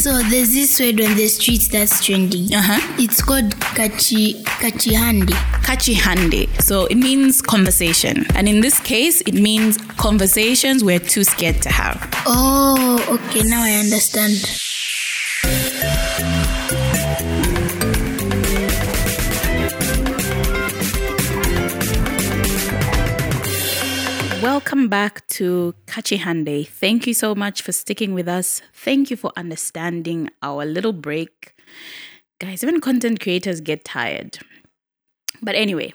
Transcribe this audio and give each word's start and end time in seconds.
So 0.00 0.22
there's 0.30 0.54
this 0.54 0.80
word 0.80 0.98
on 1.02 1.14
the 1.14 1.28
street 1.28 1.68
that's 1.70 2.02
trending. 2.02 2.54
Uh-huh. 2.54 2.80
It's 2.98 3.20
called 3.20 3.54
kachi 3.76 4.42
kachihandi. 4.42 5.34
Kachihande. 5.60 6.48
So 6.62 6.86
it 6.86 6.94
means 6.94 7.42
conversation. 7.42 8.24
And 8.34 8.48
in 8.48 8.62
this 8.62 8.80
case, 8.80 9.20
it 9.20 9.34
means 9.34 9.76
conversations 9.98 10.82
we're 10.82 11.00
too 11.00 11.22
scared 11.22 11.60
to 11.60 11.68
have. 11.68 12.08
Oh, 12.26 12.96
okay, 13.10 13.42
now 13.44 13.62
I 13.62 13.72
understand. 13.72 14.40
Welcome 24.60 24.88
back 24.88 25.26
to 25.38 25.74
Kachihande. 25.86 26.68
Thank 26.68 27.06
you 27.06 27.14
so 27.14 27.34
much 27.34 27.62
for 27.62 27.72
sticking 27.72 28.12
with 28.12 28.28
us. 28.28 28.60
Thank 28.74 29.10
you 29.10 29.16
for 29.16 29.32
understanding 29.34 30.28
our 30.42 30.66
little 30.66 30.92
break. 30.92 31.54
Guys, 32.42 32.62
even 32.62 32.78
content 32.78 33.20
creators 33.20 33.62
get 33.62 33.86
tired. 33.86 34.38
But 35.40 35.54
anyway, 35.54 35.94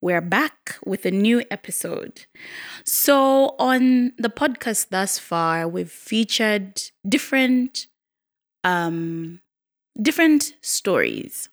we're 0.00 0.20
back 0.20 0.76
with 0.86 1.04
a 1.04 1.10
new 1.10 1.42
episode. 1.50 2.26
So, 2.84 3.56
on 3.58 4.12
the 4.18 4.30
podcast 4.30 4.90
thus 4.90 5.18
far, 5.18 5.66
we've 5.66 5.90
featured 5.90 6.80
different 7.08 7.88
um 8.62 9.40
different 10.00 10.54
stories. 10.60 11.48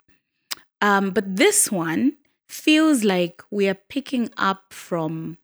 Um 0.83 1.09
but 1.09 1.35
this 1.35 1.71
one 1.71 2.13
feels 2.47 3.03
like 3.03 3.41
we 3.49 3.67
are 3.67 3.79
picking 3.89 4.29
up 4.37 4.71
from 4.71 5.39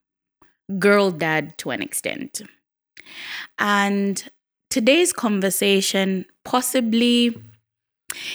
girl 0.78 1.12
dad 1.12 1.58
to 1.60 1.72
an 1.72 1.82
extent. 1.82 2.42
And 3.58 4.30
today's 4.70 5.12
conversation 5.12 6.26
possibly 6.46 7.36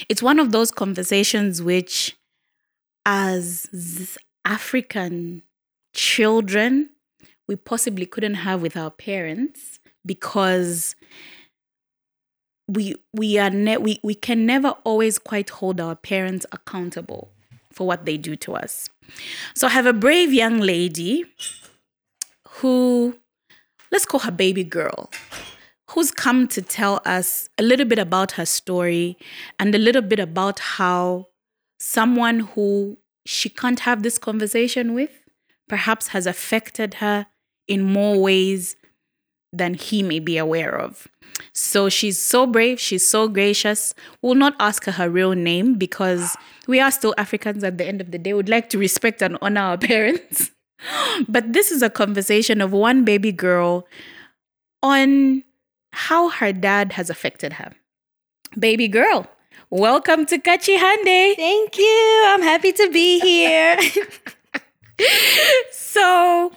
it's 0.08 0.22
one 0.22 0.38
of 0.38 0.52
those 0.52 0.70
conversations 0.70 1.62
which 1.62 2.16
as 3.06 4.16
African 4.44 5.42
children 5.94 6.90
we 7.46 7.56
possibly 7.56 8.06
couldn't 8.06 8.34
have 8.34 8.62
with 8.62 8.76
our 8.76 8.90
parents 8.90 9.78
because 10.06 10.96
we 12.68 12.94
we 13.12 13.38
are 13.38 13.50
ne- 13.50 13.76
we, 13.76 14.00
we 14.02 14.14
can 14.14 14.46
never 14.46 14.70
always 14.84 15.18
quite 15.18 15.50
hold 15.50 15.80
our 15.80 15.94
parents 15.94 16.46
accountable 16.52 17.30
for 17.70 17.86
what 17.86 18.06
they 18.06 18.16
do 18.16 18.36
to 18.36 18.54
us. 18.54 18.88
So 19.54 19.66
I 19.66 19.70
have 19.70 19.86
a 19.86 19.92
brave 19.92 20.32
young 20.32 20.60
lady 20.60 21.24
who, 22.56 23.18
let's 23.90 24.06
call 24.06 24.20
her 24.20 24.30
baby 24.30 24.64
girl, 24.64 25.10
who's 25.90 26.10
come 26.10 26.46
to 26.48 26.62
tell 26.62 27.00
us 27.04 27.48
a 27.58 27.62
little 27.62 27.86
bit 27.86 27.98
about 27.98 28.32
her 28.32 28.46
story 28.46 29.16
and 29.58 29.74
a 29.74 29.78
little 29.78 30.02
bit 30.02 30.18
about 30.18 30.58
how 30.58 31.28
someone 31.78 32.40
who 32.40 32.96
she 33.26 33.48
can't 33.48 33.80
have 33.80 34.02
this 34.02 34.18
conversation 34.18 34.94
with 34.94 35.10
perhaps 35.68 36.08
has 36.08 36.26
affected 36.26 36.94
her 36.94 37.26
in 37.66 37.82
more 37.82 38.20
ways 38.20 38.76
than 39.52 39.74
he 39.74 40.02
may 40.02 40.18
be 40.18 40.36
aware 40.36 40.76
of. 40.78 41.08
So 41.52 41.88
she's 41.88 42.18
so 42.18 42.46
brave, 42.46 42.78
she's 42.78 43.06
so 43.06 43.28
gracious. 43.28 43.94
We'll 44.22 44.34
not 44.34 44.54
ask 44.60 44.84
her 44.84 44.92
her 44.92 45.08
real 45.08 45.32
name 45.32 45.74
because 45.74 46.36
we 46.66 46.80
are 46.80 46.90
still 46.90 47.14
Africans 47.18 47.64
at 47.64 47.78
the 47.78 47.86
end 47.86 48.00
of 48.00 48.10
the 48.10 48.18
day. 48.18 48.34
We'd 48.34 48.48
like 48.48 48.68
to 48.70 48.78
respect 48.78 49.22
and 49.22 49.38
honor 49.40 49.60
our 49.60 49.78
parents. 49.92 50.50
But 51.28 51.52
this 51.52 51.70
is 51.70 51.82
a 51.82 51.90
conversation 51.90 52.60
of 52.60 52.72
one 52.72 53.04
baby 53.04 53.32
girl 53.32 53.86
on 54.82 55.44
how 55.92 56.28
her 56.28 56.52
dad 56.52 56.92
has 56.92 57.10
affected 57.10 57.54
her. 57.54 57.72
Baby 58.58 58.88
girl, 58.88 59.26
welcome 59.70 60.26
to 60.26 60.38
Kachihande. 60.38 61.36
Thank 61.36 61.78
you. 61.78 62.24
I'm 62.26 62.42
happy 62.42 62.72
to 62.72 62.90
be 62.90 63.20
here. 63.20 63.78
So, 65.94 66.52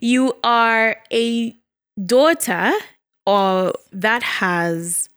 you 0.00 0.34
are 0.42 0.96
a 1.12 1.56
daughter 2.04 2.72
or 3.26 3.72
that 3.92 4.22
has 4.22 5.08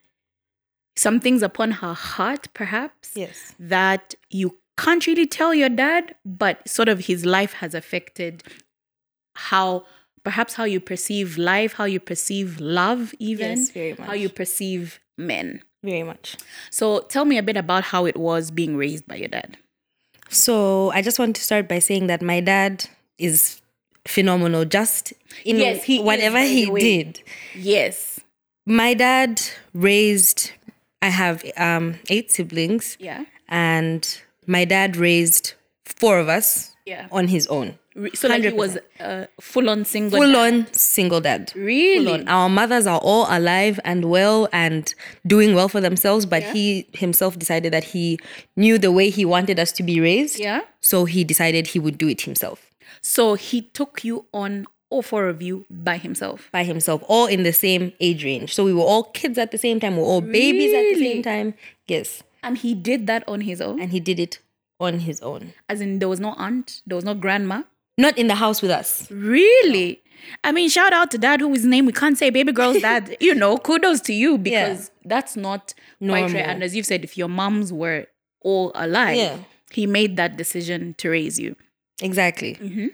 some 0.95 1.19
things 1.19 1.41
upon 1.43 1.71
her 1.71 1.93
heart, 1.93 2.47
perhaps, 2.53 3.11
yes. 3.15 3.53
that 3.59 4.15
you 4.29 4.57
can't 4.77 5.05
really 5.07 5.25
tell 5.25 5.53
your 5.53 5.69
dad, 5.69 6.15
but 6.25 6.67
sort 6.67 6.89
of 6.89 7.05
his 7.05 7.25
life 7.25 7.53
has 7.53 7.73
affected 7.73 8.43
how 9.35 9.85
perhaps 10.23 10.53
how 10.55 10.63
you 10.65 10.79
perceive 10.79 11.37
life, 11.37 11.73
how 11.73 11.85
you 11.85 11.99
perceive 11.99 12.59
love, 12.59 13.13
even 13.19 13.57
Yes, 13.59 13.71
very 13.71 13.93
how 13.93 14.13
you 14.13 14.29
perceive 14.29 14.99
men. 15.17 15.61
Very 15.83 16.03
much. 16.03 16.35
So 16.71 17.01
tell 17.01 17.23
me 17.25 17.37
a 17.37 17.43
bit 17.43 17.55
about 17.57 17.83
how 17.85 18.05
it 18.05 18.17
was 18.17 18.51
being 18.51 18.75
raised 18.77 19.07
by 19.07 19.15
your 19.15 19.29
dad. 19.29 19.57
So 20.29 20.91
I 20.91 21.01
just 21.01 21.19
want 21.19 21.35
to 21.37 21.41
start 21.43 21.67
by 21.69 21.79
saying 21.79 22.07
that 22.07 22.21
my 22.21 22.39
dad 22.41 22.85
is 23.17 23.61
phenomenal 24.05 24.65
just 24.65 25.13
in 25.45 25.57
Yes, 25.57 25.83
he 25.83 25.99
whatever 25.99 26.35
by 26.37 26.45
he 26.45 26.69
way. 26.69 26.79
did. 26.79 27.21
Yes. 27.55 28.19
My 28.65 28.93
dad 28.93 29.41
raised 29.73 30.51
I 31.01 31.07
have 31.09 31.43
um 31.55 31.99
eight 32.09 32.31
siblings 32.31 32.97
Yeah. 32.99 33.23
and 33.47 34.21
my 34.47 34.65
dad 34.65 34.95
raised 34.97 35.53
four 35.85 36.17
of 36.19 36.27
us 36.29 36.75
Yeah. 36.85 37.07
on 37.11 37.27
his 37.27 37.45
own. 37.47 37.77
So 38.13 38.27
like 38.27 38.43
he 38.43 38.49
was 38.51 38.77
uh, 38.99 39.25
full 39.41 39.69
on 39.71 39.83
single. 39.83 40.19
Dad. 40.19 40.25
Full 40.25 40.33
dad. 40.33 40.53
on 40.53 40.73
single 40.73 41.19
dad. 41.19 41.51
Really? 41.55 42.05
Full 42.05 42.13
on. 42.13 42.27
Our 42.27 42.47
mothers 42.47 42.85
are 42.85 42.99
all 42.99 43.25
alive 43.27 43.79
and 43.83 44.05
well 44.05 44.47
and 44.53 44.93
doing 45.25 45.55
well 45.55 45.67
for 45.67 45.81
themselves, 45.81 46.27
but 46.27 46.43
he 46.43 46.87
himself 46.93 47.39
decided 47.39 47.73
that 47.73 47.83
he 47.85 48.19
knew 48.55 48.77
the 48.77 48.91
way 48.91 49.09
he 49.09 49.25
wanted 49.25 49.59
us 49.59 49.71
to 49.73 49.83
be 49.83 49.99
raised. 49.99 50.37
Yeah. 50.39 50.61
So 50.79 51.05
he 51.05 51.23
decided 51.23 51.67
he 51.67 51.79
would 51.79 51.97
do 51.97 52.07
it 52.07 52.21
himself, 52.21 52.69
So 53.01 53.33
he 53.33 53.63
took 53.63 54.03
you 54.03 54.25
on 54.31 54.67
all 54.91 55.01
four 55.01 55.27
of 55.27 55.41
you 55.41 55.65
by 55.71 55.97
himself. 55.97 56.49
by 56.51 56.63
himself, 56.63 57.03
all 57.07 57.25
in 57.25 57.41
the 57.43 57.51
same 57.51 57.91
age 57.99 58.23
range. 58.23 58.53
So 58.53 58.63
we 58.63 58.73
were 58.73 58.83
all 58.83 59.03
kids 59.05 59.37
at 59.39 59.49
the 59.51 59.57
same 59.57 59.79
time, 59.79 59.95
we 59.97 60.03
were 60.03 60.07
all 60.07 60.21
babies 60.21 60.71
at 60.73 60.83
the 60.93 60.99
same 61.03 61.23
time. 61.23 61.55
Yes. 61.87 62.21
And 62.47 62.57
he 62.57 62.73
did 62.73 63.07
that 63.07 63.23
on 63.27 63.41
his 63.41 63.61
own. 63.61 63.79
And 63.79 63.91
he 63.91 63.99
did 63.99 64.19
it 64.19 64.39
on 64.79 64.99
his 64.99 65.21
own. 65.21 65.53
As 65.69 65.81
in 65.81 65.99
there 65.99 66.09
was 66.09 66.19
no 66.19 66.33
aunt, 66.33 66.81
there 66.85 66.95
was 66.95 67.05
no 67.05 67.13
grandma. 67.13 67.63
Not 67.97 68.17
in 68.17 68.27
the 68.27 68.35
house 68.35 68.61
with 68.61 68.71
us. 68.71 69.09
Really? 69.11 70.01
I 70.43 70.51
mean, 70.51 70.69
shout 70.69 70.93
out 70.93 71.11
to 71.11 71.17
dad, 71.17 71.41
who 71.41 71.51
his 71.53 71.65
name 71.65 71.85
we 71.85 71.91
can't 71.93 72.17
say 72.17 72.29
baby 72.29 72.51
girl's 72.51 72.81
dad. 72.81 73.17
you 73.19 73.33
know, 73.35 73.57
kudos 73.57 74.01
to 74.01 74.13
you 74.13 74.37
because 74.37 74.91
that's 75.05 75.35
not 75.35 75.73
quite 75.99 76.33
right. 76.33 76.35
And 76.47 76.63
as 76.63 76.75
you've 76.75 76.85
said, 76.85 77.03
if 77.03 77.17
your 77.17 77.27
moms 77.27 77.71
were 77.73 78.07
all 78.41 78.71
alive, 78.75 79.17
Yeah. 79.17 79.37
he 79.71 79.85
made 79.87 80.15
that 80.17 80.37
decision 80.37 80.95
to 80.99 81.09
raise 81.09 81.39
you. 81.39 81.55
Exactly. 82.01 82.55
Mm-hmm. 82.55 82.87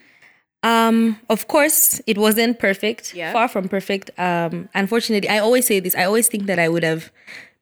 Um, 0.64 1.20
of 1.30 1.48
course, 1.48 2.02
it 2.08 2.18
wasn't 2.18 2.58
perfect. 2.60 3.14
Yeah. 3.14 3.34
Far 3.34 3.48
from 3.50 3.68
perfect. 3.68 4.12
Um, 4.18 4.70
unfortunately, 4.74 5.28
I 5.30 5.40
always 5.40 5.66
say 5.68 5.82
this. 5.82 5.96
I 5.96 6.06
always 6.06 6.30
think 6.30 6.46
that 6.46 6.58
I 6.60 6.70
would 6.70 6.84
have 6.84 7.12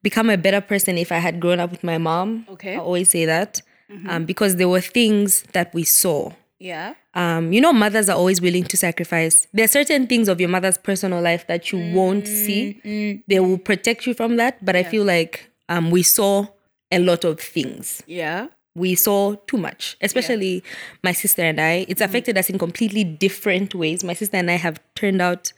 become 0.04 0.30
a 0.30 0.38
better 0.38 0.62
person 0.62 0.98
if 0.98 1.12
I 1.12 1.18
had 1.18 1.40
grown 1.40 1.60
up 1.60 1.72
with 1.72 1.84
my 1.84 1.98
mom. 1.98 2.46
Okay. 2.50 2.76
I 2.76 2.80
always 2.80 3.10
say 3.10 3.26
that. 3.26 3.62
Um, 4.08 4.24
because 4.24 4.56
there 4.56 4.70
were 4.70 4.80
things 4.80 5.44
that 5.52 5.74
we 5.74 5.84
saw. 5.84 6.32
Yeah. 6.60 6.94
Um, 7.14 7.52
you 7.52 7.60
know, 7.60 7.74
mothers 7.74 8.08
are 8.08 8.16
always 8.16 8.40
willing 8.40 8.64
to 8.66 8.78
sacrifice. 8.78 9.48
There 9.54 9.66
are 9.66 9.68
certain 9.68 10.08
things 10.08 10.30
of 10.30 10.40
your 10.40 10.48
mother's 10.48 10.78
personal 10.78 11.22
life 11.22 11.46
that 11.48 11.74
you 11.74 11.94
won't 11.94 12.26
see. 12.26 13.22
They 13.28 13.40
will 13.42 13.58
protect 13.58 14.08
you 14.08 14.14
from 14.14 14.38
that. 14.38 14.64
But 14.64 14.78
I 14.78 14.84
feel 14.84 15.04
like 15.04 15.52
um, 15.68 15.92
we 15.92 16.04
saw 16.04 16.48
a 16.90 17.00
lot 17.00 17.26
of 17.26 17.40
things 17.42 18.02
Yeah. 18.08 18.48
we 18.76 18.96
saw 18.96 19.36
too 19.48 19.58
much, 19.58 19.98
especially 20.02 20.64
my 21.04 21.12
sister 21.12 21.42
and 21.42 21.60
I. 21.60 21.86
It's 21.90 22.00
affected 22.02 22.38
us 22.38 22.50
in 22.50 22.58
completely 22.58 23.04
different 23.04 23.76
ways. 23.76 24.04
My 24.06 24.14
sister 24.14 24.38
and 24.38 24.50
I 24.50 24.56
have 24.56 24.80
turned 24.96 25.22
out 25.22 25.52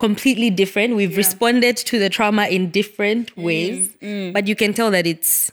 completely 0.00 0.50
different. 0.50 0.96
We've 0.96 1.16
responded 1.16 1.76
to 1.76 1.98
the 1.98 2.08
trauma 2.08 2.46
in 2.46 2.70
different 2.70 3.34
mm, 3.36 3.44
ways, 3.44 3.90
mm. 4.02 4.32
but 4.32 4.48
you 4.48 4.56
can 4.56 4.72
tell 4.72 4.90
that 4.90 5.06
it's 5.06 5.52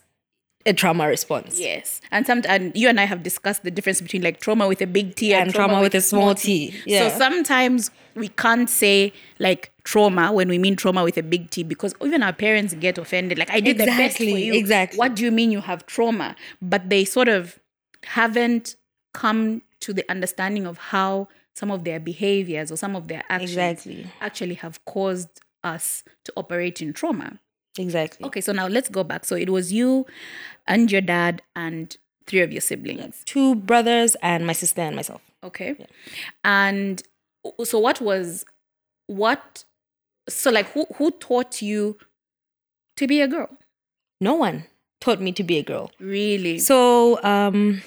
a 0.66 0.74
trauma 0.74 1.08
response. 1.08 1.60
Yes. 1.60 2.02
And 2.12 2.26
some 2.26 2.42
and 2.48 2.76
you 2.76 2.90
and 2.90 3.00
I 3.00 3.06
have 3.06 3.24
discussed 3.24 3.64
the 3.64 3.72
difference 3.72 4.02
between 4.02 4.22
like 4.22 4.40
trauma 4.40 4.68
with 4.68 4.82
a 4.82 4.88
big 4.88 5.16
T 5.16 5.34
and, 5.34 5.44
And 5.44 5.54
trauma 5.54 5.82
with 5.82 5.96
a 5.96 6.02
small 6.02 6.34
t. 6.36 6.74
Yeah. 6.86 7.10
So 7.10 7.18
sometimes 7.18 7.92
we 8.16 8.30
can't 8.30 8.70
say 8.70 9.14
like 9.40 9.72
trauma 9.84 10.32
when 10.32 10.50
we 10.50 10.58
mean 10.58 10.76
trauma 10.76 11.04
with 11.04 11.18
a 11.18 11.24
big 11.24 11.50
T 11.50 11.64
because 11.64 11.94
even 12.04 12.24
our 12.24 12.34
parents 12.34 12.74
get 12.74 12.98
offended. 12.98 13.38
Like 13.38 13.52
I 13.52 13.60
did 13.60 13.78
the 13.78 13.86
best 13.86 14.18
for 14.18 14.24
Exactly, 14.24 14.46
you. 14.46 14.54
exactly. 14.54 14.98
What 14.98 15.16
do 15.16 15.24
you 15.24 15.32
mean 15.32 15.52
you 15.52 15.62
have 15.62 15.86
trauma? 15.86 16.36
But 16.62 16.90
they 16.90 17.06
sort 17.06 17.30
of 17.30 17.60
haven't 18.04 18.76
come 19.14 19.62
to 19.82 19.94
the 19.94 20.10
understanding 20.12 20.66
of 20.66 20.78
how 20.78 21.28
some 21.58 21.72
of 21.72 21.84
their 21.84 22.00
behaviors 22.00 22.72
or 22.72 22.76
some 22.78 22.96
of 22.96 23.08
their 23.08 23.24
actions 23.30 23.52
Exactly. 23.52 24.08
actually 24.22 24.54
have 24.56 24.84
caused 24.86 25.30
us 25.64 26.04
to 26.26 26.34
operate 26.38 26.82
in 26.82 26.94
trauma. 26.94 27.40
Exactly. 27.80 28.26
Okay, 28.26 28.42
so 28.42 28.52
now 28.52 28.68
let's 28.68 28.90
go 28.90 29.04
back. 29.04 29.26
So 29.26 29.36
it 29.36 29.50
was 29.50 29.74
you 29.74 30.06
and 30.68 30.92
your 30.92 31.02
dad 31.02 31.42
and 31.56 31.96
three 32.26 32.42
of 32.42 32.52
your 32.52 32.62
siblings. 32.62 33.24
Two 33.26 33.56
brothers 33.56 34.16
and 34.22 34.46
my 34.46 34.54
sister 34.54 34.82
and 34.82 34.96
myself. 34.96 35.22
Okay. 35.44 35.76
And 36.44 37.02
so 37.64 37.80
what 37.80 38.02
was 38.02 38.46
what 39.08 39.64
so 40.28 40.52
like 40.52 40.68
who 40.74 40.86
who 40.96 41.12
taught 41.12 41.62
you 41.62 41.98
to 42.98 43.08
be 43.08 43.22
a 43.22 43.28
girl? 43.28 43.50
No 44.20 44.34
one 44.36 44.66
taught 45.00 45.22
me 45.22 45.32
to 45.34 45.44
be 45.44 45.58
a 45.58 45.64
girl. 45.64 45.92
Really? 46.00 46.60
So, 46.60 47.22
um, 47.24 47.82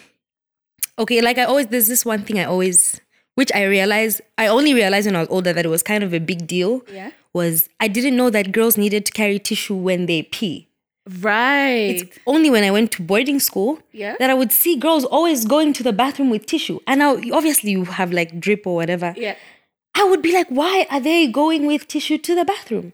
okay, 0.98 1.20
like 1.20 1.38
I 1.38 1.44
always, 1.44 1.66
there's 1.66 1.88
this 1.88 2.04
one 2.04 2.22
thing 2.22 2.38
I 2.38 2.44
always, 2.44 3.00
which 3.40 3.52
I 3.60 3.62
realized, 3.76 4.20
I 4.44 4.46
only 4.56 4.72
realized 4.80 5.06
when 5.08 5.16
I 5.16 5.20
was 5.24 5.28
older 5.36 5.52
that 5.56 5.64
it 5.68 5.72
was 5.76 5.82
kind 5.92 6.02
of 6.06 6.12
a 6.20 6.20
big 6.30 6.40
deal. 6.46 6.72
Yeah. 6.92 7.10
Was 7.32 7.68
I 7.84 7.88
didn't 7.96 8.16
know 8.20 8.28
that 8.36 8.52
girls 8.58 8.74
needed 8.84 9.02
to 9.08 9.12
carry 9.20 9.38
tissue 9.50 9.76
when 9.88 10.00
they 10.10 10.20
pee. 10.36 10.56
right. 11.22 11.96
It's 12.02 12.18
only 12.26 12.50
when 12.50 12.64
I 12.64 12.70
went 12.70 12.92
to 12.92 13.02
boarding 13.02 13.40
school 13.40 13.78
Yeah. 13.92 14.14
that 14.18 14.30
I 14.30 14.34
would 14.34 14.52
see 14.52 14.76
girls 14.76 15.04
always 15.04 15.44
going 15.44 15.72
to 15.74 15.82
the 15.82 15.92
bathroom 15.92 16.30
with 16.30 16.46
tissue. 16.46 16.78
And 16.86 16.98
now, 17.00 17.12
obviously, 17.32 17.70
you 17.72 17.84
have 17.84 18.12
like 18.12 18.38
drip 18.40 18.66
or 18.66 18.74
whatever. 18.76 19.14
yeah. 19.16 19.34
I 19.94 20.04
would 20.04 20.22
be 20.22 20.32
like, 20.32 20.48
why 20.48 20.86
are 20.90 21.00
they 21.00 21.26
going 21.26 21.66
with 21.66 21.88
tissue 21.88 22.18
to 22.18 22.34
the 22.34 22.44
bathroom? 22.44 22.92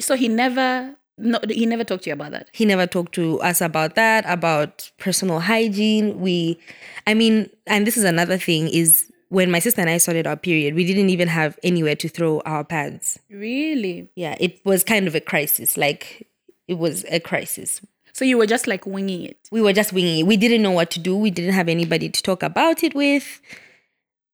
So 0.00 0.14
he 0.16 0.28
never 0.28 0.96
no 1.16 1.38
he 1.50 1.64
never 1.66 1.84
talked 1.84 2.04
to 2.04 2.10
you 2.10 2.14
about 2.14 2.32
that. 2.32 2.48
He 2.52 2.64
never 2.66 2.86
talked 2.86 3.14
to 3.14 3.40
us 3.40 3.60
about 3.60 3.94
that, 3.94 4.24
about 4.28 4.90
personal 4.98 5.40
hygiene. 5.40 6.20
We, 6.20 6.58
I 7.06 7.14
mean, 7.14 7.48
and 7.66 7.86
this 7.86 7.96
is 7.96 8.04
another 8.04 8.36
thing 8.38 8.68
is 8.68 9.09
when 9.30 9.50
my 9.50 9.58
sister 9.60 9.80
and 9.80 9.88
I 9.88 9.98
started 9.98 10.26
our 10.26 10.36
period, 10.36 10.74
we 10.74 10.84
didn't 10.84 11.08
even 11.10 11.28
have 11.28 11.58
anywhere 11.62 11.96
to 11.96 12.08
throw 12.08 12.40
our 12.40 12.64
pads. 12.64 13.18
Really? 13.30 14.10
Yeah, 14.14 14.36
it 14.38 14.60
was 14.64 14.84
kind 14.84 15.06
of 15.06 15.14
a 15.14 15.20
crisis. 15.20 15.76
Like, 15.76 16.28
it 16.68 16.74
was 16.74 17.04
a 17.08 17.20
crisis. 17.20 17.80
So 18.12 18.24
you 18.24 18.36
were 18.36 18.46
just 18.46 18.66
like 18.66 18.86
winging 18.86 19.24
it. 19.24 19.38
We 19.50 19.62
were 19.62 19.72
just 19.72 19.92
winging 19.92 20.18
it. 20.18 20.26
We 20.26 20.36
didn't 20.36 20.62
know 20.62 20.72
what 20.72 20.90
to 20.90 21.00
do. 21.00 21.16
We 21.16 21.30
didn't 21.30 21.54
have 21.54 21.68
anybody 21.68 22.08
to 22.08 22.22
talk 22.22 22.42
about 22.42 22.82
it 22.82 22.94
with. 22.94 23.40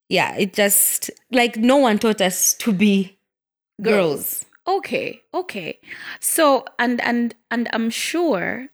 Yeah, 0.08 0.34
it 0.36 0.54
just, 0.54 1.10
like, 1.30 1.56
no 1.56 1.76
one 1.76 1.98
taught 1.98 2.20
us 2.20 2.54
to 2.54 2.72
be 2.72 3.18
girls. 3.82 4.46
Okay, 4.68 5.22
okay. 5.32 5.78
So 6.20 6.64
and 6.78 7.00
and 7.02 7.34
and 7.50 7.68
I'm 7.72 7.90
sure 7.90 8.68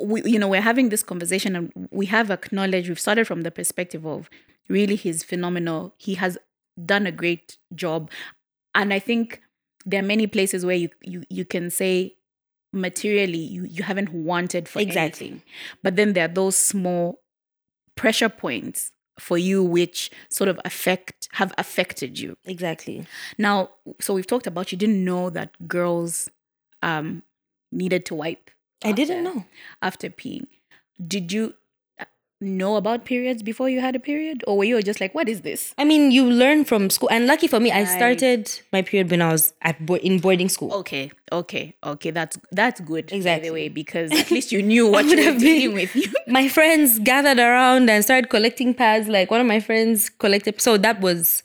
we 0.00 0.22
you 0.24 0.38
know 0.38 0.48
we're 0.48 0.60
having 0.60 0.88
this 0.88 1.02
conversation 1.02 1.54
and 1.54 1.88
we 1.92 2.06
have 2.06 2.30
acknowledged 2.30 2.88
we've 2.88 2.98
started 3.00 3.26
from 3.26 3.42
the 3.42 3.50
perspective 3.50 4.04
of 4.04 4.28
really 4.68 4.96
he's 4.96 5.22
phenomenal. 5.22 5.94
He 5.96 6.14
has 6.14 6.38
done 6.84 7.06
a 7.06 7.12
great 7.12 7.56
job. 7.74 8.10
And 8.74 8.92
I 8.92 8.98
think 8.98 9.40
there 9.84 10.00
are 10.00 10.06
many 10.06 10.26
places 10.26 10.64
where 10.66 10.76
you 10.76 10.88
you 11.02 11.24
you 11.30 11.44
can 11.44 11.70
say 11.70 12.16
materially 12.72 13.38
you 13.38 13.64
you 13.64 13.82
haven't 13.82 14.12
wanted 14.12 14.68
for 14.68 14.80
Exactly. 14.80 15.26
anything. 15.28 15.42
But 15.82 15.96
then 15.96 16.12
there 16.12 16.24
are 16.26 16.32
those 16.32 16.56
small 16.56 17.20
pressure 17.96 18.28
points 18.28 18.92
for 19.18 19.38
you 19.38 19.62
which 19.62 20.10
sort 20.28 20.48
of 20.48 20.60
affect 20.64 21.28
have 21.32 21.54
affected 21.56 22.18
you. 22.18 22.36
Exactly. 22.44 23.06
Now, 23.38 23.70
so 24.00 24.12
we've 24.12 24.26
talked 24.26 24.46
about 24.46 24.72
you 24.72 24.78
didn't 24.78 25.02
know 25.04 25.30
that 25.30 25.50
girls 25.66 26.28
um 26.82 27.22
needed 27.72 28.04
to 28.06 28.14
wipe. 28.14 28.50
I 28.84 28.92
didn't 28.92 29.24
know. 29.24 29.46
after 29.80 30.10
peeing. 30.10 30.46
Did 31.06 31.32
you 31.32 31.54
know 32.46 32.76
about 32.76 33.04
periods 33.04 33.42
before 33.42 33.68
you 33.68 33.80
had 33.80 33.94
a 33.94 33.98
period, 34.00 34.42
or 34.46 34.56
were 34.56 34.64
you 34.64 34.80
just 34.82 35.00
like, 35.00 35.14
"What 35.14 35.28
is 35.28 35.42
this?" 35.42 35.74
I 35.76 35.84
mean, 35.84 36.10
you 36.10 36.24
learn 36.24 36.64
from 36.64 36.88
school. 36.90 37.08
And 37.10 37.26
lucky 37.26 37.46
for 37.48 37.60
me, 37.60 37.70
I 37.72 37.84
started 37.84 38.50
my 38.72 38.82
period 38.82 39.10
when 39.10 39.20
I 39.20 39.32
was 39.32 39.52
at 39.62 39.84
bo- 39.84 39.96
in 39.96 40.18
boarding 40.20 40.48
school. 40.48 40.72
Okay, 40.74 41.10
okay, 41.32 41.74
okay. 41.84 42.10
That's 42.10 42.38
that's 42.52 42.80
good. 42.80 43.08
By 43.10 43.16
Exactly. 43.16 43.48
the 43.48 43.52
way, 43.54 43.68
because 43.68 44.10
at 44.12 44.30
least 44.36 44.52
you 44.52 44.62
knew 44.62 44.86
what 44.88 45.04
you 45.04 45.10
would 45.10 45.18
were 45.18 45.24
have 45.24 45.38
dealing 45.40 45.74
been- 45.74 45.74
with. 45.74 45.96
You 45.96 46.12
my 46.26 46.48
friends 46.48 46.98
gathered 47.00 47.38
around 47.38 47.90
and 47.90 48.02
started 48.04 48.30
collecting 48.30 48.72
pads. 48.74 49.08
Like 49.08 49.30
one 49.30 49.40
of 49.40 49.46
my 49.46 49.60
friends 49.60 50.08
collected, 50.08 50.60
so 50.62 50.76
that 50.78 51.00
was 51.00 51.42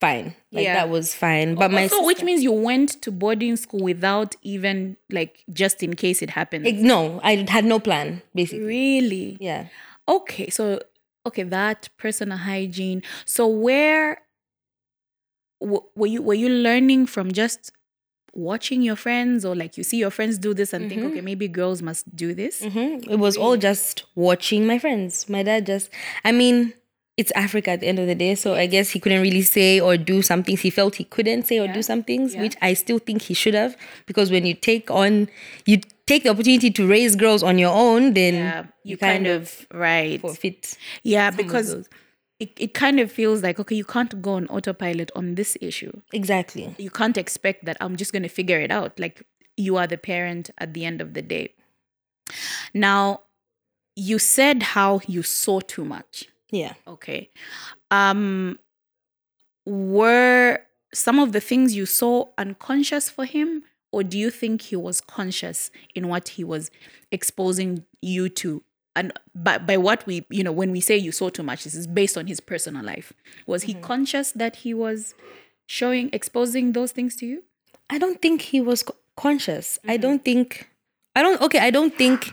fine. 0.00 0.34
Like 0.52 0.64
Yeah. 0.64 0.74
that 0.74 0.88
was 0.90 1.12
fine. 1.14 1.56
But 1.56 1.72
my 1.72 1.88
so, 1.88 2.04
which 2.06 2.22
means 2.22 2.42
you 2.42 2.52
went 2.52 3.02
to 3.02 3.10
boarding 3.10 3.56
school 3.56 3.80
without 3.80 4.36
even 4.42 4.96
like 5.10 5.42
just 5.52 5.82
in 5.82 5.94
case 5.96 6.22
it 6.22 6.30
happened 6.30 6.64
no, 6.82 7.20
I 7.24 7.44
had 7.48 7.64
no 7.64 7.80
plan 7.80 8.22
basically. 8.34 8.64
really? 8.64 9.36
Yeah. 9.40 9.66
Okay, 10.08 10.48
so 10.50 10.80
okay, 11.26 11.42
that 11.42 11.88
personal 11.98 12.38
hygiene. 12.38 13.02
So 13.26 13.46
where 13.46 14.22
w- 15.60 15.82
were 15.94 16.06
you 16.06 16.22
were 16.22 16.34
you 16.34 16.48
learning 16.48 17.06
from 17.06 17.32
just 17.32 17.72
watching 18.34 18.82
your 18.82 18.94
friends 18.96 19.44
or 19.44 19.56
like 19.56 19.76
you 19.76 19.82
see 19.82 19.96
your 19.98 20.10
friends 20.10 20.38
do 20.38 20.54
this 20.54 20.72
and 20.72 20.88
think 20.88 21.02
okay 21.02 21.20
maybe 21.20 21.48
girls 21.48 21.82
must 21.82 22.04
do 22.14 22.34
this 22.34 22.62
hmm 22.62 22.98
It 23.10 23.18
was 23.18 23.36
all 23.36 23.56
just 23.56 24.04
watching 24.14 24.66
my 24.66 24.78
friends. 24.78 25.28
My 25.28 25.42
dad 25.42 25.66
just, 25.66 25.90
I 26.24 26.30
mean, 26.32 26.74
it's 27.16 27.32
Africa 27.34 27.70
at 27.72 27.80
the 27.80 27.88
end 27.88 27.98
of 27.98 28.06
the 28.06 28.14
day. 28.14 28.34
So 28.36 28.54
I 28.54 28.66
guess 28.66 28.90
he 28.90 29.00
couldn't 29.00 29.22
really 29.22 29.42
say 29.42 29.80
or 29.80 29.96
do 29.96 30.22
some 30.22 30.42
things 30.44 30.60
he 30.60 30.70
felt 30.70 30.94
he 30.96 31.04
couldn't 31.04 31.46
say 31.48 31.58
or 31.58 31.66
Yeah. 31.66 31.72
do 31.72 31.82
some 31.82 32.02
things, 32.04 32.34
Yeah. 32.34 32.42
which 32.42 32.56
I 32.62 32.74
still 32.74 32.98
think 33.00 33.22
he 33.22 33.34
should 33.34 33.54
have. 33.54 33.76
Because 34.06 34.30
when 34.30 34.44
you 34.46 34.54
take 34.54 34.90
on, 34.90 35.28
you 35.66 35.80
take 36.08 36.22
the 36.24 36.30
opportunity 36.30 36.70
to 36.70 36.82
raise 36.88 37.14
girls 37.16 37.42
on 37.42 37.58
your 37.58 37.72
own, 37.72 38.14
then 38.14 38.34
yeah 38.34 38.64
you, 38.82 38.96
kind, 38.96 39.26
of, 39.26 39.66
right 39.72 40.20
forfeit. 40.20 40.76
yeah 41.02 41.28
of 41.28 41.36
because 41.36 41.88
it, 42.40 42.50
it 42.56 42.72
kind 42.72 42.98
of 43.00 43.12
feels 43.12 43.42
like 43.42 43.60
okay 43.60 43.74
you 43.76 43.84
can't 43.84 44.22
go 44.22 44.32
on 44.32 44.46
autopilot 44.48 45.10
on 45.14 45.34
this 45.34 45.56
issue 45.60 45.92
Exactly. 46.12 46.74
you 46.78 46.90
can't 46.90 47.18
expect 47.18 47.64
that 47.66 47.76
I'm 47.80 47.96
just 47.96 48.12
going 48.12 48.22
to 48.22 48.28
figure 48.40 48.60
it 48.60 48.70
out. 48.70 48.98
Like 48.98 49.22
you 49.56 49.76
are 49.76 49.86
the 49.86 49.98
parent 49.98 50.50
at 50.58 50.72
the 50.74 50.84
end 50.84 51.00
of 51.00 51.14
the 51.14 51.22
day. 51.22 51.54
Now, 52.72 53.22
you 53.96 54.18
said 54.20 54.62
how 54.62 55.00
you 55.08 55.22
saw 55.24 55.58
too 55.60 55.84
much. 55.84 56.24
Yeah. 56.50 56.74
Okay. 56.86 57.30
Um 57.90 58.58
were 59.66 60.60
some 60.94 61.18
of 61.18 61.32
the 61.32 61.40
things 61.40 61.74
you 61.76 61.86
saw 61.86 62.26
unconscious 62.38 63.10
for 63.10 63.24
him 63.26 63.64
or 63.92 64.02
do 64.02 64.18
you 64.18 64.30
think 64.30 64.62
he 64.62 64.76
was 64.76 65.00
conscious 65.00 65.70
in 65.94 66.08
what 66.08 66.28
he 66.30 66.44
was 66.44 66.70
exposing 67.10 67.84
you 68.02 68.28
to? 68.28 68.62
And 68.94 69.12
by, 69.34 69.58
by 69.58 69.76
what 69.76 70.04
we, 70.06 70.26
you 70.28 70.42
know, 70.42 70.52
when 70.52 70.72
we 70.72 70.80
say 70.80 70.96
you 70.96 71.12
saw 71.12 71.28
too 71.28 71.42
much, 71.42 71.64
this 71.64 71.74
is 71.74 71.86
based 71.86 72.18
on 72.18 72.26
his 72.26 72.40
personal 72.40 72.84
life. 72.84 73.12
Was 73.46 73.62
he 73.62 73.74
mm-hmm. 73.74 73.82
conscious 73.82 74.32
that 74.32 74.56
he 74.56 74.74
was 74.74 75.14
showing, 75.66 76.10
exposing 76.12 76.72
those 76.72 76.92
things 76.92 77.14
to 77.16 77.26
you? 77.26 77.44
I 77.88 77.98
don't 77.98 78.20
think 78.20 78.42
he 78.42 78.60
was 78.60 78.82
co- 78.82 78.96
conscious. 79.16 79.78
I 79.84 79.92
mm-hmm. 79.92 80.02
don't 80.02 80.24
think, 80.24 80.68
I 81.14 81.22
don't, 81.22 81.40
okay, 81.40 81.60
I 81.60 81.70
don't 81.70 81.94
think 81.96 82.32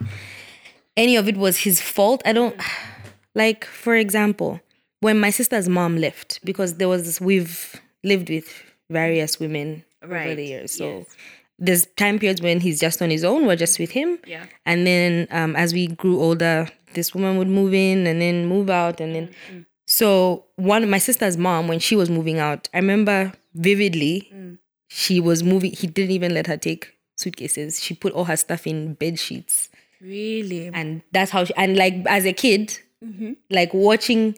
any 0.97 1.15
of 1.15 1.27
it 1.27 1.37
was 1.37 1.59
his 1.59 1.79
fault. 1.79 2.21
I 2.25 2.33
don't, 2.33 2.57
mm-hmm. 2.57 3.09
like, 3.35 3.63
for 3.65 3.95
example, 3.95 4.59
when 5.01 5.19
my 5.19 5.29
sister's 5.29 5.69
mom 5.69 5.97
left, 5.97 6.39
because 6.43 6.75
there 6.75 6.89
was, 6.89 7.21
we've 7.21 7.79
lived 8.03 8.29
with 8.29 8.63
various 8.89 9.39
women 9.39 9.83
over 10.01 10.35
the 10.35 10.45
years. 10.45 10.71
So 10.71 10.99
yes. 10.99 11.17
There's 11.57 11.85
time 11.97 12.19
periods 12.19 12.41
when 12.41 12.59
he's 12.59 12.79
just 12.79 13.01
on 13.01 13.09
his 13.09 13.23
own, 13.23 13.45
we're 13.45 13.55
just 13.55 13.79
with 13.79 13.91
him. 13.91 14.19
Yeah. 14.25 14.45
And 14.65 14.85
then 14.85 15.27
um, 15.31 15.55
as 15.55 15.73
we 15.73 15.87
grew 15.87 16.19
older, 16.19 16.67
this 16.93 17.13
woman 17.13 17.37
would 17.37 17.47
move 17.47 17.73
in 17.73 18.07
and 18.07 18.21
then 18.21 18.47
move 18.47 18.69
out. 18.69 18.99
And 18.99 19.15
then, 19.15 19.27
mm-hmm. 19.27 19.61
so 19.85 20.45
one, 20.55 20.89
my 20.89 20.97
sister's 20.97 21.37
mom, 21.37 21.67
when 21.67 21.79
she 21.79 21.95
was 21.95 22.09
moving 22.09 22.39
out, 22.39 22.67
I 22.73 22.77
remember 22.77 23.33
vividly, 23.53 24.29
mm. 24.33 24.57
she 24.87 25.19
was 25.19 25.43
moving, 25.43 25.71
he 25.71 25.87
didn't 25.87 26.11
even 26.11 26.33
let 26.33 26.47
her 26.47 26.57
take 26.57 26.93
suitcases. 27.15 27.81
She 27.81 27.93
put 27.93 28.13
all 28.13 28.25
her 28.25 28.37
stuff 28.37 28.67
in 28.67 28.93
bed 28.95 29.19
sheets. 29.19 29.69
Really? 30.01 30.69
And 30.73 31.01
that's 31.13 31.31
how 31.31 31.45
she, 31.45 31.53
and 31.55 31.77
like 31.77 31.93
as 32.07 32.25
a 32.25 32.33
kid, 32.33 32.77
mm-hmm. 33.03 33.33
like 33.49 33.73
watching 33.73 34.37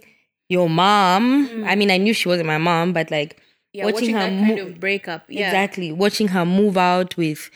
your 0.49 0.69
mom, 0.69 1.49
mm. 1.49 1.67
I 1.67 1.75
mean, 1.75 1.89
I 1.89 1.97
knew 1.97 2.13
she 2.13 2.29
wasn't 2.29 2.47
my 2.47 2.59
mom, 2.59 2.93
but 2.93 3.09
like 3.09 3.41
yeah, 3.73 3.85
watching, 3.85 4.13
that 4.13 4.31
mo- 4.33 4.47
kind 4.47 4.59
of 4.59 4.79
breakup. 4.79 5.25
Yeah. 5.29 5.47
Exactly. 5.47 5.91
Watching 5.91 6.29
her 6.29 6.45
move 6.45 6.77
out 6.77 7.15
with 7.17 7.49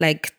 like 0.00 0.32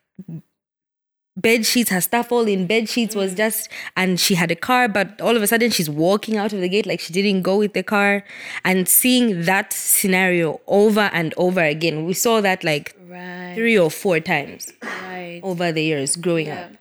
bed 1.37 1.65
sheets, 1.65 1.89
her 1.89 2.01
stuff 2.01 2.31
all 2.31 2.47
in 2.47 2.65
bed 2.67 2.87
sheets 2.87 3.15
was 3.15 3.33
mm. 3.33 3.37
just 3.37 3.69
and 3.97 4.19
she 4.19 4.35
had 4.35 4.51
a 4.51 4.55
car, 4.55 4.87
but 4.87 5.19
all 5.19 5.35
of 5.35 5.43
a 5.43 5.47
sudden 5.47 5.71
she's 5.71 5.89
walking 5.89 6.37
out 6.37 6.53
of 6.53 6.61
the 6.61 6.69
gate 6.69 6.85
like 6.85 6.99
she 6.99 7.11
didn't 7.11 7.41
go 7.41 7.57
with 7.57 7.73
the 7.73 7.83
car. 7.83 8.23
And 8.63 8.87
seeing 8.87 9.43
that 9.43 9.73
scenario 9.73 10.61
over 10.67 11.09
and 11.13 11.33
over 11.37 11.61
again. 11.61 12.05
We 12.05 12.13
saw 12.13 12.41
that 12.41 12.63
like 12.63 12.95
Right. 13.07 13.53
three 13.55 13.77
or 13.77 13.91
four 13.91 14.19
times 14.19 14.71
Right. 14.81 15.41
over 15.43 15.71
the 15.71 15.83
years 15.83 16.15
growing 16.15 16.47
Yeah. 16.47 16.65
up. 16.65 16.71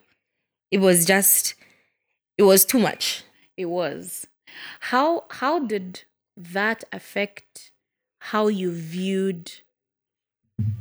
It 0.71 0.79
was 0.79 1.05
just 1.05 1.55
it 2.37 2.43
was 2.43 2.65
too 2.65 2.79
much. 2.79 3.23
It 3.57 3.67
was. 3.67 4.27
How 4.81 5.25
how 5.31 5.59
did 5.59 6.03
that 6.37 6.85
affect 6.93 7.71
how 8.31 8.49
you 8.49 8.73
viewed 8.73 9.53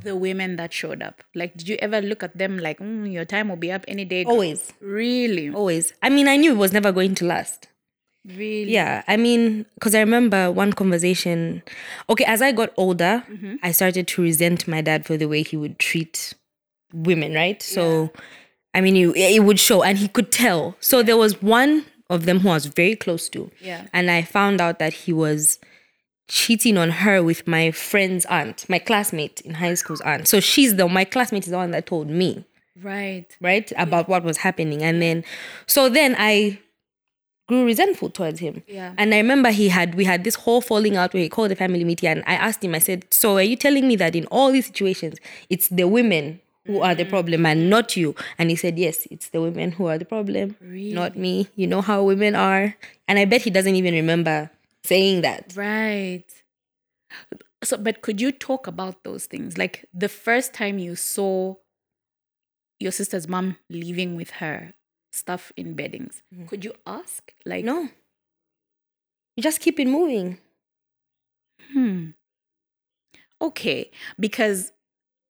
the 0.03 0.15
women 0.15 0.55
that 0.55 0.71
showed 0.71 1.01
up? 1.01 1.23
Like, 1.35 1.57
did 1.57 1.67
you 1.67 1.75
ever 1.81 2.01
look 2.01 2.23
at 2.23 2.37
them 2.37 2.57
like, 2.57 2.79
mm, 2.79 3.11
your 3.11 3.25
time 3.25 3.49
will 3.49 3.57
be 3.57 3.71
up 3.71 3.83
any 3.87 4.05
day? 4.05 4.23
Always. 4.23 4.71
Really? 4.79 5.49
Always. 5.49 5.93
I 6.01 6.09
mean, 6.09 6.27
I 6.27 6.37
knew 6.37 6.51
it 6.53 6.57
was 6.57 6.71
never 6.71 6.91
going 6.91 7.15
to 7.15 7.25
last. 7.25 7.67
Really? 8.25 8.71
Yeah, 8.71 9.03
I 9.09 9.17
mean, 9.17 9.65
because 9.73 9.93
I 9.93 9.99
remember 9.99 10.49
one 10.49 10.71
conversation. 10.71 11.63
Okay, 12.09 12.23
as 12.23 12.41
I 12.41 12.53
got 12.53 12.71
older, 12.77 13.23
Mm-hmm. 13.29 13.55
I 13.61 13.71
started 13.73 14.07
to 14.07 14.21
resent 14.21 14.65
my 14.65 14.79
dad 14.79 15.05
for 15.05 15.17
the 15.17 15.27
way 15.27 15.43
he 15.43 15.57
would 15.57 15.77
treat 15.79 16.33
women, 16.93 17.33
right? 17.33 17.61
So, 17.61 18.11
I 18.73 18.79
mean, 18.79 18.95
it, 18.95 19.17
it 19.17 19.43
would 19.43 19.59
show, 19.59 19.83
and 19.83 19.97
he 19.97 20.07
could 20.07 20.31
tell. 20.31 20.77
So, 20.79 21.03
there 21.03 21.17
was 21.17 21.41
one 21.41 21.83
of 22.09 22.25
them 22.25 22.39
who 22.39 22.49
I 22.49 22.53
was 22.53 22.67
very 22.67 22.95
close 22.95 23.27
to. 23.29 23.51
Yeah. 23.59 23.87
And 23.91 24.09
I 24.09 24.21
found 24.21 24.61
out 24.61 24.79
that 24.79 24.93
he 24.93 25.11
was 25.11 25.59
cheating 26.27 26.77
on 26.77 26.89
her 26.89 27.21
with 27.21 27.47
my 27.47 27.71
friend's 27.71 28.25
aunt, 28.25 28.67
my 28.69 28.79
classmate 28.79 29.41
in 29.41 29.55
high 29.55 29.73
school's 29.73 30.01
aunt. 30.01 30.27
So, 30.27 30.39
she's 30.39 30.75
the, 30.75 30.87
my 30.87 31.05
classmate 31.05 31.43
is 31.43 31.51
the 31.51 31.57
one 31.57 31.71
that 31.71 31.85
told 31.85 32.09
me. 32.09 32.45
Right. 32.81 33.25
right 33.39 33.71
about 33.77 34.09
what 34.09 34.23
was 34.23 34.37
happening 34.37 34.81
and 34.81 34.99
then 34.99 35.23
so 35.67 35.89
then 35.89 36.15
i 36.17 36.59
grew 37.47 37.63
resentful 37.65 38.09
towards 38.09 38.39
him 38.39 38.63
Yeah. 38.67 38.93
and 38.97 39.13
i 39.13 39.17
remember 39.17 39.51
he 39.51 39.69
had 39.69 39.93
we 39.93 40.05
had 40.05 40.23
this 40.23 40.35
whole 40.35 40.59
falling 40.59 40.97
out 40.97 41.13
where 41.13 41.21
he 41.21 41.29
called 41.29 41.51
a 41.51 41.55
family 41.55 41.83
meeting 41.83 42.09
and 42.09 42.23
i 42.25 42.33
asked 42.33 42.63
him 42.63 42.73
i 42.73 42.79
said 42.79 43.05
so 43.11 43.35
are 43.37 43.43
you 43.43 43.55
telling 43.55 43.87
me 43.87 43.95
that 43.97 44.15
in 44.15 44.25
all 44.25 44.51
these 44.51 44.65
situations 44.65 45.19
it's 45.51 45.67
the 45.69 45.87
women 45.87 46.41
who 46.65 46.81
are 46.81 46.95
the 46.95 47.05
mm. 47.05 47.09
problem 47.09 47.45
and 47.45 47.69
not 47.69 47.95
you 47.95 48.15
and 48.39 48.49
he 48.49 48.55
said 48.55 48.77
yes 48.79 49.07
it's 49.11 49.29
the 49.29 49.39
women 49.39 49.73
who 49.73 49.85
are 49.85 49.99
the 49.99 50.05
problem 50.05 50.55
not 50.61 51.15
me 51.15 51.47
you 51.55 51.67
know 51.67 51.81
how 51.81 52.01
women 52.03 52.33
are 52.33 52.75
and 53.07 53.19
i 53.19 53.23
bet 53.23 53.43
he 53.43 53.51
doesn't 53.51 53.75
even 53.75 53.93
remember 53.93 54.49
saying 54.83 55.21
that 55.21 55.53
Right. 55.55 56.25
So, 57.63 57.77
but 57.77 58.01
could 58.01 58.19
you 58.19 58.31
talk 58.31 58.67
about 58.67 59.03
those 59.03 59.25
things? 59.27 59.57
Like 59.57 59.85
the 59.93 60.09
first 60.09 60.53
time 60.53 60.79
you 60.79 60.95
saw 60.95 61.55
your 62.79 62.91
sister's 62.91 63.27
mom 63.27 63.57
leaving 63.69 64.15
with 64.15 64.31
her 64.31 64.73
stuff 65.11 65.51
in 65.55 65.75
beddings, 65.75 66.23
could 66.47 66.65
you 66.65 66.73
ask? 66.85 67.31
Like, 67.45 67.63
no 67.65 67.89
you 69.35 69.41
just 69.43 69.59
keep 69.59 69.79
it 69.79 69.87
moving 69.87 70.37
hmm. 71.71 72.09
Okay, 73.41 73.91
because 74.19 74.71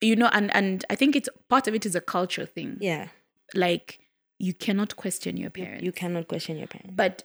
you 0.01 0.15
know, 0.15 0.29
and 0.33 0.53
and 0.55 0.86
I 0.89 0.95
think 0.95 1.15
it's 1.15 1.29
part 1.50 1.67
of 1.67 1.74
it 1.74 1.86
is 1.86 1.95
a 1.95 2.01
culture 2.01 2.45
thing. 2.45 2.77
yeah 2.79 3.07
Like 3.55 4.00
you 4.39 4.53
cannot 4.53 4.95
question 4.95 5.38
your 5.38 5.50
parents. 5.50 5.83
you 5.83 5.91
cannot 5.91 6.27
question 6.27 6.57
your 6.57 6.67
parents 6.67 6.93
but 6.95 7.24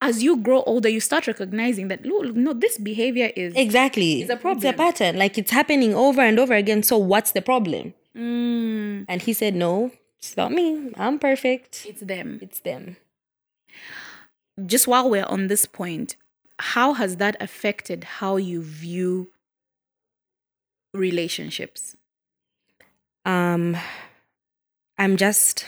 as 0.00 0.22
you 0.22 0.36
grow 0.36 0.62
older, 0.64 0.88
you 0.88 1.00
start 1.00 1.26
recognizing 1.26 1.88
that 1.88 2.04
look, 2.04 2.34
no, 2.36 2.52
this 2.52 2.78
behavior 2.78 3.30
is 3.34 3.54
Exactly. 3.54 4.20
It's 4.22 4.30
a 4.30 4.36
problem. 4.36 4.58
It's 4.66 4.74
a 4.74 4.76
pattern. 4.76 5.18
Like 5.18 5.38
it's 5.38 5.50
happening 5.50 5.94
over 5.94 6.20
and 6.20 6.38
over 6.38 6.54
again. 6.54 6.82
So 6.82 6.98
what's 6.98 7.32
the 7.32 7.42
problem? 7.42 7.94
Mm, 8.16 9.04
And 9.08 9.22
he 9.22 9.32
said, 9.32 9.54
No, 9.54 9.90
it's 10.18 10.36
not 10.36 10.52
me. 10.52 10.92
I'm 10.96 11.18
perfect. 11.18 11.86
it's 11.88 12.00
them. 12.02 12.38
It's 12.42 12.60
them. 12.60 12.96
just 14.66 14.86
while 14.86 15.08
we're 15.10 15.24
on 15.26 15.46
this 15.48 15.64
point, 15.66 16.16
how 16.58 16.94
has 16.94 17.16
that 17.18 17.36
affected 17.40 18.04
how 18.04 18.36
you 18.36 18.62
view 18.62 19.28
relationships? 20.94 21.96
Um 23.24 23.76
I'm 24.98 25.16
just 25.16 25.66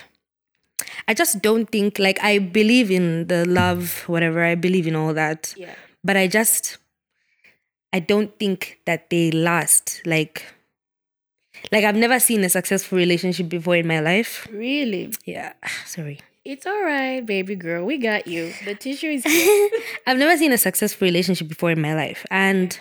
I 1.06 1.14
just 1.14 1.40
don't 1.42 1.66
think 1.70 1.99
like 1.99 2.23
I 2.23 2.38
believe 2.38 2.90
in 2.90 3.26
the 3.28 3.44
love, 3.47 4.04
whatever, 4.06 4.44
I 4.44 4.54
believe 4.54 4.87
in 4.87 4.94
all 4.97 5.12
that. 5.14 5.54
Yeah. 5.56 5.75
But 6.04 6.16
I 6.16 6.26
just 6.28 6.78
I 7.92 8.00
don't 8.00 8.37
think 8.38 8.80
that 8.87 9.11
they 9.11 9.30
last. 9.30 10.02
Like 10.06 10.44
like 11.73 11.85
I've 11.85 11.97
never 11.97 12.20
seen 12.20 12.44
a 12.44 12.49
successful 12.49 12.99
relationship 12.99 13.49
before 13.49 13.76
in 13.76 13.87
my 13.87 14.00
life. 14.00 14.47
Really? 14.52 15.12
Yeah. 15.25 15.52
Sorry. 15.87 16.20
It's 16.44 16.64
all 16.66 16.82
right, 16.82 17.25
baby 17.26 17.56
girl. 17.56 17.85
We 17.85 17.99
got 17.99 18.26
you. 18.26 18.52
The 18.64 18.75
tissue 18.75 19.08
is 19.11 19.25
here. 19.26 19.70
I've 20.06 20.18
never 20.18 20.37
seen 20.37 20.52
a 20.52 20.58
successful 20.58 21.04
relationship 21.06 21.49
before 21.49 21.70
in 21.73 21.80
my 21.80 21.94
life. 21.94 22.25
And 22.30 22.78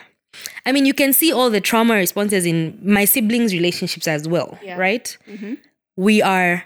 I 0.66 0.72
mean, 0.72 0.86
you 0.86 0.94
can 0.94 1.12
see 1.14 1.34
all 1.34 1.50
the 1.50 1.60
trauma 1.60 1.96
responses 1.96 2.46
in 2.46 2.78
my 2.84 3.06
siblings' 3.06 3.54
relationships 3.54 4.08
as 4.08 4.28
well, 4.28 4.58
Yeah. 4.64 4.78
right? 4.78 5.18
Mm-hmm. 5.28 5.56
We 5.98 6.22
are 6.22 6.64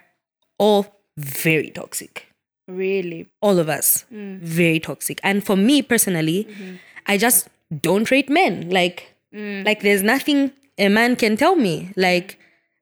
all 0.60 0.94
very 1.18 1.70
toxic. 1.70 2.28
really. 2.68 3.28
All 3.42 3.60
of 3.60 3.70
us, 3.70 4.06
mm. 4.12 4.40
very 4.40 4.80
toxic. 4.80 5.20
And 5.24 5.44
for 5.44 5.56
me 5.56 5.82
personally, 5.82 6.46
mm-hmm. 6.50 6.76
I 7.08 7.18
just 7.18 7.48
don't 7.82 8.10
rate 8.12 8.30
men. 8.30 8.70
Like, 8.70 9.14
mm. 9.34 9.66
like 9.66 9.82
there's 9.82 10.04
nothing 10.04 10.52
a 10.78 10.90
man 10.90 11.16
can 11.16 11.38
tell 11.38 11.56
me. 11.56 11.92
Like, 11.96 12.40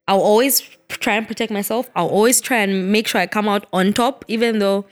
I'll 0.07 0.21
always 0.21 0.61
try 0.87 1.15
and 1.15 1.27
protect 1.27 1.51
myself. 1.51 1.89
I'll 1.95 2.07
always 2.07 2.41
try 2.41 2.57
and 2.57 2.91
make 2.91 3.07
sure 3.07 3.21
I 3.21 3.27
come 3.27 3.47
out 3.47 3.67
on 3.73 3.93
top, 3.93 4.25
even 4.27 4.59
though, 4.59 4.85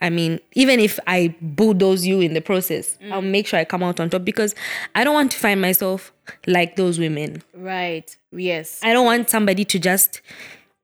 I 0.00 0.10
mean, 0.10 0.40
even 0.54 0.80
if 0.80 0.98
I 1.06 1.34
bulldoze 1.40 2.06
you 2.06 2.20
in 2.20 2.34
the 2.34 2.40
process, 2.40 2.98
mm. 3.02 3.12
I'll 3.12 3.22
make 3.22 3.46
sure 3.46 3.58
I 3.58 3.64
come 3.64 3.82
out 3.82 4.00
on 4.00 4.10
top 4.10 4.24
because 4.24 4.54
I 4.94 5.04
don't 5.04 5.14
want 5.14 5.32
to 5.32 5.38
find 5.38 5.60
myself 5.60 6.12
like 6.46 6.76
those 6.76 6.98
women. 6.98 7.42
Right. 7.54 8.14
Yes. 8.32 8.80
I 8.82 8.92
don't 8.92 9.06
want 9.06 9.30
somebody 9.30 9.64
to 9.64 9.78
just 9.78 10.20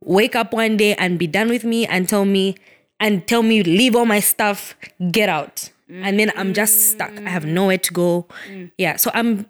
wake 0.05 0.37
up 0.37 0.53
one 0.53 0.77
day 0.77 0.95
and 0.95 1.19
be 1.19 1.27
done 1.27 1.49
with 1.49 1.65
me 1.65 1.87
and 1.87 2.09
tell 2.09 2.25
me 2.25 2.57
and 3.01 3.27
tell 3.27 3.43
me 3.43 3.63
leave 3.63 3.97
all 3.97 4.07
my 4.07 4.21
stuff, 4.21 4.77
get 5.11 5.29
out. 5.29 5.71
And 5.89 6.19
then 6.19 6.33
I'm 6.37 6.55
just 6.55 6.91
stuck. 6.91 7.13
I 7.19 7.29
have 7.29 7.45
nowhere 7.45 7.77
to 7.77 7.93
go. 7.93 8.27
Yeah. 8.79 8.97
So 8.97 9.11
I'm 9.13 9.47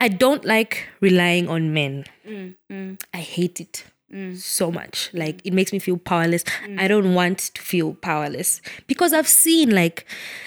I 0.00 0.08
don't 0.08 0.44
like 0.44 0.88
relying 1.00 1.48
on 1.48 1.72
men. 1.72 2.04
Mm, 2.26 2.56
mm. 2.70 3.00
I 3.14 3.18
hate 3.18 3.60
it 3.60 3.84
Mm. 4.12 4.36
so 4.36 4.70
much. 4.70 5.08
Like 5.14 5.40
it 5.42 5.54
makes 5.54 5.72
me 5.72 5.78
feel 5.78 5.96
powerless. 5.96 6.44
Mm. 6.44 6.78
I 6.78 6.86
don't 6.86 7.14
want 7.14 7.38
to 7.54 7.62
feel 7.62 7.94
powerless 7.94 8.60
because 8.86 9.14
I've 9.14 9.26
seen 9.26 9.70
like 9.74 10.04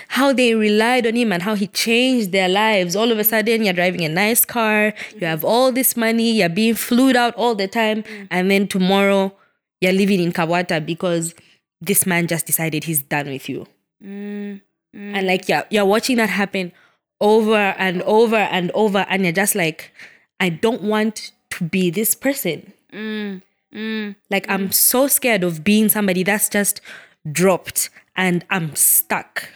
how 0.10 0.34
they 0.34 0.54
relied 0.54 1.08
on 1.08 1.16
him 1.16 1.32
and 1.32 1.42
how 1.42 1.56
he 1.56 1.66
changed 1.66 2.32
their 2.32 2.48
lives. 2.48 2.96
All 2.96 3.12
of 3.12 3.18
a 3.18 3.24
sudden, 3.24 3.64
you're 3.64 3.74
driving 3.74 4.06
a 4.06 4.10
nice 4.10 4.46
car, 4.46 4.94
you 5.14 5.22
mm. 5.22 5.28
have 5.28 5.44
all 5.44 5.72
this 5.72 5.98
money, 5.98 6.34
you're 6.34 6.48
being 6.50 6.76
flued 6.76 7.16
out 7.16 7.34
all 7.34 7.56
the 7.56 7.68
time, 7.68 8.04
and 8.30 8.52
then 8.52 8.68
tomorrow 8.68 9.34
you're 9.82 9.94
living 9.94 10.20
in 10.20 10.32
Kawata 10.32 10.86
because 10.86 11.34
this 11.82 12.06
man 12.06 12.28
just 12.28 12.46
decided 12.46 12.84
he's 12.84 13.02
done 13.02 13.26
with 13.26 13.50
you. 13.50 13.66
And 15.16 15.26
like 15.26 15.50
yeah, 15.50 15.64
you're 15.72 15.86
watching 15.86 16.18
that 16.18 16.30
happen 16.30 16.72
over 17.20 17.56
and 17.56 18.04
over 18.04 18.36
and 18.36 18.70
over, 18.76 19.08
and 19.10 19.24
you're 19.24 19.32
just 19.32 19.56
like, 19.56 19.92
I 20.40 20.50
don't 20.50 20.84
want 20.84 21.32
to 21.50 21.64
be 21.64 21.90
this 21.90 22.14
person. 22.14 22.72
Like 24.30 24.50
I'm 24.50 24.72
so 24.72 25.08
scared 25.08 25.44
of 25.44 25.64
being 25.64 25.90
somebody 25.90 26.24
that's 26.24 26.50
just 26.50 26.82
dropped 27.32 27.90
and 28.16 28.46
I'm 28.50 28.76
stuck. 28.76 29.50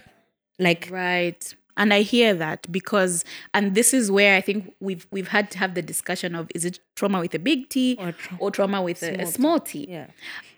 Like 0.58 0.90
Right. 0.92 1.54
And 1.78 1.94
I 1.94 2.02
hear 2.02 2.34
that 2.34 2.70
because 2.70 3.24
and 3.54 3.74
this 3.74 3.94
is 3.94 4.12
where 4.12 4.36
I 4.36 4.42
think 4.42 4.74
we've 4.82 5.08
we've 5.12 5.30
had 5.30 5.50
to 5.52 5.58
have 5.60 5.76
the 5.76 5.82
discussion 5.82 6.36
of 6.36 6.50
is 6.54 6.66
it 6.66 6.80
trauma 6.96 7.22
with 7.22 7.34
a 7.34 7.40
big 7.40 7.70
T 7.70 7.96
Or 7.98 8.14
or, 8.40 8.52
trauma 8.52 8.82
with 8.82 9.02
a, 9.02 9.22
a 9.22 9.26
Small 9.26 9.32
small 9.32 9.60
T. 9.62 9.86
yeah. 9.90 10.08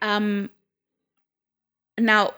Um 0.01 0.50
now 2.00 2.34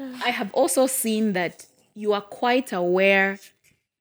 I 0.00 0.30
have 0.30 0.50
also 0.54 0.86
seen 0.86 1.34
that 1.34 1.66
you 1.94 2.12
are 2.14 2.22
quite 2.22 2.72
aware 2.72 3.38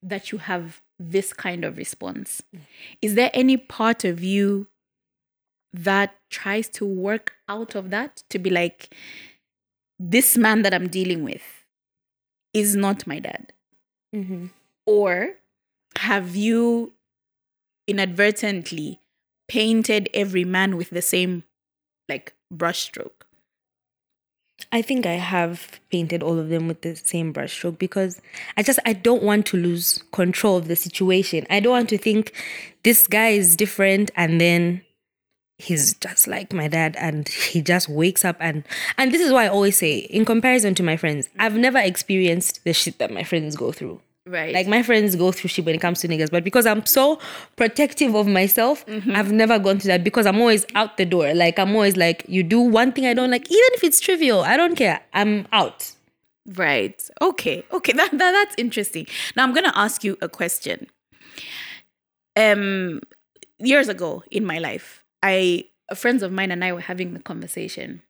that 0.01 0.32
you 0.32 0.38
have 0.38 0.82
this 1.00 1.34
kind 1.34 1.65
of 1.65 1.77
response. 1.77 2.41
Is 3.01 3.15
there 3.15 3.32
any 3.34 3.58
part 3.58 4.05
of 4.05 4.24
you 4.24 4.67
that 5.84 6.15
tries 6.29 6.70
to 6.70 6.86
work 6.86 7.34
out 7.50 7.75
of 7.75 7.89
that 7.89 8.24
to 8.29 8.39
be 8.39 8.50
like 8.50 8.94
this 10.00 10.38
man 10.38 10.62
that 10.62 10.74
I'm 10.74 10.88
dealing 10.88 11.24
with 11.24 11.44
is 12.53 12.75
not 12.75 13.05
my 13.08 13.20
dad? 13.20 13.53
Mhm. 14.13 14.51
Or 14.86 15.38
have 15.98 16.36
you 16.36 16.94
inadvertently 17.88 19.00
painted 19.48 20.10
every 20.13 20.44
man 20.44 20.77
with 20.77 20.89
the 20.89 21.01
same 21.01 21.44
like 22.10 22.34
brushstroke? 22.53 23.12
I 24.72 24.82
think 24.82 25.05
I 25.05 25.13
have 25.13 25.79
painted 25.91 26.24
all 26.24 26.39
of 26.39 26.50
them 26.50 26.67
with 26.67 26.82
the 26.82 26.96
same 26.96 27.34
brushstroke 27.34 27.77
because 27.77 28.22
I 28.58 28.63
just 28.63 28.79
I 28.86 28.94
don't 28.94 29.24
want 29.24 29.46
to 29.48 29.58
lose 29.58 30.01
control 30.12 30.58
of 30.58 30.67
the 30.67 30.75
situation. 30.75 31.46
I 31.50 31.60
don't 31.60 31.72
want 31.72 31.89
to 31.89 31.98
think 31.98 32.34
this 32.84 33.08
guy 33.08 33.29
is 33.29 33.55
different 33.55 34.12
and 34.15 34.39
then 34.39 34.82
he's 35.58 35.94
just 35.94 36.28
like 36.28 36.54
my 36.54 36.68
dad 36.68 36.96
and 36.98 37.30
he 37.30 37.62
just 37.62 37.88
wakes 37.88 38.26
up 38.26 38.36
and 38.40 38.64
and 38.98 39.14
this 39.14 39.22
is 39.22 39.32
why 39.32 39.46
I 39.46 39.48
always 39.48 39.78
say 39.78 40.00
in 40.00 40.26
comparison 40.26 40.76
to 40.76 40.84
my 40.84 40.98
friends, 40.98 41.30
I've 41.40 41.56
never 41.56 41.80
experienced 41.80 42.64
the 42.64 42.74
shit 42.74 42.98
that 43.00 43.12
my 43.12 43.24
friends 43.24 43.56
go 43.56 43.72
through. 43.72 44.02
Right. 44.28 44.56
Like 44.56 44.68
my 44.68 44.82
friends 44.82 45.16
go 45.16 45.32
through 45.32 45.50
shit 45.50 45.66
when 45.66 45.76
it 45.76 45.82
comes 45.82 46.02
to 46.02 46.08
niggas, 46.08 46.32
but 46.32 46.44
because 46.44 46.66
I'm 46.66 46.84
so 46.88 47.20
protective 47.58 48.16
of 48.16 48.26
myself, 48.26 48.84
I've 49.14 49.32
never 49.32 49.60
gone 49.60 49.80
through 49.80 49.90
that 49.90 50.04
because 50.04 50.26
I'm 50.26 50.40
always 50.40 50.66
out 50.74 50.98
the 50.98 51.06
door. 51.06 51.32
Like 51.36 51.60
I'm 51.60 51.76
always 51.76 51.96
like, 51.96 52.26
you 52.28 52.42
do 52.42 52.60
one 52.60 52.92
thing 52.92 53.06
I 53.06 53.14
don't 53.14 53.30
like, 53.30 53.46
even 53.52 53.70
if 53.74 53.84
it's 53.84 54.00
trivial, 54.00 54.42
I 54.42 54.58
don't 54.58 54.76
care. 54.76 55.00
I'm 55.14 55.48
out. 55.52 55.92
Right. 56.56 57.08
Okay. 57.22 57.64
Okay. 57.72 57.94
That, 57.96 58.12
that 58.12 58.32
that's 58.32 58.56
interesting. 58.58 59.06
Now 59.36 59.44
I'm 59.44 59.54
gonna 59.54 59.72
ask 59.76 60.04
you 60.04 60.18
a 60.22 60.28
question. 60.28 60.88
Um, 62.36 63.02
years 63.60 63.88
ago 63.88 64.24
in 64.32 64.44
my 64.44 64.58
life, 64.58 65.05
I 65.25 65.65
friends 65.96 66.22
of 66.22 66.32
mine 66.32 66.51
and 66.51 66.63
I 66.63 66.72
were 66.72 66.82
having 66.82 67.13
the 67.13 67.20
conversation, 67.20 68.03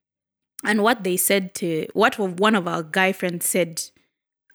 and 0.65 0.83
what 0.83 1.03
they 1.03 1.15
said 1.15 1.53
to 1.55 1.87
what 1.93 2.19
one 2.19 2.55
of 2.55 2.67
our 2.67 2.83
guy 2.83 3.13
friends 3.13 3.45
said, 3.47 3.81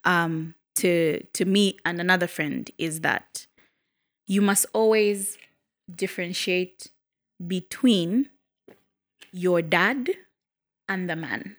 um, 0.05 0.55
to 0.76 1.25
to 1.33 1.45
me 1.47 1.79
and 1.87 1.99
another 2.00 2.26
friend 2.26 2.71
is 2.76 3.00
that 3.00 3.47
you 4.26 4.43
must 4.43 4.67
always 4.75 5.38
differentiate 5.95 6.88
between 7.47 8.29
your 9.33 9.62
dad 9.62 10.11
and 10.87 11.09
the 11.09 11.17
man. 11.17 11.57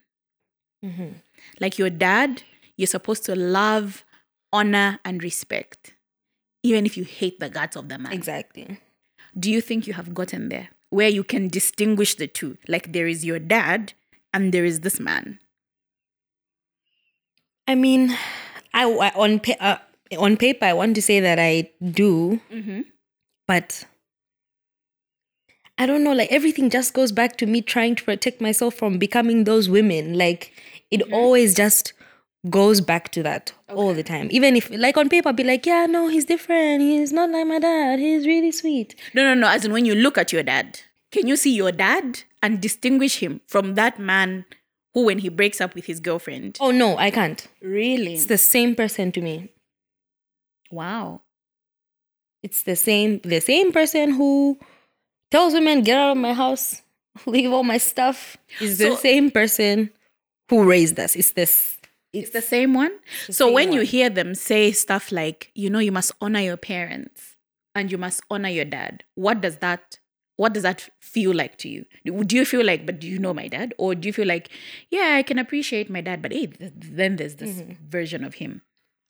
Like 1.60 1.80
your 1.80 1.90
dad, 1.90 2.44
you're 2.78 2.88
supposed 2.88 3.26
to 3.26 3.36
love, 3.36 4.06
honor, 4.54 5.00
and 5.04 5.24
respect, 5.24 5.94
even 6.64 6.86
if 6.86 6.96
you 6.98 7.04
hate 7.04 7.40
the 7.40 7.50
guts 7.50 7.76
of 7.76 7.90
the 7.90 7.98
man. 7.98 8.14
Exactly. 8.14 8.80
Do 9.38 9.50
you 9.50 9.62
think 9.62 9.88
you 9.88 9.94
have 9.94 10.14
gotten 10.14 10.50
there? 10.50 10.70
Where 10.92 11.10
you 11.10 11.24
can 11.24 11.50
distinguish 11.50 12.16
the 12.16 12.28
two. 12.28 12.58
Like 12.68 12.94
there 12.94 13.08
is 13.08 13.26
your 13.26 13.40
dad 13.40 13.94
and 14.34 14.54
there 14.54 14.66
is 14.66 14.82
this 14.82 15.00
man. 15.00 15.40
I 17.68 17.76
mean, 17.76 18.18
I, 18.74 18.86
I- 18.92 19.14
on 19.16 19.40
pa- 19.40 19.60
uh, 19.60 19.78
on 20.18 20.38
paper 20.38 20.66
I 20.66 20.74
want 20.74 20.96
to 20.96 21.02
say 21.02 21.20
that 21.22 21.40
I 21.40 21.72
do, 21.92 22.42
but 23.48 23.86
I 25.78 25.86
don't 25.86 26.04
know. 26.04 26.14
Like 26.14 26.32
everything 26.32 26.70
just 26.70 26.94
goes 26.94 27.12
back 27.12 27.38
to 27.38 27.46
me 27.46 27.62
trying 27.62 27.96
to 27.96 28.04
protect 28.04 28.42
myself 28.42 28.76
from 28.76 28.98
becoming 29.00 29.46
those 29.46 29.70
women. 29.70 30.18
Like 30.18 30.54
it 30.92 31.02
always 31.12 31.56
just 31.56 31.94
goes 32.50 32.82
back 32.82 33.12
to 33.12 33.22
that 33.24 33.54
all 33.70 33.94
the 33.94 34.04
time. 34.04 34.28
Even 34.32 34.56
if, 34.56 34.70
like 34.72 34.98
on 34.98 35.10
paper, 35.10 35.32
be 35.34 35.44
like, 35.44 35.66
yeah, 35.66 35.86
no, 35.86 36.08
he's 36.08 36.26
different. 36.26 36.82
He's 36.82 37.14
not 37.14 37.30
like 37.30 37.46
my 37.48 37.60
dad. 37.60 38.00
He's 38.00 38.26
really 38.26 38.52
sweet. 38.52 38.96
No, 39.14 39.24
no, 39.24 39.34
no. 39.34 39.48
As 39.48 39.64
in 39.66 39.72
when 39.72 39.86
you 39.86 39.94
look 39.96 40.18
at 40.18 40.34
your 40.34 40.44
dad, 40.44 40.80
can 41.12 41.28
you 41.28 41.36
see 41.36 41.54
your 41.56 41.72
dad 41.72 42.24
and 42.42 42.60
distinguish 42.62 43.20
him 43.20 43.42
from 43.48 43.76
that 43.76 44.00
man 44.00 44.46
who, 44.94 45.06
when 45.06 45.20
he 45.20 45.30
breaks 45.30 45.62
up 45.62 45.76
with 45.76 45.86
his 45.86 46.00
girlfriend, 46.00 46.58
Oh 46.60 46.72
no, 46.72 46.98
I 46.98 47.12
can't. 47.12 47.48
really? 47.62 48.14
It's 48.16 48.26
the 48.26 48.38
same 48.38 48.76
person 48.76 49.12
to 49.14 49.22
me. 49.22 49.50
wow. 50.72 51.22
It's 52.44 52.64
the 52.64 52.76
same 52.76 53.20
the 53.20 53.40
same 53.40 53.72
person 53.72 54.14
who 54.14 54.58
tells 55.30 55.54
women 55.54 55.84
get 55.84 55.96
out 56.00 56.14
of 56.14 56.18
my 56.18 56.34
house, 56.34 56.82
leave 57.28 57.52
all 57.52 57.64
my 57.64 57.78
stuff. 57.78 58.36
Is 58.60 58.80
the 58.80 58.96
same 58.98 59.30
person 59.30 59.92
who 60.50 60.68
raised 60.68 61.00
us. 61.00 61.16
It's 61.16 61.32
this. 61.32 61.78
It's 62.14 62.32
the 62.32 62.42
same 62.42 62.74
one. 62.74 62.92
the 63.28 63.34
so 63.34 63.46
same 63.46 63.54
when 63.54 63.72
you 63.72 63.82
hear 63.82 64.10
them 64.10 64.36
say 64.36 64.72
stuff 64.72 65.12
like, 65.12 65.52
you 65.56 65.70
know, 65.70 65.80
you 65.80 65.92
must 65.92 66.12
honor 66.22 66.40
your 66.42 66.58
parents 66.58 67.38
and 67.74 67.92
you 67.92 67.98
must 67.98 68.22
honor 68.30 68.50
your 68.50 68.66
dad, 68.66 69.04
what 69.16 69.42
does 69.42 69.58
that 69.58 70.00
what 70.38 70.54
does 70.54 70.64
that 70.64 70.90
feel 71.00 71.34
like 71.36 71.58
to 71.60 71.70
you? 71.70 71.86
Do 72.06 72.24
do 72.24 72.36
you 72.36 72.46
feel 72.46 72.66
like, 72.66 72.86
but 72.86 73.00
do 73.00 73.08
you 73.08 73.20
know 73.20 73.34
my 73.34 73.48
dad? 73.48 73.74
Or 73.78 73.94
do 73.96 74.08
you 74.08 74.14
feel 74.14 74.28
like, 74.28 74.50
yeah, 74.90 75.14
I 75.16 75.24
can 75.24 75.38
appreciate 75.38 75.90
my 75.90 76.02
dad, 76.02 76.22
but 76.22 76.32
hey, 76.34 76.48
th- 76.48 76.72
then 76.76 77.16
there's 77.18 77.36
this 77.36 77.62
Mm-hmm. 77.62 77.74
version 77.88 78.24
of 78.24 78.36
him. 78.36 78.62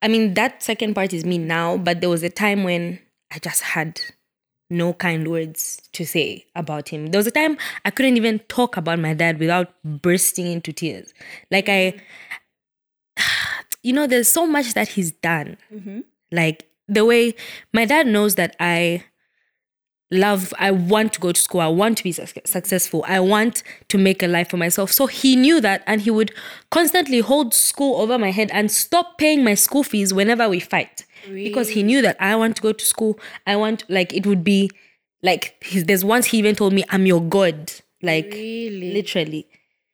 I 0.02 0.08
mean, 0.10 0.34
that 0.34 0.62
second 0.62 0.94
part 0.96 1.14
is 1.14 1.24
me 1.26 1.38
now, 1.38 1.78
but 1.78 2.02
there 2.02 2.10
was 2.10 2.24
a 2.24 2.30
time 2.30 2.64
when 2.64 3.00
I 3.34 3.40
just 3.40 3.62
had 3.62 4.02
no 4.70 4.94
kind 4.94 5.28
words 5.28 5.82
to 5.94 6.06
say 6.06 6.46
about 6.56 6.90
him. 6.90 7.08
There 7.08 7.20
was 7.20 7.28
a 7.28 7.32
time 7.32 7.58
I 7.86 7.92
couldn't 7.92 8.18
even 8.18 8.40
talk 8.48 8.76
about 8.78 9.00
my 9.00 9.14
dad 9.14 9.40
without 9.40 9.74
bursting 9.84 10.48
into 10.48 10.74
tears. 10.74 11.14
Like 11.52 11.70
I, 11.70 11.94
you 13.84 13.94
know, 13.94 14.08
there's 14.08 14.28
so 14.30 14.46
much 14.46 14.74
that 14.74 14.90
he's 14.90 15.12
done. 15.12 15.58
Mm-hmm. 15.74 16.02
Like 16.32 16.68
the 16.88 17.06
way 17.06 17.36
my 17.74 17.86
dad 17.86 18.08
knows 18.08 18.36
that 18.36 18.56
I 18.60 19.04
love, 20.12 20.54
I 20.60 20.72
want 20.72 21.14
to 21.14 21.20
go 21.20 21.32
to 21.32 21.40
school, 21.40 21.62
I 21.62 21.68
want 21.68 21.98
to 22.00 22.04
be 22.04 22.12
suc- 22.12 22.46
successful, 22.46 23.06
I 23.08 23.20
want 23.22 23.64
to 23.90 23.98
make 23.98 24.22
a 24.22 24.28
life 24.28 24.50
for 24.50 24.58
myself. 24.58 24.92
So 24.92 25.08
he 25.08 25.36
knew 25.36 25.62
that 25.62 25.84
and 25.88 26.02
he 26.02 26.12
would 26.12 26.34
constantly 26.70 27.20
hold 27.20 27.54
school 27.54 28.02
over 28.02 28.18
my 28.18 28.32
head 28.32 28.50
and 28.52 28.70
stop 28.70 29.18
paying 29.18 29.44
my 29.44 29.54
school 29.56 29.84
fees 29.84 30.14
whenever 30.14 30.50
we 30.50 30.60
fight. 30.60 31.06
Because 31.32 31.70
he 31.70 31.84
knew 31.84 32.02
that 32.02 32.18
I 32.20 32.36
want 32.36 32.56
to 32.58 32.62
go 32.64 32.74
to 32.74 32.84
school. 32.86 33.20
I 33.46 33.56
want, 33.56 33.84
like, 33.90 34.12
it 34.12 34.26
would 34.26 34.44
be 34.44 34.72
like, 35.22 35.56
his, 35.64 35.84
there's 35.86 36.04
once 36.04 36.26
he 36.26 36.40
even 36.40 36.56
told 36.56 36.74
me, 36.74 36.84
I'm 36.90 37.06
your 37.06 37.22
God. 37.22 37.72
Like, 38.02 38.32
Really? 38.34 38.92
literally. 38.92 39.48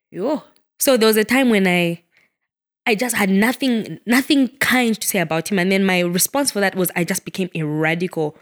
Yo. 0.10 0.41
So 0.79 0.96
there 0.96 1.06
was 1.08 1.17
a 1.17 1.25
time 1.25 1.50
when 1.50 1.67
I 1.67 2.01
I 2.88 2.96
just 2.96 3.15
had 3.15 3.29
nothing 3.29 4.00
nothing 4.06 4.48
kind 4.60 5.00
to 5.00 5.08
say 5.08 5.20
about 5.20 5.51
him 5.51 5.60
and 5.60 5.70
then 5.72 5.84
my 5.86 6.00
response 6.00 6.51
for 6.51 6.62
that 6.62 6.74
was 6.75 6.89
I 6.96 7.03
just 7.03 7.25
became 7.25 7.50
a 7.53 7.63
radical 7.63 8.38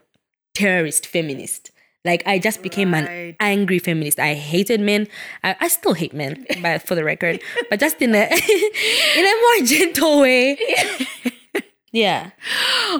terrorist 0.53 1.05
feminist. 1.07 1.71
Like 2.05 2.21
I 2.27 2.37
just 2.37 2.61
became 2.61 2.93
Right. 2.93 3.09
an 3.09 3.35
angry 3.39 3.79
feminist. 3.79 4.19
I 4.19 4.35
hated 4.35 4.79
men. 4.79 5.07
I, 5.43 5.55
I 5.59 5.67
still 5.67 5.93
hate 5.93 6.13
men, 6.13 6.45
but 6.61 6.83
for 6.83 6.93
the 6.93 7.03
record, 7.03 7.41
but 7.71 7.79
just 7.79 7.99
in 8.01 8.13
a 8.13 8.23
in 9.17 9.25
a 9.25 9.35
more 9.41 9.67
gentle 9.67 10.21
way. 10.21 10.57
yeah. 11.91 12.29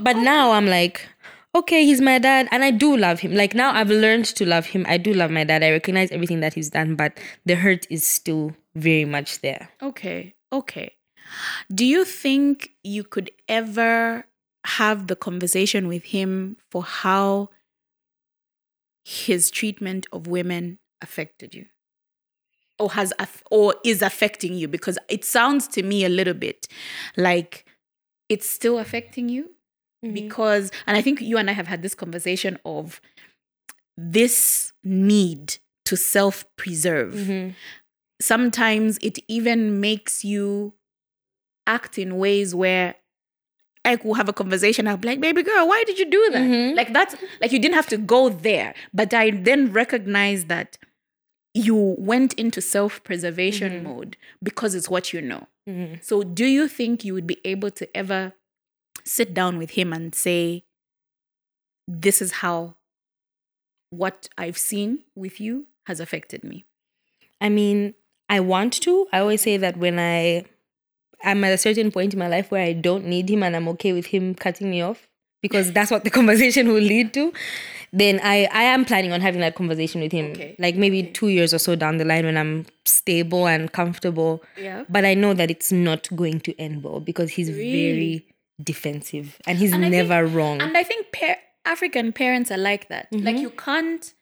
But 0.02 0.18
now 0.18 0.52
I'm 0.54 0.66
like, 0.66 1.08
okay, 1.54 1.86
he's 1.86 2.02
my 2.02 2.18
dad, 2.18 2.48
and 2.52 2.64
I 2.64 2.72
do 2.72 2.98
love 2.98 3.20
him. 3.20 3.36
Like 3.36 3.54
now 3.54 3.72
I've 3.72 3.92
learned 3.92 4.26
to 4.26 4.46
love 4.46 4.66
him. 4.66 4.86
I 4.90 4.98
do 4.98 5.14
love 5.14 5.30
my 5.30 5.44
dad. 5.44 5.64
I 5.64 5.70
recognize 5.72 6.10
everything 6.12 6.40
that 6.40 6.56
he's 6.56 6.72
done, 6.72 6.96
but 6.96 7.20
the 7.46 7.56
hurt 7.56 7.86
is 7.92 8.04
still 8.06 8.56
very 8.74 9.06
much 9.06 9.42
there. 9.42 9.70
Okay. 9.84 10.34
Okay. 10.52 10.92
Do 11.74 11.86
you 11.86 12.06
think 12.06 12.72
you 12.84 13.04
could 13.04 13.32
ever 13.48 14.26
have 14.66 15.08
the 15.08 15.16
conversation 15.16 15.88
with 15.88 16.06
him 16.06 16.58
for 16.72 16.84
how 16.84 17.50
his 19.04 19.52
treatment 19.52 20.08
of 20.12 20.28
women 20.28 20.80
affected 21.02 21.54
you? 21.54 21.66
Or 22.78 22.92
has 22.92 23.14
or 23.50 23.76
is 23.86 24.02
affecting 24.02 24.54
you? 24.54 24.68
Because 24.68 24.98
it 25.08 25.24
sounds 25.24 25.68
to 25.70 25.84
me 25.84 26.04
a 26.04 26.10
little 26.10 26.34
bit 26.34 26.68
like 27.16 27.66
it's 28.28 28.50
still 28.50 28.80
affecting 28.80 29.30
you 29.30 29.52
mm-hmm. 30.04 30.14
because 30.14 30.72
and 30.88 30.98
I 30.98 31.02
think 31.02 31.22
you 31.22 31.38
and 31.38 31.50
I 31.50 31.54
have 31.54 31.68
had 31.68 31.82
this 31.82 31.96
conversation 31.96 32.58
of 32.66 33.00
this 33.98 34.74
need 34.84 35.58
to 35.86 35.96
self-preserve. 35.96 37.14
Mm-hmm. 37.14 37.50
Sometimes 38.22 38.98
it 39.02 39.20
even 39.28 39.80
makes 39.80 40.26
you 40.26 40.74
act 41.68 41.98
in 41.98 42.18
ways 42.18 42.54
where 42.54 42.96
like 43.84 44.04
we'll 44.04 44.16
have 44.16 44.30
a 44.30 44.34
conversation 44.34 44.88
i'll 44.88 44.98
be 44.98 45.08
like 45.08 45.22
baby 45.22 45.44
girl 45.44 45.68
why 45.68 45.84
did 45.86 46.00
you 46.00 46.10
do 46.10 46.30
that? 46.32 46.42
Mm-hmm. 46.42 46.76
Like 46.76 46.94
that's 46.94 47.16
like 47.42 47.52
you 47.52 47.60
didn't 47.60 47.76
have 47.76 47.88
to 47.88 47.98
go 47.98 48.30
there. 48.30 48.74
But 48.94 49.14
i 49.14 49.32
then 49.32 49.72
recognize 49.72 50.46
that 50.46 50.78
you 51.54 51.96
went 51.98 52.34
into 52.34 52.62
self-preservation 52.62 53.72
mm-hmm. 53.72 53.88
mode 53.88 54.18
because 54.44 54.76
it's 54.76 54.90
what 54.90 55.14
you 55.14 55.22
know. 55.22 55.48
Mm-hmm. 55.70 55.96
So 56.02 56.24
do 56.24 56.46
you 56.46 56.68
think 56.68 57.06
you 57.06 57.14
would 57.14 57.28
be 57.28 57.40
able 57.46 57.72
to 57.72 57.96
ever 57.96 58.34
sit 59.06 59.34
down 59.34 59.58
with 59.58 59.72
him 59.72 59.94
and 59.94 60.14
say 60.14 60.64
this 61.88 62.22
is 62.22 62.32
how 62.44 62.76
what 63.92 64.28
i've 64.38 64.58
seen 64.58 65.00
with 65.16 65.40
you 65.40 65.68
has 65.86 66.00
affected 66.00 66.44
me 66.44 66.66
I 67.42 67.50
mean, 67.50 67.94
I 68.30 68.40
want 68.40 68.74
to. 68.82 69.08
I 69.12 69.20
always 69.20 69.42
say 69.42 69.58
that 69.58 69.78
when 69.78 70.00
I 70.00 70.46
I'm 71.26 71.44
at 71.44 71.52
a 71.54 71.58
certain 71.58 71.92
point 71.92 72.14
in 72.14 72.20
my 72.20 72.28
life 72.28 72.52
where 72.52 72.64
I 72.64 72.74
don't 72.74 73.06
need 73.06 73.30
him 73.30 73.44
and 73.44 73.56
I'm 73.56 73.68
okay 73.70 73.94
with 73.94 74.08
him 74.08 74.36
cutting 74.36 74.70
me 74.70 74.82
off 74.82 75.08
because 75.42 75.72
that's 75.72 75.92
what 75.92 76.04
the 76.04 76.10
conversation 76.20 76.68
will 76.70 76.82
lead 76.82 77.14
to, 77.16 77.34
then 77.94 78.20
I 78.24 78.48
I 78.52 78.64
am 78.64 78.86
planning 78.86 79.12
on 79.12 79.22
having 79.22 79.42
that 79.42 79.56
conversation 79.56 80.02
with 80.02 80.12
him. 80.12 80.32
Okay. 80.32 80.56
Like 80.60 80.76
maybe 80.76 81.04
2 81.04 81.28
years 81.30 81.54
or 81.54 81.60
so 81.60 81.76
down 81.76 81.98
the 81.98 82.06
line 82.06 82.26
when 82.26 82.38
I'm 82.38 82.66
stable 82.86 83.48
and 83.48 83.72
comfortable. 83.72 84.44
Yeah. 84.58 84.84
But 84.90 85.06
I 85.06 85.14
know 85.14 85.34
that 85.34 85.52
it's 85.52 85.72
not 85.72 86.08
going 86.16 86.40
to 86.42 86.60
end 86.60 86.84
well 86.84 87.00
because 87.00 87.32
he's 87.32 87.50
Really? 87.50 87.92
very 87.92 88.26
defensive 88.64 89.38
and 89.46 89.58
he's 89.58 89.74
And 89.74 89.86
I 89.86 89.90
think- 89.90 90.08
never 90.10 90.26
wrong. 90.26 90.62
And 90.62 90.76
I 90.78 90.84
think 90.84 91.12
pa- 91.12 91.38
African 91.66 92.12
parents 92.12 92.52
are 92.52 92.58
like 92.58 92.90
that. 92.90 93.08
Like 93.12 93.36
mm-hmm. 93.36 93.38
you 93.44 93.50
can't 93.52 94.14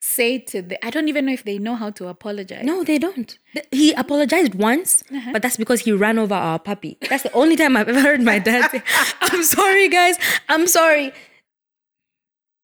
say 0.00 0.38
to 0.38 0.62
the 0.62 0.84
I 0.84 0.90
don't 0.90 1.08
even 1.08 1.26
know 1.26 1.32
if 1.32 1.44
they 1.44 1.58
know 1.58 1.76
how 1.76 1.90
to 1.90 2.08
apologize. 2.08 2.64
No, 2.64 2.82
they 2.82 2.98
don't. 2.98 3.38
He 3.70 3.92
apologized 3.92 4.54
once, 4.54 5.04
uh-huh. 5.14 5.30
but 5.32 5.42
that's 5.42 5.56
because 5.56 5.80
he 5.80 5.92
ran 5.92 6.18
over 6.18 6.34
our 6.34 6.58
puppy. 6.58 6.96
That's 7.08 7.22
the 7.22 7.32
only 7.32 7.56
time 7.56 7.76
I've 7.76 7.88
ever 7.88 8.00
heard 8.00 8.22
my 8.22 8.38
dad 8.38 8.70
say, 8.70 8.82
I'm 9.20 9.42
sorry, 9.44 9.88
guys. 9.88 10.16
I'm 10.48 10.66
sorry. 10.66 11.12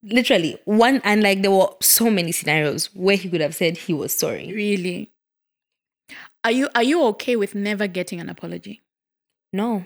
Literally, 0.02 0.58
one, 0.64 1.00
and 1.04 1.22
like 1.22 1.42
there 1.42 1.50
were 1.50 1.68
so 1.80 2.10
many 2.10 2.32
scenarios 2.32 2.86
where 2.94 3.16
he 3.16 3.28
could 3.28 3.40
have 3.40 3.54
said 3.54 3.76
he 3.76 3.92
was 3.92 4.14
sorry. 4.14 4.52
Really. 4.52 5.12
Are 6.44 6.52
you 6.52 6.68
are 6.74 6.82
you 6.82 7.04
okay 7.06 7.36
with 7.36 7.54
never 7.54 7.86
getting 7.86 8.20
an 8.20 8.28
apology? 8.28 8.82
No. 9.52 9.84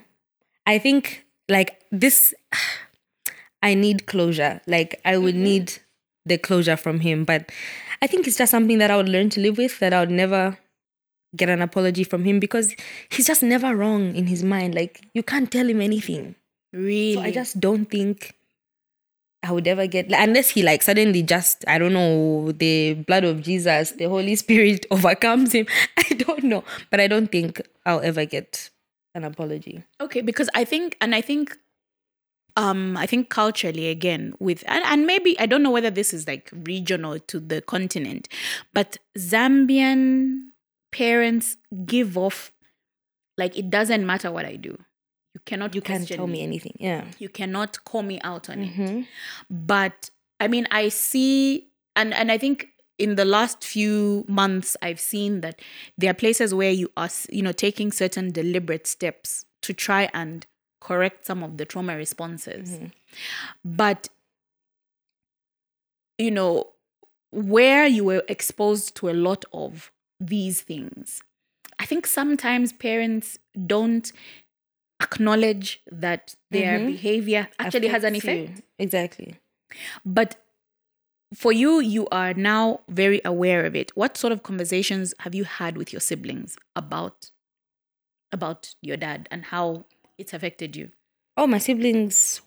I 0.66 0.78
think 0.78 1.24
like 1.48 1.82
this, 1.90 2.34
I 3.62 3.74
need 3.74 4.06
closure. 4.06 4.60
Like 4.66 5.00
I 5.04 5.16
would 5.16 5.34
mm-hmm. 5.34 5.44
need 5.44 5.78
the 6.26 6.38
closure 6.38 6.76
from 6.76 7.00
him, 7.00 7.24
but 7.24 7.50
I 8.02 8.06
think 8.06 8.26
it's 8.26 8.36
just 8.36 8.50
something 8.50 8.78
that 8.78 8.90
I 8.90 8.96
would 8.96 9.08
learn 9.08 9.30
to 9.30 9.40
live 9.40 9.58
with, 9.58 9.78
that 9.80 9.92
I 9.92 10.00
would 10.00 10.10
never 10.10 10.58
get 11.36 11.48
an 11.48 11.62
apology 11.62 12.04
from 12.04 12.24
him 12.24 12.40
because 12.40 12.74
he's 13.10 13.26
just 13.26 13.42
never 13.42 13.76
wrong 13.76 14.14
in 14.14 14.26
his 14.26 14.42
mind. 14.42 14.74
Like 14.74 15.06
you 15.14 15.22
can't 15.22 15.50
tell 15.50 15.68
him 15.68 15.80
anything. 15.80 16.34
Really? 16.72 17.14
So 17.14 17.20
I 17.20 17.30
just 17.30 17.60
don't 17.60 17.86
think 17.86 18.34
I 19.42 19.52
would 19.52 19.66
ever 19.66 19.86
get 19.86 20.10
like, 20.10 20.20
unless 20.20 20.50
he 20.50 20.62
like 20.62 20.82
suddenly 20.82 21.22
just 21.22 21.64
I 21.66 21.78
don't 21.78 21.92
know 21.92 22.52
the 22.52 22.94
blood 22.94 23.24
of 23.24 23.42
Jesus, 23.42 23.92
the 23.92 24.04
Holy 24.04 24.36
Spirit 24.36 24.86
overcomes 24.90 25.52
him. 25.52 25.66
I 25.96 26.14
don't 26.14 26.44
know, 26.44 26.64
but 26.90 27.00
I 27.00 27.06
don't 27.06 27.30
think 27.30 27.60
I'll 27.86 28.00
ever 28.00 28.24
get 28.24 28.70
an 29.14 29.24
apology. 29.24 29.82
Okay, 30.00 30.20
because 30.20 30.48
I 30.54 30.64
think, 30.64 30.96
and 31.00 31.14
I 31.14 31.20
think, 31.20 31.56
um, 32.56 32.96
I 32.96 33.06
think 33.06 33.28
culturally 33.28 33.88
again 33.88 34.34
with, 34.38 34.64
and, 34.66 34.84
and 34.84 35.06
maybe 35.06 35.38
I 35.38 35.46
don't 35.46 35.62
know 35.62 35.70
whether 35.70 35.90
this 35.90 36.12
is 36.12 36.26
like 36.26 36.50
regional 36.52 37.18
to 37.18 37.40
the 37.40 37.60
continent, 37.62 38.28
but 38.72 38.96
Zambian 39.18 40.48
parents 40.92 41.56
give 41.84 42.18
off 42.18 42.52
like 43.38 43.56
it 43.56 43.70
doesn't 43.70 44.04
matter 44.04 44.30
what 44.30 44.44
I 44.44 44.56
do, 44.56 44.70
you 45.34 45.40
cannot 45.46 45.74
You 45.74 45.80
can't 45.80 46.06
tell 46.06 46.26
me 46.26 46.42
anything. 46.42 46.74
Yeah. 46.78 47.04
you 47.18 47.28
cannot 47.28 47.84
call 47.84 48.02
me 48.02 48.20
out 48.22 48.50
on 48.50 48.58
it. 48.60 48.74
Mhm. 48.74 49.06
But 49.48 50.10
I 50.40 50.48
mean, 50.48 50.66
I 50.70 50.88
see, 50.88 51.68
and 51.96 52.12
and 52.14 52.30
I 52.32 52.38
think 52.38 52.66
in 52.98 53.14
the 53.14 53.24
last 53.24 53.64
few 53.64 54.26
months 54.28 54.76
i've 54.82 55.00
seen 55.00 55.40
that 55.40 55.58
there 55.96 56.10
are 56.10 56.14
places 56.14 56.52
where 56.52 56.70
you 56.70 56.86
are 56.98 57.08
you 57.30 57.40
know 57.40 57.50
taking 57.50 57.90
certain 57.90 58.30
deliberate 58.30 58.86
steps 58.86 59.46
to 59.62 59.72
try 59.72 60.10
and 60.12 60.46
correct 60.80 61.26
some 61.26 61.42
of 61.42 61.56
the 61.56 61.64
trauma 61.64 61.96
responses 61.96 62.70
mm-hmm. 62.70 62.86
but 63.64 64.08
you 66.18 66.30
know 66.30 66.68
where 67.30 67.86
you 67.86 68.04
were 68.04 68.22
exposed 68.28 68.94
to 68.96 69.08
a 69.08 69.12
lot 69.12 69.44
of 69.52 69.92
these 70.18 70.62
things 70.62 71.22
i 71.78 71.86
think 71.86 72.06
sometimes 72.06 72.72
parents 72.72 73.38
don't 73.66 74.12
acknowledge 75.02 75.80
that 75.90 76.34
their 76.50 76.78
mm-hmm. 76.78 76.86
behavior 76.86 77.48
actually 77.58 77.88
has 77.88 78.04
an 78.04 78.14
Affects 78.14 78.26
you. 78.34 78.44
effect 78.44 78.62
Exactly. 78.78 79.34
but 80.04 80.36
for 81.34 81.52
you, 81.52 81.80
you 81.80 82.06
are 82.10 82.34
now 82.34 82.80
very 82.88 83.20
aware 83.24 83.64
of 83.64 83.76
it. 83.76 83.92
What 83.96 84.16
sort 84.16 84.32
of 84.32 84.42
conversations 84.42 85.14
have 85.20 85.34
you 85.34 85.44
had 85.44 85.76
with 85.76 85.92
your 85.92 86.00
siblings 86.00 86.56
about 86.74 87.30
about 88.32 88.74
your 88.80 88.96
dad 88.96 89.28
and 89.30 89.44
how 89.44 89.84
it's 90.20 90.32
affected 90.32 90.76
you? 90.76 90.90
Oh, 91.36 91.46
my 91.46 91.58
siblings. 91.58 92.40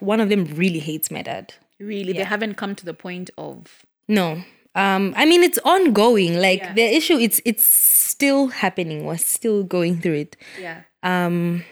One 0.00 0.20
of 0.20 0.28
them 0.28 0.44
really 0.54 0.78
hates 0.78 1.10
my 1.10 1.22
dad. 1.22 1.54
Really, 1.78 2.12
they 2.12 2.24
haven't 2.24 2.54
come 2.54 2.74
to 2.76 2.84
the 2.84 2.94
point 2.94 3.30
of 3.38 3.84
No. 4.08 4.42
Um, 4.76 5.14
I 5.16 5.24
mean 5.26 5.42
it's 5.42 5.58
ongoing. 5.64 6.36
Like 6.38 6.60
Yeah. 6.60 6.74
the 6.74 6.82
issue, 6.96 7.16
it's 7.18 7.40
it's 7.44 7.64
still 7.64 8.48
happening. 8.48 9.04
We're 9.04 9.16
still 9.18 9.64
going 9.64 10.00
through 10.00 10.14
it. 10.26 10.36
yeah, 10.60 10.82
Um, 11.02 11.64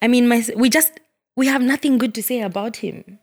I 0.00 0.08
mean, 0.08 0.28
my 0.28 0.42
we 0.56 0.70
just 0.70 0.92
we 1.36 1.46
have 1.48 1.60
nothing 1.60 1.98
good 1.98 2.14
to 2.14 2.22
say 2.22 2.40
about 2.40 2.76
him. 2.76 3.18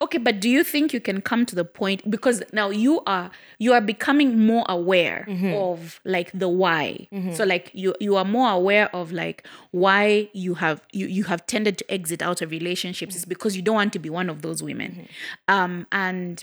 Okay, 0.00 0.18
but 0.18 0.40
do 0.40 0.48
you 0.48 0.64
think 0.64 0.92
you 0.92 1.00
can 1.00 1.20
come 1.20 1.46
to 1.46 1.54
the 1.54 1.64
point 1.64 2.08
because 2.10 2.42
now 2.52 2.70
you 2.70 3.02
are 3.06 3.30
you 3.58 3.72
are 3.72 3.80
becoming 3.80 4.46
more 4.46 4.64
aware 4.68 5.26
mm-hmm. 5.28 5.54
of 5.54 6.00
like 6.04 6.30
the 6.32 6.48
why. 6.48 7.08
Mm-hmm. 7.12 7.32
So 7.32 7.44
like 7.44 7.70
you 7.74 7.94
you 8.00 8.16
are 8.16 8.24
more 8.24 8.50
aware 8.50 8.94
of 8.94 9.12
like 9.12 9.46
why 9.70 10.28
you 10.32 10.54
have 10.54 10.82
you 10.92 11.06
you 11.06 11.24
have 11.24 11.46
tended 11.46 11.78
to 11.78 11.90
exit 11.90 12.22
out 12.22 12.42
of 12.42 12.50
relationships 12.50 13.14
is 13.14 13.22
mm-hmm. 13.22 13.30
because 13.30 13.56
you 13.56 13.62
don't 13.62 13.76
want 13.76 13.92
to 13.94 13.98
be 13.98 14.10
one 14.10 14.28
of 14.28 14.42
those 14.42 14.62
women. 14.62 15.08
Um 15.48 15.86
and 15.92 16.42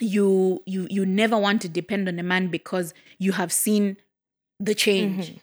you 0.00 0.62
you 0.66 0.86
you 0.90 1.04
never 1.04 1.36
want 1.36 1.62
to 1.62 1.68
depend 1.68 2.08
on 2.08 2.18
a 2.18 2.22
man 2.22 2.48
because 2.48 2.94
you 3.18 3.32
have 3.32 3.52
seen 3.52 3.96
the 4.58 4.74
change. 4.74 5.34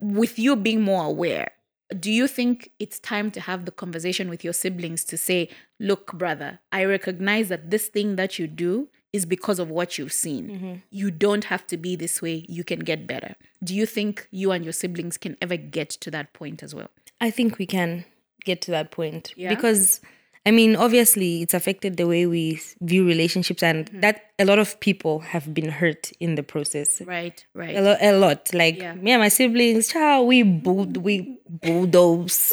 With 0.00 0.38
you 0.38 0.56
being 0.56 0.82
more 0.82 1.04
aware, 1.04 1.52
do 1.98 2.10
you 2.10 2.26
think 2.26 2.70
it's 2.78 2.98
time 2.98 3.30
to 3.32 3.40
have 3.40 3.64
the 3.64 3.70
conversation 3.70 4.28
with 4.28 4.42
your 4.42 4.52
siblings 4.52 5.04
to 5.04 5.16
say, 5.16 5.48
look, 5.78 6.12
brother, 6.12 6.60
I 6.72 6.84
recognize 6.84 7.48
that 7.48 7.70
this 7.70 7.88
thing 7.88 8.16
that 8.16 8.38
you 8.38 8.46
do 8.46 8.88
is 9.12 9.24
because 9.24 9.58
of 9.58 9.70
what 9.70 9.96
you've 9.96 10.12
seen. 10.12 10.48
Mm-hmm. 10.48 10.74
You 10.90 11.10
don't 11.10 11.44
have 11.44 11.66
to 11.68 11.76
be 11.76 11.96
this 11.96 12.20
way. 12.20 12.44
You 12.48 12.64
can 12.64 12.80
get 12.80 13.06
better. 13.06 13.34
Do 13.62 13.74
you 13.74 13.86
think 13.86 14.28
you 14.30 14.50
and 14.52 14.64
your 14.64 14.72
siblings 14.72 15.16
can 15.16 15.36
ever 15.40 15.56
get 15.56 15.90
to 15.90 16.10
that 16.10 16.32
point 16.32 16.62
as 16.62 16.74
well? 16.74 16.90
I 17.20 17.30
think 17.30 17.58
we 17.58 17.66
can 17.66 18.04
get 18.44 18.60
to 18.62 18.70
that 18.72 18.90
point 18.90 19.32
Yeah? 19.36 19.48
because 19.48 20.00
I 20.46 20.52
mean, 20.52 20.76
obviously, 20.76 21.42
it's 21.42 21.54
affected 21.54 21.96
the 21.96 22.06
way 22.06 22.24
we 22.24 22.60
view 22.80 23.04
relationships, 23.04 23.64
and 23.64 23.90
mm. 23.90 24.00
that 24.00 24.30
a 24.38 24.44
lot 24.44 24.60
of 24.60 24.78
people 24.78 25.18
have 25.18 25.52
been 25.52 25.68
hurt 25.68 26.12
in 26.20 26.36
the 26.36 26.44
process. 26.44 27.02
Right, 27.04 27.44
right. 27.52 27.74
A, 27.76 27.80
lo- 27.80 27.96
a 28.00 28.12
lot. 28.16 28.54
Like 28.54 28.78
Yeah. 28.78 28.94
me 28.94 29.10
and 29.10 29.20
my 29.20 29.28
siblings, 29.28 29.88
child, 29.88 30.28
we 30.28 30.44
bull- 30.44 30.86
we 30.86 31.36
bulldoze. 31.48 32.52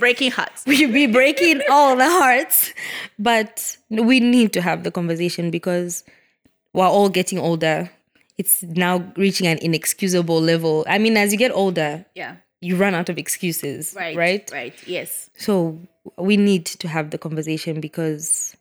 Breaking 0.00 0.32
hearts. 0.32 0.64
we 0.66 0.86
be 0.86 1.06
breaking 1.06 1.62
all 1.70 1.94
the 1.96 2.08
hearts, 2.10 2.74
but 3.20 3.76
we 3.88 4.18
need 4.18 4.52
to 4.54 4.60
have 4.60 4.82
the 4.82 4.90
conversation 4.90 5.50
because 5.52 6.02
we're 6.72 6.88
all 6.88 7.08
getting 7.08 7.38
older. 7.38 7.88
It's 8.36 8.64
now 8.64 9.12
reaching 9.16 9.46
an 9.46 9.58
inexcusable 9.58 10.40
level. 10.40 10.84
I 10.88 10.98
mean, 10.98 11.16
as 11.16 11.30
you 11.30 11.38
get 11.38 11.52
older, 11.52 12.04
Yeah. 12.16 12.36
You 12.64 12.76
run 12.76 12.94
out 12.94 13.10
of 13.10 13.18
excuses, 13.18 13.92
Right. 13.94 14.16
Right. 14.16 14.50
Right. 14.50 14.74
Yes. 14.86 15.28
So 15.36 15.78
we 16.16 16.36
need 16.38 16.64
to 16.64 16.88
have 16.88 17.10
the 17.10 17.18
conversation 17.18 17.80
because 17.80 18.56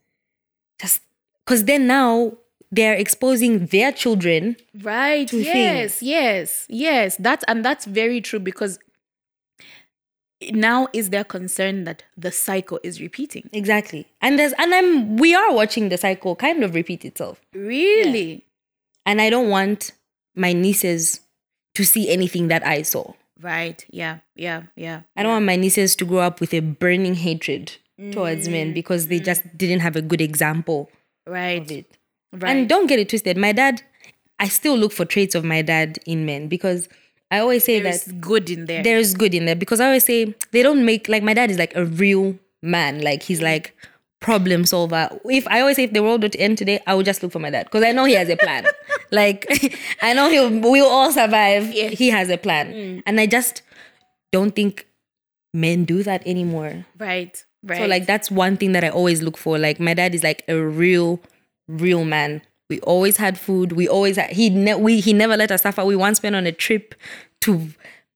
just 0.79 1.01
because 1.45 1.63
then 1.63 1.87
now 1.87 2.33
they're 2.69 2.95
exposing 2.95 3.67
their 3.67 3.93
children. 3.93 4.57
Right. 4.81 5.31
yes. 5.31 6.01
Yes. 6.01 6.65
Yes. 6.69 7.15
That's 7.17 7.45
and 7.47 7.63
that's 7.63 7.85
very 7.85 8.19
true 8.19 8.39
because 8.39 8.77
now 10.51 10.89
is 10.91 11.09
there 11.09 11.23
concern 11.23 11.85
that 11.85 12.03
the 12.17 12.31
cycle 12.31 12.81
is 12.83 12.99
repeating. 12.99 13.49
Exactly. 13.53 14.05
And 14.21 14.37
there's 14.37 14.53
and 14.57 14.75
I'm 14.75 15.15
we 15.15 15.33
are 15.33 15.53
watching 15.53 15.87
the 15.87 15.97
cycle 15.97 16.35
kind 16.35 16.61
of 16.61 16.75
repeat 16.75 17.05
itself. 17.05 17.39
Really? 17.53 18.43
And 19.05 19.21
I 19.21 19.29
don't 19.29 19.49
want 19.49 19.91
my 20.35 20.51
nieces 20.51 21.21
to 21.75 21.85
see 21.85 22.09
anything 22.09 22.49
that 22.49 22.65
I 22.65 22.81
saw. 22.81 23.13
Right. 23.43 23.85
Yeah. 23.89 24.19
Yeah. 24.35 24.63
Yeah. 24.75 25.01
I 25.17 25.23
don't 25.23 25.33
want 25.33 25.45
my 25.45 25.57
nieces 25.57 25.95
to 25.97 26.05
grow 26.05 26.19
up 26.19 26.39
with 26.39 26.53
a 26.53 26.61
burning 26.61 27.15
hatred 27.15 27.73
towards 28.11 28.47
men 28.49 28.71
mm. 28.71 28.73
because 28.73 29.07
they 29.07 29.19
mm. 29.19 29.25
just 29.25 29.57
didn't 29.57 29.81
have 29.81 29.95
a 29.95 30.01
good 30.01 30.21
example 30.21 30.89
Right. 31.27 31.61
of 31.61 31.71
it. 31.71 31.97
Right. 32.31 32.55
And 32.55 32.69
don't 32.69 32.87
get 32.87 32.99
it 32.99 33.09
twisted. 33.09 33.37
My 33.37 33.51
dad, 33.51 33.81
I 34.39 34.47
still 34.47 34.77
look 34.77 34.91
for 34.91 35.05
traits 35.05 35.35
of 35.35 35.43
my 35.43 35.61
dad 35.61 35.99
in 36.05 36.25
men 36.25 36.47
because 36.47 36.89
I 37.29 37.39
always 37.39 37.63
say 37.63 37.79
that 37.79 37.83
There's 37.83 38.05
that 38.05 38.21
good 38.21 38.49
in 38.49 38.65
there. 38.65 38.83
there's 38.83 39.13
good 39.13 39.33
in 39.33 39.45
there 39.45 39.55
because 39.55 39.79
I 39.79 39.85
always 39.85 40.05
say 40.05 40.35
they 40.51 40.63
don't 40.63 40.85
make 40.85 41.09
like 41.09 41.23
my 41.23 41.33
dad 41.33 41.51
is 41.51 41.57
like 41.57 41.75
a 41.75 41.85
real 41.85 42.37
man. 42.61 43.01
Like 43.01 43.23
he's 43.23 43.39
mm. 43.39 43.43
like 43.43 43.75
problem 44.23 44.65
solver. 44.65 45.09
If 45.29 45.47
I 45.47 45.59
always 45.59 45.75
say 45.75 45.83
if 45.83 45.93
the 45.93 46.01
world 46.01 46.21
to 46.21 46.39
end 46.39 46.57
today, 46.57 46.81
I 46.87 46.95
would 46.95 47.05
just 47.05 47.21
look 47.21 47.31
for 47.31 47.39
my 47.39 47.51
dad 47.51 47.65
because 47.65 47.83
I 47.83 47.91
know 47.91 48.05
he 48.05 48.13
has 48.13 48.29
a 48.29 48.37
plan. 48.37 48.65
like 49.11 49.45
I 50.01 50.13
know 50.13 50.29
he'll 50.29 50.49
we'll 50.59 50.87
all 50.87 51.11
survive. 51.11 51.71
Yes. 51.71 51.99
He 51.99 52.09
has 52.09 52.29
a 52.29 52.37
plan, 52.37 52.73
mm. 52.73 53.03
and 53.05 53.19
I 53.19 53.27
just 53.27 53.61
don't 54.31 54.55
think 54.55 54.87
men 55.53 55.85
do 55.85 56.01
that 56.03 56.25
anymore. 56.25 56.85
Right. 56.97 57.45
Right. 57.63 57.77
So 57.77 57.85
like 57.85 58.07
that's 58.07 58.31
one 58.31 58.57
thing 58.57 58.71
that 58.71 58.83
I 58.83 58.89
always 58.89 59.21
look 59.21 59.37
for. 59.37 59.59
Like 59.59 59.79
my 59.79 59.93
dad 59.93 60.15
is 60.15 60.23
like 60.23 60.43
a 60.47 60.57
real, 60.57 61.21
real 61.67 62.03
man. 62.03 62.41
We 62.69 62.79
always 62.81 63.17
had 63.17 63.37
food. 63.37 63.73
We 63.73 63.87
always 63.87 64.15
had, 64.15 64.31
he 64.31 64.49
ne- 64.49 64.75
we 64.75 64.99
he 64.99 65.13
never 65.13 65.37
let 65.37 65.51
us 65.51 65.61
suffer. 65.61 65.85
We 65.85 65.95
once 65.95 66.23
went 66.23 66.35
on 66.35 66.47
a 66.47 66.51
trip 66.51 66.95
to 67.41 67.69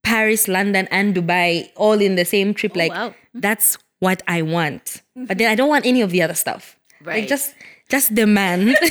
Paris, 0.04 0.48
London, 0.48 0.88
and 0.90 1.14
Dubai, 1.14 1.70
all 1.76 2.02
in 2.02 2.16
the 2.16 2.26
same 2.26 2.54
trip. 2.54 2.72
Oh, 2.76 2.80
like 2.80 2.92
wow. 2.92 3.14
that's 3.34 3.78
what 4.00 4.24
I 4.28 4.42
want. 4.42 5.02
But 5.16 5.38
then 5.38 5.50
I 5.50 5.56
don't 5.56 5.70
want 5.70 5.86
any 5.86 6.02
of 6.02 6.12
the 6.12 6.22
other 6.22 6.34
stuff. 6.34 6.78
Right. 7.04 7.22
Like 7.22 7.30
just 7.30 7.54
just 7.90 8.16
the 8.16 8.26
man, 8.28 8.68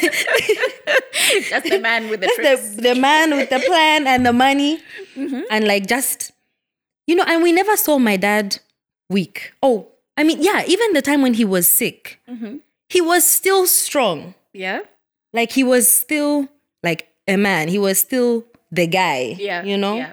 just 1.48 1.64
the 1.64 1.78
man 1.80 2.08
with 2.08 2.20
the 2.20 2.32
just 2.42 2.76
the, 2.76 2.82
the 2.82 2.94
man 2.94 3.30
with 3.36 3.50
the 3.50 3.58
plan 3.60 4.06
and 4.06 4.24
the 4.24 4.32
money, 4.32 4.80
mm-hmm. 5.14 5.42
and 5.50 5.66
like 5.66 5.86
just 5.86 6.32
you 7.06 7.14
know. 7.14 7.24
And 7.26 7.42
we 7.42 7.52
never 7.52 7.76
saw 7.76 7.98
my 7.98 8.16
dad 8.16 8.58
weak. 9.10 9.52
Oh, 9.62 9.88
I 10.16 10.24
mean, 10.24 10.42
yeah. 10.42 10.64
Even 10.66 10.92
the 10.92 11.02
time 11.02 11.22
when 11.22 11.34
he 11.34 11.44
was 11.44 11.68
sick, 11.68 12.20
mm-hmm. 12.28 12.56
he 12.88 13.00
was 13.00 13.24
still 13.24 13.66
strong. 13.66 14.34
Yeah. 14.52 14.80
Like 15.32 15.52
he 15.52 15.64
was 15.64 15.92
still 15.92 16.48
like 16.82 17.08
a 17.28 17.36
man. 17.36 17.68
He 17.68 17.78
was 17.78 17.98
still 17.98 18.44
the 18.70 18.86
guy. 18.86 19.36
Yeah. 19.38 19.62
you 19.62 19.76
know. 19.76 19.96
Yeah. 19.96 20.12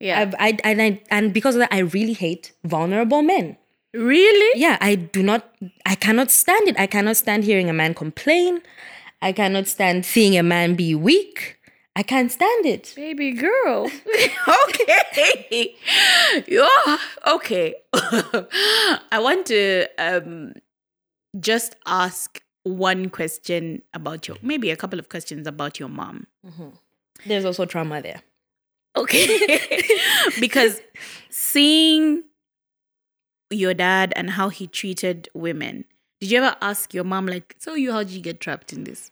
Yeah. 0.00 0.20
I've, 0.20 0.34
I 0.38 0.58
and 0.64 0.82
I 0.82 1.02
and 1.10 1.34
because 1.34 1.54
of 1.54 1.60
that, 1.60 1.72
I 1.72 1.80
really 1.80 2.14
hate 2.14 2.52
vulnerable 2.64 3.22
men. 3.22 3.56
Really? 3.94 4.60
Yeah, 4.60 4.78
I 4.80 4.94
do 4.96 5.22
not. 5.22 5.54
I 5.86 5.94
cannot 5.94 6.30
stand 6.30 6.68
it. 6.68 6.78
I 6.78 6.86
cannot 6.86 7.16
stand 7.16 7.44
hearing 7.44 7.68
a 7.70 7.72
man 7.72 7.94
complain. 7.94 8.60
I 9.20 9.32
cannot 9.32 9.68
stand 9.68 10.04
seeing 10.04 10.36
a 10.36 10.42
man 10.42 10.74
be 10.74 10.94
weak. 10.94 11.58
I 11.94 12.02
can't 12.02 12.32
stand 12.32 12.66
it. 12.66 12.92
Baby 12.96 13.32
girl. 13.32 13.90
okay. 14.68 15.76
Yeah. 16.46 16.96
Okay. 17.26 17.74
I 17.92 19.18
want 19.20 19.46
to 19.46 19.86
um 19.98 20.54
just 21.38 21.76
ask 21.86 22.42
one 22.64 23.10
question 23.10 23.82
about 23.92 24.26
your 24.28 24.38
maybe 24.42 24.70
a 24.70 24.76
couple 24.76 24.98
of 24.98 25.08
questions 25.08 25.46
about 25.46 25.78
your 25.78 25.88
mom. 25.88 26.26
There's 27.26 27.44
also 27.44 27.66
trauma 27.66 28.00
there. 28.02 28.22
Okay. 28.96 29.60
because 30.40 30.80
seeing 31.30 32.22
your 33.52 33.74
dad 33.74 34.12
and 34.16 34.30
how 34.30 34.48
he 34.48 34.66
treated 34.66 35.28
women, 35.34 35.84
did 36.20 36.30
you 36.30 36.38
ever 36.42 36.56
ask 36.60 36.94
your 36.94 37.04
mom, 37.04 37.26
like, 37.26 37.56
so 37.58 37.74
you, 37.74 37.92
how 37.92 38.02
did 38.02 38.12
you 38.12 38.20
get 38.20 38.40
trapped 38.40 38.72
in 38.72 38.84
this? 38.84 39.10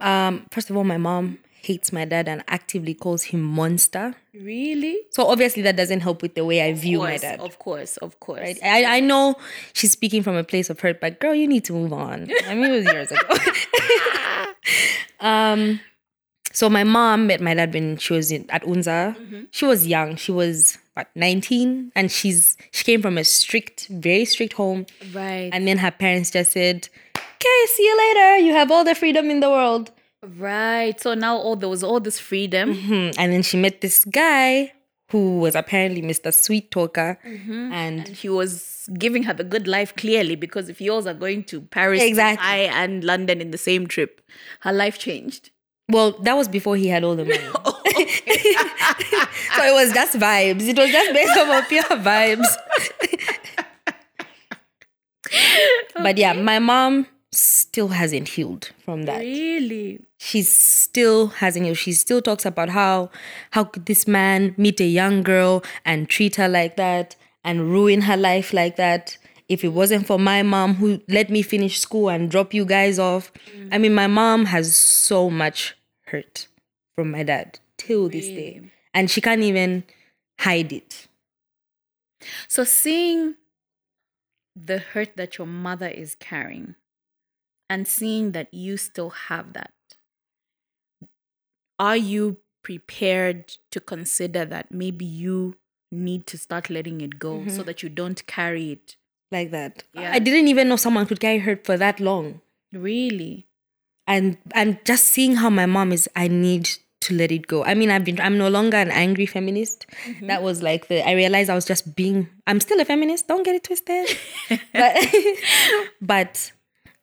Um, 0.00 0.46
first 0.50 0.70
of 0.70 0.76
all, 0.76 0.84
my 0.84 0.96
mom 0.96 1.38
hates 1.62 1.92
my 1.92 2.04
dad 2.04 2.26
and 2.26 2.42
actively 2.48 2.94
calls 2.94 3.24
him 3.24 3.42
monster. 3.42 4.14
Really? 4.32 5.00
So 5.10 5.26
obviously 5.26 5.62
that 5.62 5.76
doesn't 5.76 6.00
help 6.00 6.22
with 6.22 6.34
the 6.34 6.44
way 6.44 6.62
I 6.62 6.72
view 6.72 7.00
my 7.00 7.18
dad. 7.18 7.40
Of 7.40 7.58
course, 7.58 7.98
of 7.98 8.18
course. 8.18 8.40
Right? 8.40 8.58
I, 8.62 8.96
I 8.96 9.00
know 9.00 9.36
she's 9.74 9.92
speaking 9.92 10.22
from 10.22 10.36
a 10.36 10.44
place 10.44 10.70
of 10.70 10.80
hurt, 10.80 11.00
but 11.00 11.20
girl, 11.20 11.34
you 11.34 11.46
need 11.46 11.64
to 11.66 11.74
move 11.74 11.92
on. 11.92 12.30
I 12.46 12.54
mean, 12.54 12.64
it 12.64 12.70
was 12.70 12.84
years 12.86 13.12
ago. 13.12 13.34
um, 15.20 15.80
so 16.52 16.70
my 16.70 16.84
mom 16.84 17.26
met 17.26 17.40
my 17.40 17.54
dad 17.54 17.74
when 17.74 17.98
she 17.98 18.14
was 18.14 18.32
in, 18.32 18.48
at 18.50 18.62
Unza. 18.64 19.46
She 19.50 19.66
was 19.66 19.86
young. 19.86 20.16
She 20.16 20.32
was 20.32 20.78
what 21.00 21.08
19, 21.14 21.92
and 21.94 22.10
she's 22.12 22.56
she 22.72 22.84
came 22.84 23.00
from 23.02 23.16
a 23.18 23.24
strict, 23.24 23.88
very 23.88 24.24
strict 24.24 24.52
home. 24.54 24.86
Right. 25.12 25.50
And 25.52 25.66
then 25.66 25.78
her 25.78 25.90
parents 25.90 26.30
just 26.30 26.52
said, 26.52 26.88
okay, 27.16 27.60
see 27.74 27.82
you 27.84 27.96
later. 28.04 28.36
You 28.46 28.52
have 28.52 28.70
all 28.70 28.84
the 28.84 28.94
freedom 28.94 29.30
in 29.30 29.40
the 29.40 29.48
world. 29.50 29.90
Right. 30.22 31.00
So 31.00 31.14
now 31.14 31.36
all 31.36 31.56
there 31.56 31.68
was 31.68 31.82
all 31.82 32.00
this 32.00 32.18
freedom. 32.18 32.74
Hmm. 32.74 33.10
And 33.18 33.32
then 33.32 33.42
she 33.42 33.56
met 33.56 33.80
this 33.80 34.04
guy 34.04 34.72
who 35.10 35.38
was 35.40 35.54
apparently 35.56 36.02
Mr. 36.02 36.32
Sweet 36.32 36.70
Talker. 36.70 37.18
And 37.24 37.72
And 37.72 38.08
he 38.08 38.28
was 38.28 38.88
giving 38.98 39.22
her 39.24 39.32
the 39.34 39.42
good 39.44 39.66
life 39.66 39.96
clearly 39.96 40.36
because 40.36 40.68
if 40.68 40.80
yours 40.80 41.06
are 41.06 41.14
going 41.14 41.44
to 41.44 41.62
Paris, 41.62 42.02
Exactly. 42.02 42.46
Dubai, 42.46 42.68
and 42.68 43.02
London 43.02 43.40
in 43.40 43.50
the 43.50 43.58
same 43.58 43.86
trip, 43.88 44.20
her 44.60 44.72
life 44.72 44.98
changed. 44.98 45.50
well, 45.90 46.12
that 46.22 46.34
was 46.36 46.46
before 46.46 46.76
he 46.76 46.86
had 46.94 47.02
all 47.02 47.16
the 47.16 47.24
money. 47.24 47.48
so 49.60 49.66
it 49.66 49.72
was 49.72 49.92
just 49.92 50.14
vibes. 50.18 50.66
It 50.68 50.78
was 50.78 50.90
just 50.90 51.12
based 51.12 51.38
on 51.38 51.64
pure 51.66 51.82
vibes. 51.82 52.56
But 55.94 56.18
yeah, 56.18 56.32
my 56.32 56.58
mom 56.58 57.06
still 57.32 57.88
hasn't 57.88 58.28
healed 58.28 58.70
from 58.84 59.04
that. 59.04 59.20
Really? 59.20 60.00
She 60.18 60.42
still 60.42 61.28
hasn't 61.28 61.64
healed. 61.64 61.78
She 61.78 61.92
still 61.92 62.20
talks 62.22 62.44
about 62.44 62.70
how 62.70 63.10
how 63.52 63.64
could 63.64 63.86
this 63.86 64.08
man 64.08 64.54
meet 64.56 64.80
a 64.80 64.86
young 64.86 65.22
girl 65.22 65.62
and 65.84 66.08
treat 66.08 66.36
her 66.36 66.48
like 66.48 66.76
that 66.76 67.16
and 67.44 67.70
ruin 67.70 68.02
her 68.02 68.16
life 68.16 68.52
like 68.52 68.76
that. 68.76 69.18
If 69.48 69.64
it 69.64 69.68
wasn't 69.68 70.06
for 70.06 70.18
my 70.18 70.42
mom 70.42 70.74
who 70.74 71.00
let 71.08 71.28
me 71.28 71.42
finish 71.42 71.80
school 71.80 72.08
and 72.08 72.30
drop 72.30 72.54
you 72.54 72.64
guys 72.64 72.98
off. 72.98 73.32
I 73.72 73.76
mm. 73.76 73.80
mean, 73.80 73.94
my 73.94 74.06
mom 74.06 74.46
has 74.46 74.76
so 74.76 75.28
much 75.28 75.76
hurt 76.06 76.46
from 76.94 77.10
my 77.10 77.24
dad 77.24 77.58
till 77.76 78.08
this 78.08 78.26
day. 78.26 78.70
And 78.92 79.10
she 79.10 79.20
can't 79.20 79.42
even 79.42 79.84
hide 80.40 80.72
it. 80.72 81.08
So 82.48 82.64
seeing 82.64 83.36
the 84.56 84.78
hurt 84.78 85.16
that 85.16 85.38
your 85.38 85.46
mother 85.46 85.88
is 85.88 86.16
carrying 86.16 86.74
and 87.68 87.86
seeing 87.86 88.32
that 88.32 88.52
you 88.52 88.76
still 88.76 89.10
have 89.10 89.52
that, 89.52 89.72
are 91.78 91.96
you 91.96 92.38
prepared 92.62 93.56
to 93.70 93.80
consider 93.80 94.44
that 94.44 94.70
maybe 94.70 95.04
you 95.04 95.56
need 95.90 96.26
to 96.26 96.36
start 96.36 96.68
letting 96.68 97.00
it 97.00 97.18
go 97.18 97.38
mm-hmm. 97.38 97.50
so 97.50 97.62
that 97.62 97.82
you 97.82 97.88
don't 97.88 98.26
carry 98.26 98.72
it? 98.72 98.96
Like 99.32 99.52
that. 99.52 99.84
Yeah. 99.94 100.12
I 100.12 100.18
didn't 100.18 100.48
even 100.48 100.68
know 100.68 100.76
someone 100.76 101.06
could 101.06 101.20
carry 101.20 101.38
hurt 101.38 101.64
for 101.64 101.76
that 101.76 102.00
long. 102.00 102.40
Really? 102.72 103.46
and 104.10 104.36
and 104.52 104.78
just 104.84 105.04
seeing 105.04 105.36
how 105.36 105.48
my 105.48 105.66
mom 105.66 105.92
is 105.92 106.08
i 106.16 106.26
need 106.26 106.68
to 107.00 107.14
let 107.14 107.32
it 107.32 107.46
go 107.46 107.64
i 107.64 107.74
mean 107.74 107.90
i've 107.90 108.04
been 108.04 108.20
i'm 108.20 108.36
no 108.38 108.48
longer 108.48 108.76
an 108.76 108.90
angry 108.90 109.26
feminist 109.26 109.86
mm-hmm. 110.04 110.26
that 110.26 110.42
was 110.42 110.62
like 110.62 110.88
the 110.88 111.06
i 111.08 111.12
realized 111.12 111.48
i 111.50 111.54
was 111.54 111.64
just 111.64 111.94
being 111.96 112.28
i'm 112.46 112.60
still 112.60 112.80
a 112.80 112.84
feminist 112.84 113.26
don't 113.28 113.42
get 113.44 113.54
it 113.54 113.64
twisted 113.64 114.06
but 114.72 114.96
but 116.00 116.52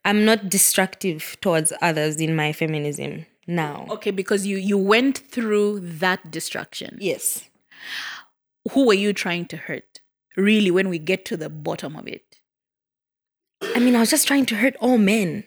i'm 0.05 0.23
not 0.25 0.49
destructive 0.49 1.35
towards 1.41 1.73
others 1.81 2.17
in 2.17 2.35
my 2.35 2.51
feminism 2.53 3.25
now 3.49 3.85
Okay, 3.89 4.11
because 4.11 4.45
you 4.45 4.57
you 4.57 4.77
went 4.77 5.19
through 5.19 5.79
that 5.79 6.29
destruction. 6.31 6.97
yes 6.99 7.45
Who 8.73 8.85
were 8.85 8.93
you 9.05 9.13
trying 9.13 9.45
to 9.45 9.57
hurt? 9.57 10.01
Really, 10.35 10.69
when 10.69 10.89
we 10.89 10.99
get 10.99 11.23
to 11.25 11.37
the 11.37 11.49
bottom 11.49 11.95
of 11.95 12.05
it. 12.07 12.25
i 13.75 13.79
mean 13.79 13.95
i 13.95 13.99
was 14.01 14.09
just 14.11 14.27
trying 14.27 14.45
to 14.47 14.55
hurt 14.55 14.75
all 14.81 14.97
men 14.97 15.45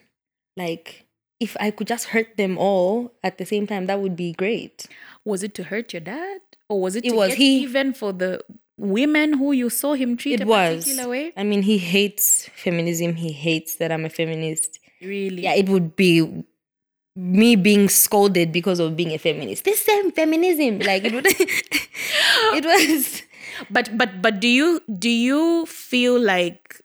like 0.57 1.05
if 1.41 1.57
i 1.61 1.71
could 1.71 1.87
just 1.89 2.07
hurt 2.15 2.37
them 2.37 2.57
all 2.59 3.13
at 3.25 3.39
the 3.39 3.47
same 3.47 3.67
time 3.67 3.87
that 3.87 4.01
would 4.01 4.17
be 4.17 4.33
great 4.33 4.87
Was 5.25 5.43
it 5.43 5.53
to 5.59 5.65
hurt 5.65 5.93
your 5.93 6.01
dad? 6.01 6.41
Or 6.69 6.81
was 6.81 6.95
it 6.97 7.05
It 7.05 7.11
to 7.11 7.17
was. 7.17 7.35
He- 7.35 7.61
even 7.63 7.93
for 7.93 8.13
the 8.13 8.41
women 8.79 9.35
who 9.41 9.53
you 9.53 9.69
saw 9.69 9.93
him 9.95 10.17
treat 10.17 10.41
it 10.41 10.45
a 10.45 10.47
was 10.47 10.85
particular 10.85 11.09
way? 11.11 11.33
i 11.37 11.43
mean 11.43 11.63
he 11.63 11.77
hates 11.79 12.49
feminism 12.65 13.15
he 13.25 13.33
hates 13.33 13.77
that 13.77 13.93
i'm 13.93 14.05
a 14.05 14.13
feminist 14.21 14.79
Really? 15.03 15.43
yeah, 15.45 15.55
it 15.55 15.69
would 15.69 15.97
be 15.97 16.13
me 17.17 17.57
being 17.57 17.89
scolded 17.89 18.53
because 18.53 18.79
of 18.79 18.97
being 18.97 19.13
a 19.13 19.19
feminist. 19.19 19.65
This 19.65 19.81
same 19.85 20.13
feminism, 20.13 20.79
like 20.81 21.05
it 21.05 21.13
would, 21.13 21.27
it 22.57 22.65
was. 22.65 23.23
But 23.71 23.97
but 23.97 24.23
but 24.23 24.41
do 24.41 24.49
you 24.49 24.81
do 24.99 25.09
you 25.11 25.67
feel 25.67 26.19
like 26.21 26.81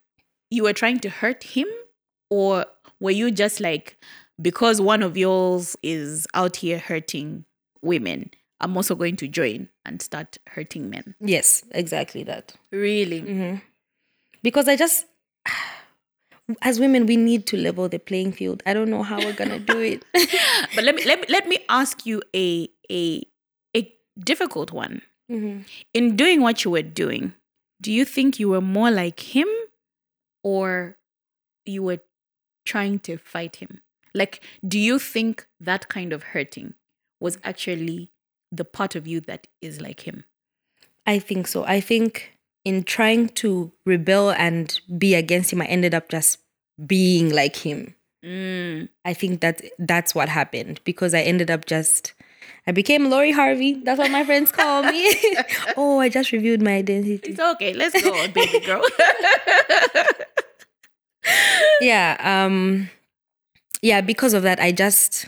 you 0.50 0.64
were 0.64 0.74
trying 0.74 1.00
to 1.02 1.10
hurt 1.10 1.44
him 1.44 1.68
or 2.30 2.66
were 3.00 3.12
you 3.12 3.32
just 3.32 3.60
like 3.60 3.98
because 4.42 4.82
one 4.82 5.04
of 5.04 5.18
yours 5.18 5.76
is 5.84 6.28
out 6.34 6.58
here 6.58 6.78
hurting 6.78 7.46
women, 7.82 8.32
I'm 8.60 8.76
also 8.76 8.96
going 8.96 9.16
to 9.18 9.28
join 9.28 9.70
and 9.86 10.02
start 10.02 10.38
hurting 10.48 10.90
men. 10.90 11.16
Yes, 11.20 11.64
exactly 11.72 12.24
that. 12.24 12.54
Really? 12.72 13.22
Mm-hmm. 13.22 13.56
Because 14.42 14.68
I 14.68 14.76
just, 14.76 15.06
as 16.62 16.80
women, 16.80 17.06
we 17.06 17.18
need 17.18 17.46
to 17.48 17.58
level 17.58 17.90
the 17.90 18.00
playing 18.00 18.32
field. 18.32 18.64
I 18.66 18.74
don't 18.74 18.90
know 18.90 19.04
how 19.04 19.18
we're 19.20 19.34
gonna 19.34 19.60
do 19.60 19.80
it. 19.80 20.06
But 20.76 20.84
let 20.84 20.96
me 20.96 21.04
let 21.06 21.22
me 21.22 21.26
let 21.30 21.48
me 21.48 21.60
ask 21.70 22.06
you 22.06 22.22
a 22.36 22.70
a 22.92 23.24
a 23.76 23.94
difficult 24.20 24.72
one. 24.72 25.02
Mm-hmm. 25.32 25.62
In 25.94 26.16
doing 26.16 26.42
what 26.42 26.64
you 26.64 26.72
were 26.72 26.84
doing, 26.84 27.34
do 27.82 27.92
you 27.92 28.06
think 28.06 28.40
you 28.40 28.50
were 28.50 28.62
more 28.62 28.92
like 28.92 29.20
him 29.36 29.48
or 30.44 30.98
you 31.66 31.82
were 31.84 32.00
trying 32.66 33.00
to 33.00 33.18
fight 33.18 33.58
him? 33.58 33.82
Like, 34.16 34.42
do 34.68 34.80
you 34.80 34.98
think 34.98 35.46
that 35.60 35.90
kind 35.90 36.14
of 36.14 36.24
hurting 36.24 36.74
was 37.20 37.38
actually 37.44 38.12
the 38.52 38.66
part 38.66 38.96
of 38.96 39.06
you 39.06 39.20
that 39.22 39.48
is 39.62 39.82
like 39.82 40.08
him? 40.08 40.24
I 41.06 41.20
think 41.20 41.48
so. 41.48 41.66
I 41.66 41.82
think 41.82 42.32
in 42.64 42.84
trying 42.84 43.30
to 43.30 43.72
rebel 43.86 44.32
and 44.32 44.80
be 44.98 45.14
against 45.14 45.54
him, 45.54 45.62
I 45.62 45.66
ended 45.66 45.94
up 45.94 46.10
just 46.10 46.40
being 46.86 47.30
like 47.30 47.56
him. 47.56 47.94
Mm. 48.24 48.90
I 49.04 49.14
think 49.14 49.42
that 49.42 49.62
that's 49.78 50.16
what 50.16 50.30
happened 50.30 50.80
because 50.84 51.14
I 51.14 51.22
ended 51.22 51.52
up 51.52 51.66
just 51.66 52.14
I 52.66 52.72
became 52.72 53.12
Lori 53.12 53.32
Harvey. 53.32 53.74
That's 53.74 54.00
what 54.00 54.10
my 54.10 54.24
friends 54.26 54.52
call 54.52 54.82
me. 54.82 55.16
oh, 55.78 56.00
I 56.00 56.10
just 56.10 56.32
reviewed 56.32 56.64
my 56.64 56.78
identity. 56.78 57.30
It's 57.30 57.40
okay. 57.40 57.74
Let's 57.74 58.02
go, 58.02 58.28
baby 58.30 58.66
girl. 58.66 58.84
Yeah, 61.82 62.18
um 62.20 62.90
yeah, 63.86 64.02
because 64.02 64.34
of 64.34 64.44
that 64.44 64.60
I 64.60 64.72
just 64.72 65.28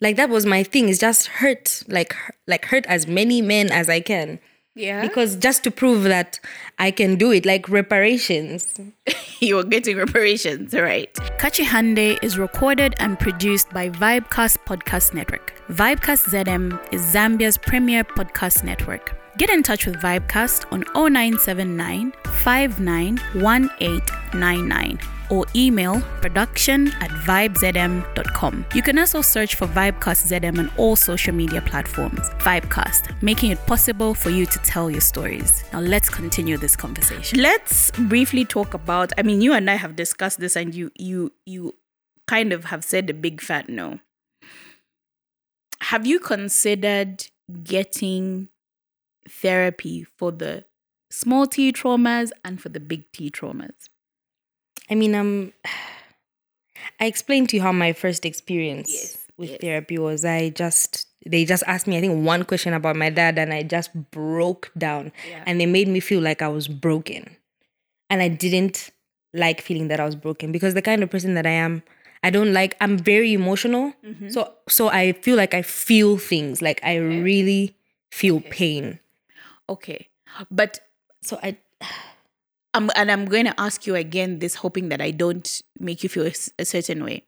like 0.00 0.16
that 0.16 0.28
was 0.28 0.46
my 0.46 0.62
thing. 0.62 0.88
Is 0.88 0.98
just 0.98 1.26
hurt 1.26 1.82
like 1.88 2.14
like 2.46 2.66
hurt 2.66 2.86
as 2.86 3.06
many 3.06 3.42
men 3.42 3.72
as 3.72 3.88
I 3.88 4.00
can 4.00 4.38
yeah. 4.76 5.02
because 5.02 5.34
just 5.36 5.64
to 5.64 5.72
prove 5.72 6.04
that 6.04 6.38
I 6.78 6.92
can 6.92 7.16
do 7.16 7.32
it 7.32 7.44
like 7.44 7.68
reparations. 7.68 8.80
you 9.40 9.58
are 9.58 9.64
getting 9.64 9.96
reparations, 9.96 10.72
right? 10.74 11.12
Kachihande 11.38 12.22
is 12.22 12.38
recorded 12.38 12.94
and 13.00 13.18
produced 13.18 13.70
by 13.70 13.90
Vibecast 13.90 14.58
Podcast 14.66 15.12
Network. 15.14 15.60
Vibecast 15.68 16.28
ZM 16.28 16.78
is 16.92 17.02
Zambia's 17.02 17.58
premier 17.58 18.04
podcast 18.04 18.62
network. 18.62 19.18
Get 19.38 19.50
in 19.50 19.64
touch 19.64 19.86
with 19.86 19.96
Vibecast 19.96 20.72
on 20.72 20.84
0979 20.94 22.12
591899 22.44 25.15
or 25.30 25.44
email 25.54 26.00
production 26.20 26.88
at 27.00 27.10
vibezm.com. 27.10 28.66
You 28.74 28.82
can 28.82 28.98
also 28.98 29.22
search 29.22 29.54
for 29.54 29.66
Vibecast 29.66 30.26
ZM 30.26 30.58
on 30.58 30.72
all 30.76 30.96
social 30.96 31.34
media 31.34 31.60
platforms. 31.62 32.20
Vibecast, 32.38 33.20
making 33.22 33.50
it 33.50 33.64
possible 33.66 34.14
for 34.14 34.30
you 34.30 34.46
to 34.46 34.58
tell 34.60 34.90
your 34.90 35.00
stories. 35.00 35.64
Now 35.72 35.80
let's 35.80 36.08
continue 36.08 36.56
this 36.56 36.76
conversation. 36.76 37.40
Let's 37.40 37.90
briefly 37.92 38.44
talk 38.44 38.74
about 38.74 39.12
I 39.18 39.22
mean 39.22 39.40
you 39.40 39.52
and 39.52 39.70
I 39.70 39.74
have 39.74 39.96
discussed 39.96 40.40
this 40.40 40.56
and 40.56 40.74
you 40.74 40.90
you 40.96 41.32
you 41.44 41.74
kind 42.26 42.52
of 42.52 42.66
have 42.66 42.84
said 42.84 43.08
a 43.10 43.14
big 43.14 43.40
fat 43.40 43.68
no. 43.68 44.00
Have 45.82 46.06
you 46.06 46.18
considered 46.18 47.26
getting 47.62 48.48
therapy 49.28 50.04
for 50.16 50.32
the 50.32 50.64
small 51.10 51.46
T 51.46 51.72
traumas 51.72 52.30
and 52.44 52.60
for 52.60 52.68
the 52.68 52.80
big 52.80 53.10
T 53.12 53.30
traumas? 53.30 53.88
I 54.90 54.94
mean, 54.94 55.14
um 55.14 55.52
I 57.00 57.06
explained 57.06 57.48
to 57.50 57.56
you 57.56 57.62
how 57.62 57.72
my 57.72 57.92
first 57.92 58.24
experience 58.24 58.90
Yes, 58.92 59.18
with 59.36 59.50
yes. 59.50 59.60
therapy 59.60 59.98
was. 59.98 60.24
I 60.24 60.50
just 60.50 61.06
they 61.26 61.44
just 61.44 61.62
asked 61.66 61.86
me 61.86 61.96
I 61.96 62.00
think 62.00 62.24
one 62.24 62.44
question 62.44 62.72
about 62.72 62.96
my 62.96 63.10
dad 63.10 63.38
and 63.38 63.52
I 63.52 63.62
just 63.62 63.90
broke 64.10 64.70
down 64.78 65.12
Yeah. 65.28 65.42
and 65.46 65.60
they 65.60 65.66
made 65.66 65.88
me 65.88 66.00
feel 66.00 66.20
like 66.20 66.40
I 66.42 66.48
was 66.48 66.68
broken. 66.68 67.36
And 68.08 68.22
I 68.22 68.28
didn't 68.28 68.90
like 69.34 69.60
feeling 69.60 69.88
that 69.88 69.98
I 70.00 70.04
was 70.04 70.14
broken 70.14 70.52
because 70.52 70.74
the 70.74 70.82
kind 70.82 71.02
of 71.02 71.10
person 71.10 71.34
that 71.34 71.46
I 71.46 71.50
am 71.50 71.82
I 72.22 72.30
don't 72.30 72.52
like 72.52 72.76
I'm 72.80 72.96
very 72.98 73.32
emotional. 73.32 73.92
Mm-hmm. 74.04 74.28
So 74.30 74.52
so 74.68 74.88
I 74.88 75.12
feel 75.12 75.36
like 75.36 75.52
I 75.54 75.62
feel 75.62 76.16
things 76.16 76.62
like 76.62 76.80
I 76.82 76.96
really 76.96 77.76
feel 78.10 78.40
pain. 78.40 79.00
Okay. 79.68 80.08
But 80.50 80.80
So 81.22 81.38
I 81.42 81.58
I'm, 82.76 82.90
and 82.94 83.10
I'm 83.10 83.24
going 83.24 83.46
to 83.46 83.58
ask 83.58 83.86
you 83.86 83.94
again 83.94 84.38
this, 84.38 84.56
hoping 84.56 84.90
that 84.90 85.00
I 85.00 85.10
don't 85.10 85.62
make 85.80 86.02
you 86.02 86.08
feel 86.08 86.30
a 86.58 86.64
certain 86.64 87.04
way. 87.04 87.24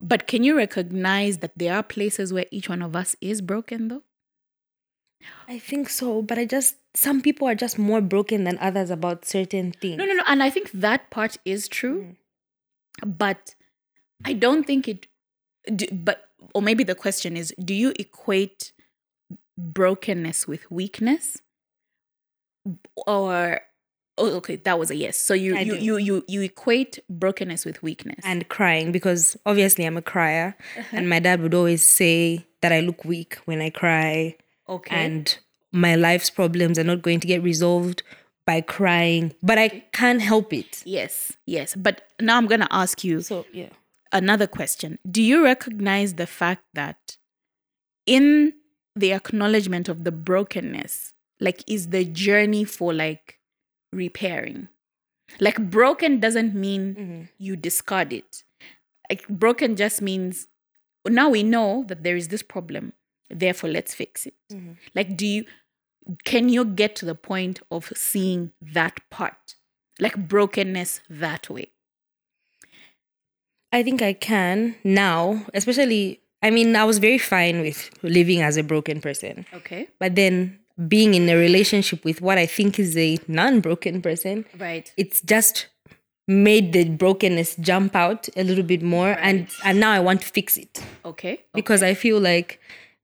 But 0.00 0.26
can 0.26 0.42
you 0.42 0.56
recognize 0.56 1.38
that 1.38 1.52
there 1.56 1.74
are 1.74 1.82
places 1.82 2.32
where 2.32 2.46
each 2.50 2.68
one 2.68 2.82
of 2.82 2.96
us 2.96 3.16
is 3.20 3.40
broken, 3.40 3.88
though? 3.88 4.02
I 5.48 5.58
think 5.58 5.88
so, 5.88 6.22
but 6.22 6.38
I 6.38 6.44
just 6.44 6.76
some 6.94 7.20
people 7.22 7.48
are 7.48 7.54
just 7.54 7.78
more 7.78 8.00
broken 8.00 8.44
than 8.44 8.58
others 8.58 8.90
about 8.90 9.24
certain 9.24 9.72
things. 9.72 9.96
No, 9.96 10.04
no, 10.04 10.14
no. 10.14 10.22
And 10.26 10.42
I 10.42 10.50
think 10.50 10.70
that 10.72 11.10
part 11.10 11.38
is 11.44 11.68
true. 11.68 12.16
Mm. 13.02 13.18
but 13.18 13.54
I 14.24 14.32
don't 14.32 14.66
think 14.66 14.88
it. 14.88 15.06
Do, 15.74 15.86
but 15.92 16.28
or 16.54 16.62
maybe 16.62 16.84
the 16.84 16.94
question 16.94 17.36
is: 17.36 17.54
Do 17.58 17.74
you 17.74 17.92
equate 17.98 18.72
brokenness 19.58 20.46
with 20.46 20.70
weakness, 20.70 21.38
or 23.06 23.60
oh, 24.16 24.30
okay, 24.36 24.56
that 24.56 24.78
was 24.78 24.90
a 24.90 24.96
yes. 24.96 25.16
So 25.16 25.34
you 25.34 25.56
you, 25.58 25.74
you 25.76 25.96
you 25.98 26.24
you 26.28 26.40
equate 26.42 26.98
brokenness 27.08 27.64
with 27.64 27.82
weakness. 27.82 28.20
and 28.24 28.48
crying 28.48 28.92
because 28.92 29.36
obviously 29.46 29.84
I'm 29.84 29.96
a 29.96 30.02
crier, 30.02 30.56
Uh-huh. 30.78 30.96
and 30.96 31.08
my 31.08 31.18
dad 31.20 31.40
would 31.42 31.54
always 31.54 31.86
say 31.86 32.46
that 32.60 32.72
I 32.72 32.80
look 32.80 33.04
weak 33.04 33.36
when 33.46 33.60
I 33.60 33.70
cry, 33.70 34.36
okay, 34.68 34.94
and 34.94 35.38
my 35.72 35.94
life's 35.96 36.30
problems 36.30 36.78
are 36.78 36.84
not 36.84 37.02
going 37.02 37.20
to 37.20 37.26
get 37.26 37.42
resolved 37.42 38.02
by 38.46 38.60
crying, 38.60 39.34
but 39.42 39.58
I 39.58 39.68
can't 39.92 40.20
help 40.20 40.52
it. 40.52 40.82
yes, 40.84 41.32
yes. 41.46 41.74
But 41.74 42.02
now 42.20 42.36
I'm 42.36 42.46
gonna 42.46 42.68
ask 42.70 43.02
you. 43.02 43.22
So 43.22 43.46
yeah, 43.52 43.70
another 44.12 44.46
question 44.46 44.98
do 45.10 45.22
you 45.22 45.42
recognize 45.42 46.14
the 46.14 46.26
fact 46.26 46.62
that 46.74 47.16
in 48.06 48.52
the 48.94 49.12
acknowledgement 49.12 49.88
of 49.88 50.04
the 50.04 50.12
brokenness 50.12 51.13
like 51.40 51.62
is 51.66 51.88
the 51.90 52.04
journey 52.04 52.64
for 52.64 52.92
like 52.92 53.38
repairing. 53.92 54.68
Like 55.40 55.70
broken 55.70 56.20
doesn't 56.20 56.54
mean 56.54 56.94
mm-hmm. 56.94 57.22
you 57.38 57.56
discard 57.56 58.12
it. 58.12 58.44
Like 59.10 59.26
broken 59.28 59.76
just 59.76 60.00
means 60.00 60.48
now 61.06 61.28
we 61.28 61.42
know 61.42 61.84
that 61.88 62.02
there 62.02 62.16
is 62.16 62.28
this 62.28 62.42
problem 62.42 62.94
therefore 63.30 63.70
let's 63.70 63.94
fix 63.94 64.26
it. 64.26 64.34
Mm-hmm. 64.52 64.72
Like 64.94 65.16
do 65.16 65.26
you 65.26 65.44
can 66.24 66.48
you 66.48 66.64
get 66.64 66.96
to 66.96 67.06
the 67.06 67.14
point 67.14 67.60
of 67.70 67.92
seeing 67.94 68.52
that 68.60 69.00
part? 69.10 69.56
Like 69.98 70.28
brokenness 70.28 71.00
that 71.08 71.48
way. 71.48 71.68
I 73.72 73.82
think 73.82 74.02
I 74.02 74.12
can 74.12 74.76
now, 74.84 75.44
especially. 75.54 76.20
I 76.42 76.50
mean, 76.50 76.76
I 76.76 76.84
was 76.84 76.98
very 76.98 77.16
fine 77.16 77.62
with 77.62 77.88
living 78.02 78.42
as 78.42 78.58
a 78.58 78.62
broken 78.62 79.00
person, 79.00 79.46
okay. 79.54 79.88
But 79.98 80.14
then 80.14 80.58
being 80.88 81.14
in 81.14 81.28
a 81.28 81.36
relationship 81.36 82.04
with 82.04 82.20
what 82.20 82.38
I 82.38 82.46
think 82.46 82.78
is 82.78 82.96
a 82.96 83.18
non-broken 83.28 84.02
person, 84.02 84.44
right 84.58 84.92
it's 84.96 85.20
just 85.20 85.66
made 86.26 86.72
the 86.72 86.88
brokenness 86.88 87.56
jump 87.56 87.94
out 87.94 88.28
a 88.36 88.42
little 88.42 88.64
bit 88.64 88.82
more 88.82 89.10
and 89.20 89.46
and 89.62 89.78
now 89.78 89.92
I 89.92 90.00
want 90.00 90.22
to 90.22 90.28
fix 90.28 90.56
it 90.56 90.82
okay 91.04 91.44
because 91.52 91.82
I 91.82 91.92
feel 91.92 92.18
like 92.18 92.60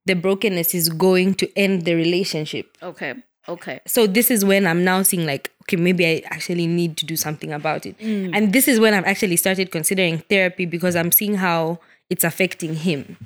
the 0.06 0.14
brokenness 0.14 0.74
is 0.74 0.88
going 0.88 1.34
to 1.34 1.58
end 1.58 1.84
the 1.84 1.94
relationship. 1.94 2.76
Okay. 2.82 3.14
Okay. 3.48 3.80
So 3.86 4.06
this 4.06 4.30
is 4.30 4.44
when 4.44 4.66
I'm 4.66 4.84
now 4.84 5.02
seeing 5.02 5.26
like 5.26 5.50
okay 5.62 5.76
maybe 5.76 6.06
I 6.06 6.22
actually 6.26 6.66
need 6.66 6.96
to 6.98 7.06
do 7.06 7.16
something 7.16 7.52
about 7.52 7.86
it. 7.86 7.98
Mm. 7.98 8.30
And 8.34 8.52
this 8.52 8.68
is 8.68 8.80
when 8.80 8.94
I've 8.94 9.04
actually 9.04 9.36
started 9.36 9.70
considering 9.70 10.18
therapy 10.18 10.66
because 10.66 10.96
I'm 10.96 11.12
seeing 11.12 11.34
how 11.36 11.80
it's 12.08 12.24
affecting 12.24 12.74
him. 12.74 13.16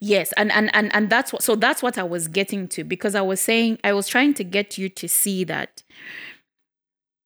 Yes, 0.00 0.32
and 0.36 0.52
and 0.52 0.74
and 0.74 0.94
and 0.94 1.10
that's 1.10 1.32
what. 1.32 1.42
So 1.42 1.56
that's 1.56 1.82
what 1.82 1.98
I 1.98 2.02
was 2.02 2.28
getting 2.28 2.68
to 2.68 2.84
because 2.84 3.14
I 3.14 3.20
was 3.22 3.40
saying 3.40 3.78
I 3.84 3.92
was 3.92 4.08
trying 4.08 4.34
to 4.34 4.44
get 4.44 4.78
you 4.78 4.88
to 4.90 5.08
see 5.08 5.44
that 5.44 5.82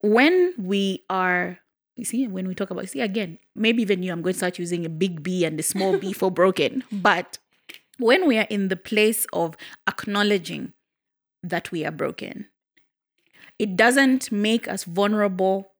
when 0.00 0.54
we 0.58 1.04
are. 1.10 1.58
You 1.96 2.04
see, 2.06 2.26
when 2.26 2.48
we 2.48 2.54
talk 2.54 2.70
about, 2.70 2.88
see 2.88 3.02
again, 3.02 3.38
maybe 3.54 3.82
even 3.82 4.02
you, 4.02 4.10
I'm 4.10 4.22
going 4.22 4.32
to 4.32 4.38
start 4.38 4.58
using 4.58 4.86
a 4.86 4.88
big 4.88 5.22
B 5.22 5.44
and 5.44 5.60
a 5.60 5.62
small 5.62 5.98
b 5.98 6.14
for 6.14 6.30
broken. 6.30 6.82
But 6.92 7.36
when 7.98 8.26
we 8.26 8.38
are 8.38 8.46
in 8.48 8.68
the 8.68 8.76
place 8.76 9.26
of 9.34 9.54
acknowledging 9.86 10.72
that 11.42 11.70
we 11.70 11.84
are 11.84 11.90
broken, 11.90 12.46
it 13.58 13.76
doesn't 13.76 14.32
make 14.32 14.66
us 14.66 14.84
vulnerable 14.84 15.72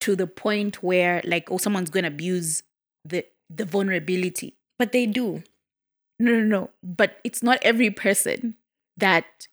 to 0.00 0.16
the 0.16 0.26
point 0.26 0.82
where, 0.82 1.20
like, 1.24 1.50
oh, 1.50 1.58
someone's 1.58 1.90
going 1.90 2.02
to 2.04 2.08
abuse 2.08 2.64
the 3.04 3.24
the 3.48 3.64
vulnerability. 3.64 4.56
But 4.78 4.92
they 4.92 5.06
do. 5.06 5.42
No, 6.18 6.32
no, 6.32 6.44
no. 6.44 6.70
But 6.82 7.18
it's 7.24 7.42
not 7.42 7.58
every 7.62 7.90
person 7.90 8.56
that 8.96 9.46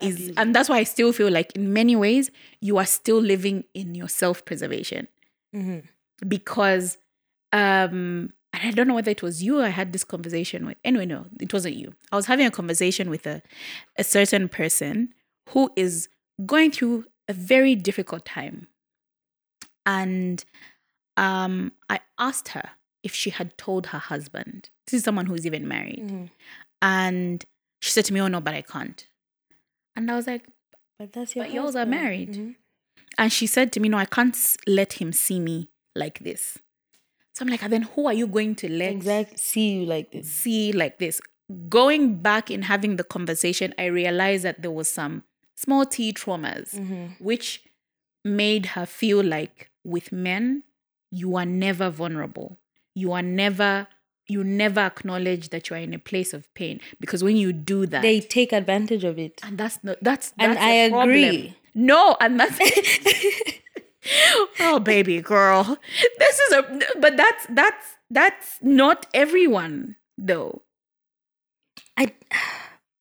is, 0.00 0.32
and 0.36 0.54
that's 0.54 0.68
why 0.68 0.78
I 0.78 0.84
still 0.84 1.12
feel 1.12 1.30
like 1.30 1.52
in 1.54 1.72
many 1.72 1.94
ways 1.94 2.30
you 2.60 2.78
are 2.78 2.86
still 2.86 3.20
living 3.20 3.64
in 3.74 3.94
your 3.94 4.08
self 4.08 4.44
preservation 4.46 5.08
Mhm. 5.54 5.86
because, 6.26 6.96
um, 7.52 8.32
and 8.52 8.62
I 8.62 8.70
don't 8.70 8.88
know 8.88 8.94
whether 8.94 9.10
it 9.10 9.22
was 9.22 9.42
you 9.42 9.60
I 9.62 9.68
had 9.68 9.92
this 9.92 10.04
conversation 10.04 10.64
with. 10.66 10.78
Anyway, 10.84 11.04
no, 11.06 11.26
it 11.38 11.52
wasn't 11.52 11.76
you. 11.76 11.94
I 12.10 12.16
was 12.16 12.26
having 12.26 12.46
a 12.46 12.50
conversation 12.50 13.10
with 13.10 13.26
a 13.26 13.42
a 13.98 14.04
certain 14.04 14.48
person 14.48 15.12
who 15.50 15.70
is 15.76 16.08
going 16.46 16.70
through 16.70 17.04
a 17.28 17.32
very 17.34 17.74
difficult 17.74 18.24
time, 18.24 18.68
and 19.86 20.44
um, 21.16 21.72
I 21.88 22.00
asked 22.18 22.48
her 22.48 22.70
if 23.02 23.14
she 23.14 23.30
had 23.30 23.56
told 23.58 23.86
her 23.88 23.98
husband. 23.98 24.70
This 24.90 24.98
is 24.98 25.04
someone 25.04 25.26
who's 25.26 25.46
even 25.46 25.68
married. 25.68 26.02
Mhm. 26.04 26.30
And 26.82 27.44
she 27.80 27.90
said 27.92 28.04
to 28.06 28.12
me, 28.12 28.20
Oh, 28.20 28.28
no, 28.28 28.40
but 28.40 28.54
I 28.54 28.62
can't. 28.62 29.06
And 29.96 30.10
I 30.10 30.16
was 30.16 30.26
like, 30.26 30.46
But 30.98 31.12
that's 31.12 31.34
your 31.34 31.44
But 31.44 31.52
y'all 31.54 31.62
are 31.64 31.66
husband. 31.66 31.90
married. 31.90 32.32
Mhm. 32.32 32.56
And 33.18 33.32
she 33.32 33.46
said 33.46 33.72
to 33.72 33.80
me, 33.80 33.88
No, 33.88 33.98
I 33.98 34.04
can't 34.04 34.36
let 34.66 34.94
him 34.94 35.12
see 35.12 35.40
me 35.40 35.68
like 35.94 36.18
this. 36.20 36.58
So 37.34 37.44
I'm 37.44 37.48
like, 37.48 37.62
"And 37.62 37.72
Then 37.72 37.82
who 37.82 38.06
are 38.06 38.12
you 38.12 38.26
going 38.26 38.54
to 38.56 38.68
let 38.68 38.90
Exactly. 38.92 39.36
See 39.38 39.72
you 39.74 39.86
like 39.86 40.10
this. 40.10 40.30
see 40.30 40.72
like 40.72 40.98
this? 40.98 41.20
Going 41.68 42.16
back 42.16 42.50
and 42.50 42.64
having 42.64 42.96
the 42.96 43.04
conversation, 43.04 43.72
I 43.78 43.86
realized 43.86 44.44
that 44.44 44.62
there 44.62 44.70
was 44.70 44.90
some 44.90 45.24
small 45.56 45.86
T 45.86 46.12
traumas, 46.12 46.74
which 47.20 47.62
made 48.24 48.66
her 48.74 48.84
feel 48.86 49.22
like 49.22 49.70
with 49.84 50.12
men, 50.12 50.64
you 51.10 51.36
are 51.36 51.46
never 51.46 51.88
vulnerable. 51.90 52.58
You 52.94 53.12
are 53.12 53.22
never, 53.22 53.88
you 54.30 54.44
never 54.44 54.80
acknowledge 54.80 55.48
that 55.50 55.68
you 55.68 55.76
are 55.76 55.80
in 55.80 55.94
a 55.94 55.98
place 55.98 56.32
of 56.32 56.52
pain. 56.54 56.80
Because 57.00 57.24
when 57.24 57.36
you 57.36 57.52
do 57.52 57.86
that, 57.86 58.02
They 58.02 58.20
take 58.20 58.52
advantage 58.52 59.04
of 59.04 59.18
it. 59.18 59.40
and 59.42 59.58
that's 59.58 59.82
not 59.82 59.96
that's, 60.02 60.32
And 60.38 60.52
that's 60.52 60.62
I 60.64 60.70
a 60.70 60.90
problem. 60.90 61.10
agree. 61.10 61.56
No, 61.74 62.16
and 62.20 62.38
that's 62.40 62.58
oh 64.60 64.78
baby 64.80 65.20
girl. 65.20 65.78
This 66.18 66.38
is 66.38 66.52
a 66.52 66.80
but 66.98 67.16
that's 67.16 67.46
that's 67.50 67.86
that's 68.10 68.58
not 68.62 69.06
everyone 69.14 69.96
though. 70.18 70.62
I 71.96 72.12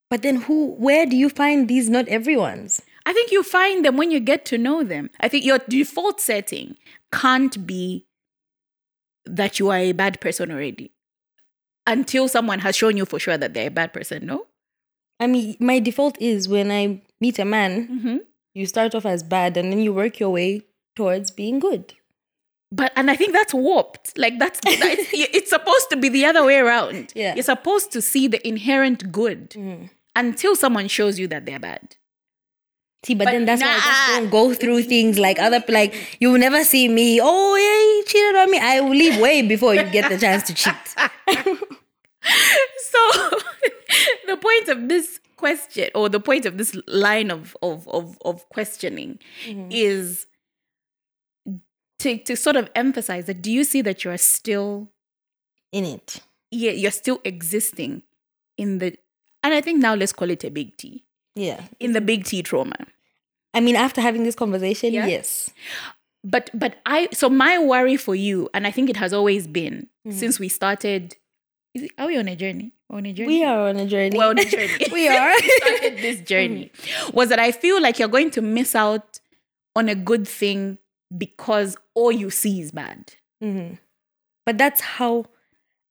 but 0.10 0.22
then 0.22 0.38
who 0.42 0.74
where 0.76 1.06
do 1.06 1.16
you 1.16 1.30
find 1.30 1.68
these 1.68 1.90
not 1.90 2.08
everyone's? 2.08 2.82
I 3.06 3.14
think 3.14 3.32
you 3.32 3.44
find 3.44 3.84
them 3.84 3.98
when 3.98 4.12
you 4.12 4.20
get 4.20 4.46
to 4.46 4.58
know 4.58 4.84
them. 4.84 5.10
I 5.20 5.28
think 5.30 5.44
your 5.46 5.58
default 5.58 6.20
setting 6.22 6.76
can't 7.12 7.66
be 7.66 8.06
that 9.26 9.58
you 9.60 9.70
are 9.70 9.78
a 9.78 9.92
bad 9.94 10.20
person 10.22 10.52
already 10.52 10.92
until 11.90 12.28
someone 12.28 12.60
has 12.60 12.76
shown 12.76 12.96
you 12.98 13.06
for 13.06 13.20
sure 13.20 13.38
that 13.38 13.54
they're 13.54 13.68
a 13.68 13.72
bad 13.72 13.92
person, 13.94 14.26
no? 14.26 14.46
I 15.20 15.28
mean, 15.28 15.56
my 15.60 15.80
default 15.80 16.18
is 16.22 16.48
when 16.48 16.72
I 16.72 17.02
meet 17.20 17.40
a 17.40 17.46
man, 17.46 17.88
Mm-hmm. 17.88 18.18
you 18.54 18.66
start 18.66 18.96
off 18.96 19.06
as 19.06 19.22
bad 19.24 19.58
and 19.58 19.72
then 19.72 19.80
you 19.80 19.94
work 19.94 20.20
your 20.20 20.30
way 20.30 20.62
towards 20.96 21.32
being 21.32 21.60
good. 21.60 21.94
But 22.72 22.92
and 22.96 23.10
I 23.10 23.16
think 23.16 23.34
that's 23.34 23.54
warped. 23.54 24.18
Like 24.18 24.38
that's, 24.40 24.60
that's 24.64 24.78
it's 25.14 25.50
supposed 25.50 25.90
to 25.90 25.98
be 25.98 26.08
the 26.10 26.26
other 26.26 26.46
way 26.46 26.58
around. 26.60 27.12
Yeah. 27.16 27.34
You're 27.34 27.44
supposed 27.44 27.92
to 27.94 28.02
see 28.02 28.28
the 28.28 28.46
inherent 28.48 29.12
good 29.12 29.56
until 30.16 30.56
someone 30.56 30.88
shows 30.88 31.18
you 31.20 31.28
that 31.30 31.46
they're 31.48 31.60
bad. 31.60 31.96
See, 33.06 33.16
but, 33.16 33.26
But 33.26 33.32
then 33.32 33.46
that's 33.46 33.62
why 33.62 33.70
I 33.72 33.80
just 33.80 34.08
don't 34.20 34.30
go 34.30 34.54
through 34.54 34.84
things 34.84 35.18
like 35.18 35.40
other 35.40 35.64
like 35.70 36.18
you 36.20 36.32
will 36.32 36.38
never 36.40 36.64
see 36.66 36.88
me. 36.90 37.20
Oh 37.24 37.56
yeah, 37.56 37.80
he 38.06 38.12
cheated 38.12 38.36
on 38.36 38.52
me. 38.52 38.60
I 38.62 38.82
will 38.82 38.90
leave 38.92 39.20
way 39.20 39.42
before 39.42 39.74
you 39.74 39.84
get 39.86 40.10
the 40.10 40.18
chance 40.18 40.44
to 40.44 40.54
cheat. 40.54 40.96
So 42.92 43.30
the 44.28 44.38
point 44.38 44.68
of 44.70 44.90
this 44.90 45.20
question 45.36 45.90
or 45.96 46.10
the 46.10 46.20
point 46.20 46.46
of 46.46 46.58
this 46.58 46.76
line 46.88 47.32
of 47.32 47.56
of 47.62 47.88
of, 47.88 48.18
of 48.26 48.48
questioning 48.50 49.20
is 49.70 50.26
to 52.00 52.18
to 52.18 52.36
sort 52.36 52.56
of 52.56 52.70
emphasize 52.76 53.26
that 53.26 53.42
do 53.42 53.52
you 53.52 53.64
see 53.64 53.82
that 53.82 54.04
you 54.04 54.12
are 54.12 54.18
still 54.18 54.90
In 55.72 55.86
it. 55.86 56.22
yeah, 56.52 56.72
you're 56.72 56.92
still 56.92 57.20
existing 57.24 58.04
in 58.58 58.80
the 58.80 58.96
and 59.44 59.54
I 59.54 59.62
think 59.62 59.80
now 59.82 59.96
let's 59.96 60.12
call 60.14 60.30
it 60.30 60.44
a 60.44 60.50
big 60.50 60.76
T. 60.78 61.04
Yeah. 61.36 61.64
In 61.80 61.94
the 61.94 62.02
big 62.02 62.26
T 62.26 62.42
trauma. 62.44 62.76
I 63.54 63.62
mean, 63.62 63.76
after 63.78 64.02
having 64.02 64.24
this 64.24 64.36
conversation, 64.36 64.94
Yeah. 64.94 65.08
yes. 65.08 65.50
but 66.24 66.50
but 66.54 66.76
i 66.86 67.08
so 67.14 67.30
my 67.30 67.58
worry 67.60 67.96
for 67.96 68.14
you 68.14 68.50
and 68.54 68.68
i 68.68 68.72
think 68.72 68.90
it 68.90 68.98
has 68.98 69.14
always 69.14 69.48
been 69.48 69.88
Mm-hmm. 70.08 70.18
since 70.18 70.40
we 70.40 70.48
started 70.50 71.16
it, 71.74 71.92
are 71.98 72.08
we 72.08 72.18
on 72.18 72.28
a 72.28 72.36
journey 72.36 72.74
on 72.90 73.06
a 73.06 73.14
journey 73.14 73.28
We 73.28 73.44
are 73.44 73.70
on 73.70 73.78
a 73.78 73.86
journey. 73.86 74.18
we're 74.18 74.30
on 74.30 74.40
a 74.40 74.46
journey 74.46 74.88
we 74.92 75.08
are. 75.08 75.34
Started 75.58 75.98
this 75.98 76.22
journey 76.22 76.72
mm-hmm. 76.76 77.16
was 77.16 77.30
that 77.30 77.40
i 77.40 77.52
feel 77.52 77.82
like 77.82 78.00
you're 78.00 78.08
going 78.08 78.32
to 78.32 78.42
miss 78.42 78.76
out 78.76 79.20
on 79.76 79.90
a 79.90 79.96
good 79.96 80.28
thing 80.28 80.78
because 81.16 81.78
all 81.96 82.12
you 82.12 82.30
see 82.30 82.62
is 82.62 82.72
bad 82.72 83.14
mm-hmm. 83.44 83.76
but 84.46 84.58
that's 84.58 84.82
how 84.82 85.26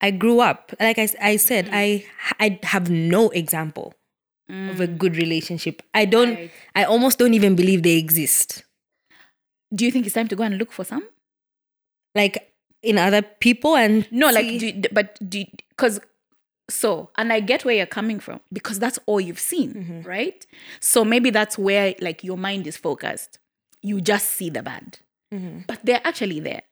I 0.01 0.11
grew 0.11 0.41
up. 0.41 0.73
Like 0.81 0.99
I, 0.99 1.09
I 1.21 1.37
said, 1.37 1.67
Mm. 1.67 1.71
I 1.73 2.07
I 2.41 2.61
have 2.63 2.91
no 2.91 3.31
example 3.31 3.95
of 4.49 4.81
a 4.81 4.89
mm. 4.89 4.99
good 4.99 5.17
relationship. 5.17 5.83
I 5.93 6.05
don't. 6.05 6.35
Right. 6.35 6.51
I 6.75 6.85
almost 6.85 7.19
don't 7.19 7.35
even 7.35 7.57
believe 7.57 7.83
they 7.83 7.99
exist. 7.99 8.65
do 9.75 9.85
you 9.85 9.91
think 9.91 10.07
it's 10.07 10.15
time 10.15 10.29
to 10.29 10.37
go 10.37 10.45
and 10.45 10.57
look 10.57 10.73
for 10.73 10.85
some 10.85 11.05
Like 12.15 12.55
in 12.83 12.97
other 12.97 13.21
people 13.21 13.77
and 13.77 14.09
No, 14.11 14.31
like, 14.31 14.59
do, 14.59 14.83
but 14.93 15.19
do 15.29 15.45
because 15.79 16.01
so, 16.69 17.09
and 17.17 17.33
I 17.33 17.41
get 17.41 17.65
where 17.65 17.75
you're 17.77 17.87
coming 17.87 18.21
from 18.21 18.41
because 18.53 18.79
that's 18.79 18.99
all 19.07 19.21
you've 19.21 19.39
seen, 19.39 19.73
Mm-hmm. 19.73 20.01
right? 20.09 20.47
So 20.81 21.03
maybe 21.05 21.31
that's 21.31 21.57
where 21.57 21.95
like 22.01 22.23
your 22.25 22.37
mind 22.37 22.67
is 22.67 22.77
focused. 22.77 23.39
You 23.81 24.01
just 24.03 24.29
see 24.29 24.51
the 24.51 24.63
bad, 24.63 24.99
Mm-hmm. 25.33 25.61
but 25.67 25.79
they're 25.85 26.01
actually 26.05 26.41
there. 26.41 26.63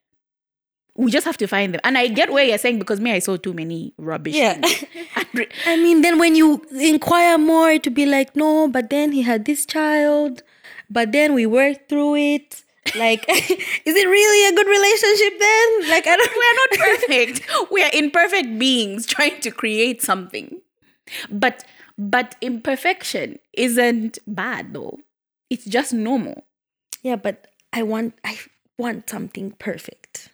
We 0.95 1.11
just 1.11 1.25
have 1.25 1.37
to 1.37 1.47
find 1.47 1.73
them. 1.73 1.81
And 1.83 1.95
I 1.97 2.07
get 2.07 2.31
where 2.33 2.43
you're 2.43 2.57
saying 2.57 2.79
because 2.79 2.99
me, 2.99 3.11
I 3.11 3.19
saw 3.19 3.37
too 3.37 3.53
many 3.53 3.93
rubbish. 3.99 4.35
Yeah. 4.35 4.59
Re- 5.33 5.47
I 5.67 5.77
mean, 5.77 6.01
then 6.01 6.17
when 6.19 6.35
you 6.35 6.65
inquire 6.79 7.37
more, 7.37 7.77
to 7.79 7.89
be 7.91 8.05
like, 8.07 8.35
no, 8.35 8.67
but 8.67 8.89
then 8.89 9.11
he 9.11 9.21
had 9.21 9.45
this 9.45 9.65
child, 9.65 10.41
but 10.89 11.11
then 11.11 11.33
we 11.35 11.45
worked 11.45 11.87
through 11.89 12.15
it. 12.15 12.63
Like, 12.95 13.25
is 13.29 13.95
it 13.95 14.07
really 14.07 14.47
a 14.47 14.55
good 14.55 14.67
relationship 14.67 15.39
then? 15.39 15.89
Like, 15.89 16.07
I 16.07 16.15
don't. 16.15 16.31
We're 16.37 16.55
not 16.55 16.99
perfect. 17.07 17.71
we 17.71 17.83
are 17.83 17.91
imperfect 17.93 18.59
beings 18.59 19.05
trying 19.05 19.39
to 19.41 19.51
create 19.51 20.01
something. 20.01 20.61
But 21.29 21.63
but 21.97 22.35
imperfection 22.41 23.39
isn't 23.53 24.19
bad 24.27 24.73
though. 24.73 24.99
It's 25.49 25.65
just 25.65 25.93
normal. 25.93 26.45
Yeah, 27.01 27.15
but 27.15 27.47
I 27.73 27.83
want, 27.83 28.15
I 28.23 28.37
want 28.77 29.09
something 29.09 29.51
perfect. 29.51 30.29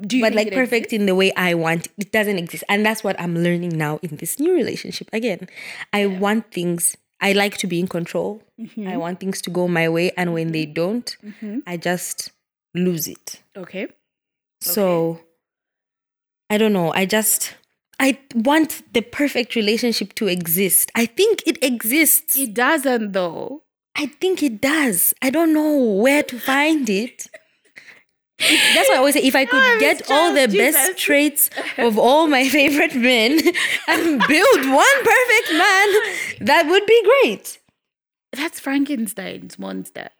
Do 0.00 0.16
you 0.16 0.22
but 0.22 0.32
like 0.32 0.52
perfect 0.52 0.92
in 0.92 1.06
the 1.06 1.14
way 1.14 1.32
I 1.36 1.54
want. 1.54 1.86
it. 1.86 1.92
It 1.98 2.12
doesn't 2.12 2.38
exist, 2.38 2.64
and 2.68 2.86
that's 2.86 3.02
what 3.02 3.20
I'm 3.20 3.34
learning 3.34 3.76
now 3.76 3.98
in 4.02 4.16
this 4.16 4.38
new 4.38 4.54
relationship. 4.54 5.08
Again, 5.12 5.48
I 5.92 6.06
want 6.06 6.52
things. 6.52 6.96
I 7.20 7.32
like 7.32 7.56
to 7.58 7.66
be 7.66 7.80
in 7.80 7.88
control. 7.88 8.42
I 8.58 8.62
mm-hmm. 8.62 8.98
want 8.98 9.20
things 9.20 9.40
to 9.42 9.50
go 9.50 9.66
my 9.68 9.88
way, 9.88 10.12
and 10.16 10.32
when 10.32 10.52
they 10.52 10.64
mm-hmm. 10.64 10.74
don't, 10.74 11.16
mm-hmm. 11.24 11.58
I 11.66 11.76
just 11.76 12.30
lose 12.74 13.08
it. 13.08 13.42
Okay. 13.56 13.88
So 14.60 15.20
I 16.50 16.58
don't 16.58 16.72
know. 16.72 16.92
I 16.92 17.06
just 17.06 17.54
I 18.00 18.18
want 18.34 18.82
the 18.92 19.02
perfect 19.02 19.54
relationship 19.54 20.14
to 20.14 20.28
exist. 20.28 20.90
I 20.94 21.06
think 21.06 21.42
it 21.46 21.62
exists. 21.62 22.36
It 22.36 22.54
doesn't 22.54 23.12
though. 23.12 23.62
I 23.96 24.06
think 24.06 24.42
it 24.42 24.60
does. 24.60 25.12
I 25.20 25.30
don't 25.30 25.52
know 25.52 25.76
where 25.76 26.22
to 26.22 26.38
find 26.38 26.88
it. 26.88 27.26
If- 28.40 28.74
That's 28.74 28.88
why 28.88 28.94
I 28.94 28.98
always 28.98 29.14
say 29.14 29.22
if 29.22 29.34
I 29.34 29.44
could 29.44 29.80
get 29.80 30.10
all 30.10 30.32
the 30.32 30.46
Charles, 30.46 30.54
best 30.56 30.98
traits 30.98 31.50
of 31.76 31.98
all 31.98 32.28
my 32.28 32.48
favorite 32.48 32.94
men 32.94 33.32
and 33.88 34.22
build 34.26 34.58
one 34.70 34.98
perfect 35.04 35.52
man, 35.52 35.88
that 36.46 36.66
would 36.68 36.86
be 36.86 37.04
great. 37.22 37.58
That's 38.32 38.60
Frankenstein's 38.60 39.58
monster. 39.58 40.10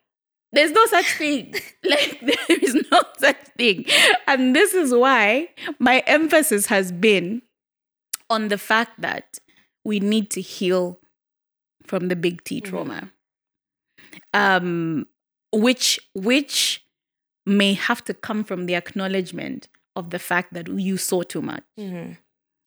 There's 0.51 0.71
no 0.71 0.85
such 0.87 1.13
thing. 1.13 1.53
Like 1.83 2.19
there 2.21 2.57
is 2.61 2.75
no 2.91 3.01
such 3.19 3.37
thing. 3.57 3.85
And 4.27 4.55
this 4.55 4.73
is 4.73 4.93
why 4.93 5.49
my 5.79 5.99
emphasis 6.07 6.65
has 6.67 6.91
been 6.91 7.41
on 8.29 8.47
the 8.49 8.57
fact 8.57 8.99
that 9.01 9.37
we 9.85 9.99
need 9.99 10.29
to 10.31 10.41
heal 10.41 10.99
from 11.85 12.09
the 12.09 12.15
big 12.15 12.43
T 12.43 12.61
trauma. 12.61 13.11
Um 14.33 15.07
which 15.51 15.99
which 16.13 16.83
may 17.45 17.73
have 17.73 18.03
to 18.05 18.13
come 18.13 18.43
from 18.43 18.65
the 18.65 18.75
acknowledgement 18.75 19.67
of 19.95 20.11
the 20.11 20.19
fact 20.19 20.53
that 20.53 20.67
you 20.67 20.97
saw 20.97 21.23
too 21.23 21.41
much. 21.41 21.63
Mm-hmm. 21.79 22.13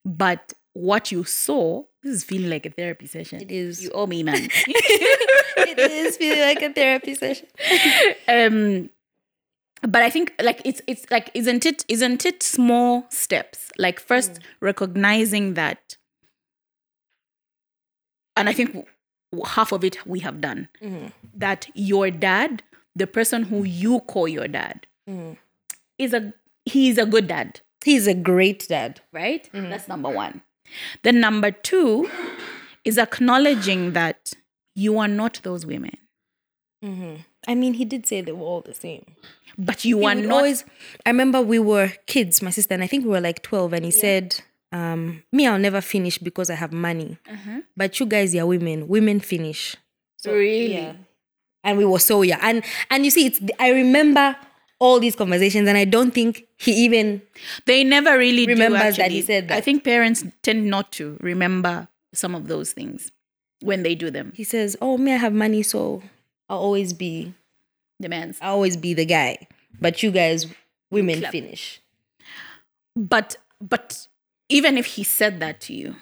But 0.05 0.53
what 0.75 1.13
you 1.13 1.25
saw, 1.25 1.85
this 2.03 2.15
is 2.15 2.25
feeling 2.25 2.51
like 2.51 2.67
a 2.67 2.71
therapy 2.71 3.07
session. 3.07 3.41
It 3.41 3.53
is. 3.53 3.83
You 3.83 3.91
owe 3.91 4.07
me, 4.07 4.23
man. 4.23 4.49
it 4.57 5.79
is 5.79 6.17
feeling 6.17 6.41
like 6.41 6.63
a 6.63 6.73
therapy 6.73 7.15
session. 7.15 7.47
um 8.29 8.91
but 9.83 10.03
i 10.03 10.11
think 10.11 10.33
like 10.43 10.61
it's 10.65 10.81
it's 10.87 11.11
like 11.11 11.31
isn't 11.35 11.67
it 11.67 11.85
isn't 11.89 12.25
it 12.25 12.43
small 12.43 13.05
steps 13.11 13.71
like 13.79 13.99
first 13.99 14.35
mm. 14.35 14.39
recognizing 14.61 15.55
that 15.55 15.97
and 18.37 18.49
i 18.49 18.53
think 18.53 18.87
half 19.45 19.73
of 19.73 19.83
it 19.85 20.05
we 20.07 20.21
have 20.21 20.41
done 20.41 20.69
mm-hmm. 20.83 21.09
that 21.35 21.69
your 21.75 22.11
dad 22.11 22.63
the 22.95 23.07
person 23.07 23.45
who 23.45 23.65
you 23.65 24.01
call 24.01 24.29
your 24.29 24.49
dad 24.49 24.87
mm. 25.09 25.37
is 25.99 26.13
a 26.13 26.33
he's 26.65 26.99
a 26.99 27.07
good 27.07 27.27
dad 27.29 27.61
He's 27.85 28.07
a 28.07 28.15
great 28.15 28.69
dad. 28.69 29.01
right? 29.13 29.49
Mm-hmm. 29.53 29.71
That's 29.71 29.89
number 29.89 30.09
one. 30.09 30.43
Then 31.03 31.21
number 31.21 31.51
two 31.51 32.09
is 32.85 32.97
acknowledging 32.99 33.93
that 33.93 34.33
you 34.75 34.99
are 34.99 35.09
not 35.09 35.41
those 35.43 35.67
women, 35.67 35.97
mm-hmm. 36.83 37.17
I 37.47 37.55
mean, 37.55 37.75
he 37.75 37.85
did 37.85 38.07
say 38.07 38.21
they 38.21 38.33
were 38.33 38.47
all 38.47 38.61
the 38.63 38.73
same. 38.73 39.05
but 39.59 39.85
you 39.85 39.99
He 39.99 40.07
are 40.07 40.15
not. 40.15 40.33
always 40.33 40.65
I 41.05 41.11
remember 41.11 41.43
we 41.43 41.59
were 41.59 41.93
kids, 42.07 42.41
my 42.41 42.51
sister 42.51 42.73
and 42.75 42.83
I 42.83 42.87
think 42.87 43.05
we 43.05 43.11
were 43.11 43.21
like 43.21 43.43
12 43.43 43.73
and 43.75 43.85
he 43.85 43.91
said, 43.91 44.41
um, 44.71 45.23
me 45.33 45.47
I'll 45.47 45.59
never 45.59 45.81
finish 45.83 46.17
because 46.19 46.49
I 46.49 46.55
have 46.55 46.73
money. 46.73 47.19
Uh-huh. 47.31 47.61
But 47.77 48.01
you 48.01 48.07
guys 48.07 48.35
are 48.37 48.47
women. 48.47 48.89
Women 48.89 49.21
finish. 49.21 49.77
really. 50.25 50.75
Yeah. 50.75 50.95
And 51.65 51.79
we 51.79 51.85
were 51.85 51.99
so 51.99 52.23
young. 52.23 52.41
And 52.43 52.65
and 52.91 53.05
you 53.05 53.11
see 53.11 53.27
it's 53.27 53.41
I 53.59 53.71
remember 53.71 54.37
all 54.79 54.99
these 54.99 55.15
conversations 55.15 55.69
and 55.69 55.79
I 55.79 55.85
don't 55.85 56.11
think 56.13 56.47
he 56.59 56.73
even 56.85 57.23
They 57.67 57.85
never 57.85 58.19
really 58.19 58.47
do, 58.47 58.53
Remembers 58.53 58.97
that 58.97 59.11
he 59.13 59.23
said 59.23 59.49
that. 59.49 59.57
I 59.57 59.61
think 59.61 59.85
parents 59.85 60.25
tend 60.43 60.67
not 60.67 60.91
to 60.93 61.17
remember 61.21 61.89
some 62.13 62.35
of 62.35 62.49
those 62.49 62.73
things 62.73 63.13
when 63.61 63.85
they 63.85 63.95
do 63.95 64.11
them. 64.11 64.33
he 64.35 64.43
says, 64.45 64.77
Oh, 64.81 64.99
me 64.99 65.13
I 65.13 65.17
have 65.19 65.33
money, 65.33 65.63
so 65.63 66.03
I'll 66.49 66.59
always 66.59 66.93
be 66.93 67.33
Demands. 68.01 68.39
I'll 68.43 68.55
always 68.55 68.77
be 68.77 68.95
the 68.95 69.05
guy. 69.07 69.47
But 69.81 70.03
you 70.03 70.11
guys, 70.11 70.47
women 70.91 71.21
Clap. 71.21 71.31
finish. 71.31 71.81
But 72.97 73.37
but 73.61 74.09
even 74.49 74.77
if 74.77 74.87
he 74.87 75.05
said 75.05 75.39
that 75.39 75.61
to 75.63 75.73
you, 75.75 75.95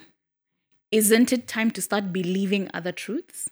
isn't 0.91 1.33
it 1.33 1.47
time 1.47 1.71
to 1.73 1.83
start 1.83 2.13
believing 2.13 2.71
other 2.73 2.93
truths? 2.93 3.51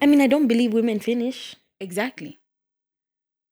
I 0.00 0.06
mean, 0.06 0.20
I 0.20 0.26
don't 0.26 0.46
believe 0.46 0.72
women 0.72 1.00
finish. 1.00 1.56
Exactly. 1.80 2.38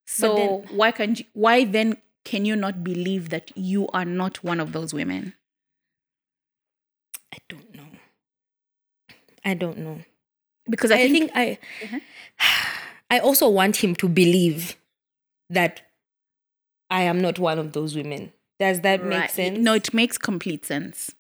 So 0.07 0.65
why 0.71 0.93
can't 0.93 1.19
you, 1.19 1.25
why 1.33 1.65
then 1.65 1.97
can 2.25 2.45
you 2.45 2.57
not 2.57 2.85
believe 2.85 3.31
that 3.31 3.51
you 3.57 3.89
are 3.89 4.05
not 4.05 4.43
one 4.45 4.61
of 4.61 4.73
those 4.73 4.95
women? 4.95 5.35
I 7.33 7.39
don't 7.49 7.75
know. 7.75 7.87
I 9.45 9.55
don't 9.55 9.79
know. 9.79 10.01
Because 10.69 10.91
I, 10.91 10.97
I 10.97 11.09
think, 11.09 11.33
think 11.33 11.33
I 11.35 11.59
uh-huh. 11.85 12.01
I 13.11 13.19
also 13.21 13.49
want 13.49 13.77
him 13.77 13.95
to 13.97 14.09
believe 14.09 14.77
that 15.49 15.83
I 16.91 17.03
am 17.03 17.21
not 17.21 17.39
one 17.39 17.59
of 17.59 17.73
those 17.73 17.95
women. 17.95 18.33
Does 18.59 18.81
that 18.81 19.05
make 19.05 19.31
sense? 19.31 19.59
No, 19.59 19.75
it 19.75 19.93
makes 19.93 20.19
complete 20.19 20.65
sense. 20.65 21.15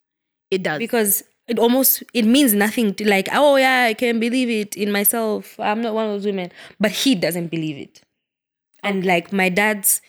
It 0.50 0.62
does. 0.62 0.78
because 0.78 1.24
it 1.48 1.58
almost 1.58 2.02
it 2.12 2.24
means 2.24 2.54
nothing 2.54 2.94
to 2.94 3.08
like, 3.08 3.28
oh 3.32 3.56
yeah, 3.56 3.84
I 3.84 3.94
can 3.94 4.18
believe 4.18 4.50
it 4.50 4.76
in 4.76 4.90
myself. 4.90 5.58
I'm 5.60 5.80
not 5.80 5.94
one 5.94 6.06
of 6.06 6.12
those 6.12 6.26
women. 6.26 6.50
But 6.80 6.90
he 6.90 7.14
doesn't 7.14 7.48
believe 7.48 7.76
it. 7.76 8.02
And 8.82 9.04
like 9.04 9.32
my 9.32 9.48
dad's 9.48 10.00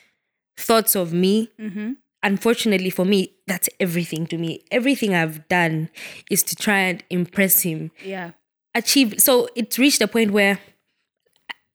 thoughts 0.57 0.95
of 0.95 1.13
me, 1.13 1.51
mm-hmm. 1.59 1.93
unfortunately 2.23 2.89
for 2.89 3.05
me, 3.05 3.33
that's 3.45 3.69
everything 3.79 4.25
to 4.27 4.37
me. 4.37 4.63
Everything 4.71 5.13
I've 5.13 5.47
done 5.47 5.89
is 6.29 6.43
to 6.43 6.55
try 6.55 6.79
and 6.79 7.03
impress 7.09 7.61
him 7.61 7.91
yeah. 8.03 8.31
achieve 8.75 9.15
so 9.19 9.47
it's 9.55 9.79
reached 9.79 10.01
a 10.01 10.07
point 10.07 10.31
where 10.31 10.59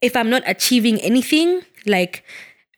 if 0.01 0.17
i'm 0.17 0.29
not 0.29 0.43
achieving 0.47 0.99
anything 1.01 1.63
like 1.87 2.25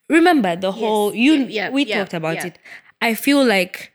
remember 0.08 0.54
the 0.54 0.70
whole 0.70 1.14
you 1.14 1.34
yeah, 1.46 1.70
we 1.70 1.84
yeah, 1.84 1.98
talked 1.98 2.14
about 2.14 2.36
yeah. 2.36 2.46
it 2.46 2.58
i 3.00 3.14
feel 3.14 3.44
like 3.44 3.92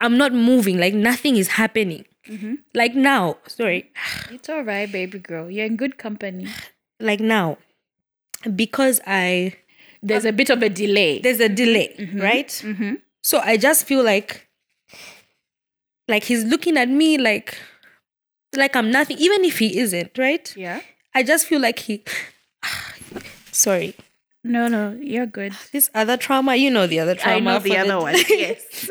i'm 0.00 0.16
not 0.16 0.32
moving 0.32 0.78
like 0.78 0.94
nothing 0.94 1.36
is 1.36 1.48
happening 1.48 2.04
Mm-hmm. 2.30 2.54
like 2.74 2.94
now 2.94 3.38
sorry 3.46 3.90
It's 4.30 4.48
all 4.48 4.62
right, 4.62 4.90
baby 4.90 5.18
girl. 5.18 5.50
You're 5.50 5.66
in 5.66 5.76
good 5.76 5.98
company. 5.98 6.46
like 7.00 7.18
now 7.20 7.58
because 8.56 9.00
i 9.06 9.54
There's 10.02 10.24
a 10.24 10.32
bit 10.32 10.48
of 10.50 10.62
a 10.62 10.68
delay. 10.68 11.18
there's 11.20 11.40
a 11.40 11.48
delay 11.48 11.94
Mm-hmm. 11.98 12.20
right 12.20 12.50
so 13.22 13.38
i 13.40 13.56
just 13.56 13.84
feel 13.86 14.02
like 14.04 14.48
like 16.08 16.24
he's 16.24 16.44
looking 16.44 16.76
at 16.76 16.88
me 16.88 17.18
like 17.18 17.58
like 18.56 18.74
i'm 18.76 18.90
nothing 18.90 19.18
even 19.18 19.44
if 19.44 19.58
he 19.58 19.78
isn't 19.78 20.16
right 20.18 20.54
yeah. 20.56 20.80
i 21.14 21.22
just 21.22 21.46
feel 21.46 21.60
like 21.60 21.78
he 21.80 22.02
sorry 23.52 23.94
No, 24.42 24.68
no, 24.68 24.96
you're 25.02 25.26
good. 25.26 25.52
this 25.72 25.90
other 25.94 26.16
trauma, 26.16 26.56
you 26.56 26.70
know 26.70 26.86
the 26.86 26.98
other 27.00 27.14
trauma. 27.14 27.36
I 27.36 27.40
know 27.40 27.58
the 27.58 27.76
other 27.76 27.98
one. 28.08 28.16
Yes. 28.28 28.88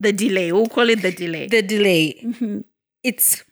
The 0.00 0.12
delay. 0.12 0.52
We'll 0.52 0.68
call 0.68 0.88
it 0.90 1.02
the 1.02 1.12
delay. 1.12 1.46
the 1.48 1.62
delay. 1.62 2.20
Mm-hmm. 2.22 2.60
It's, 3.02 3.44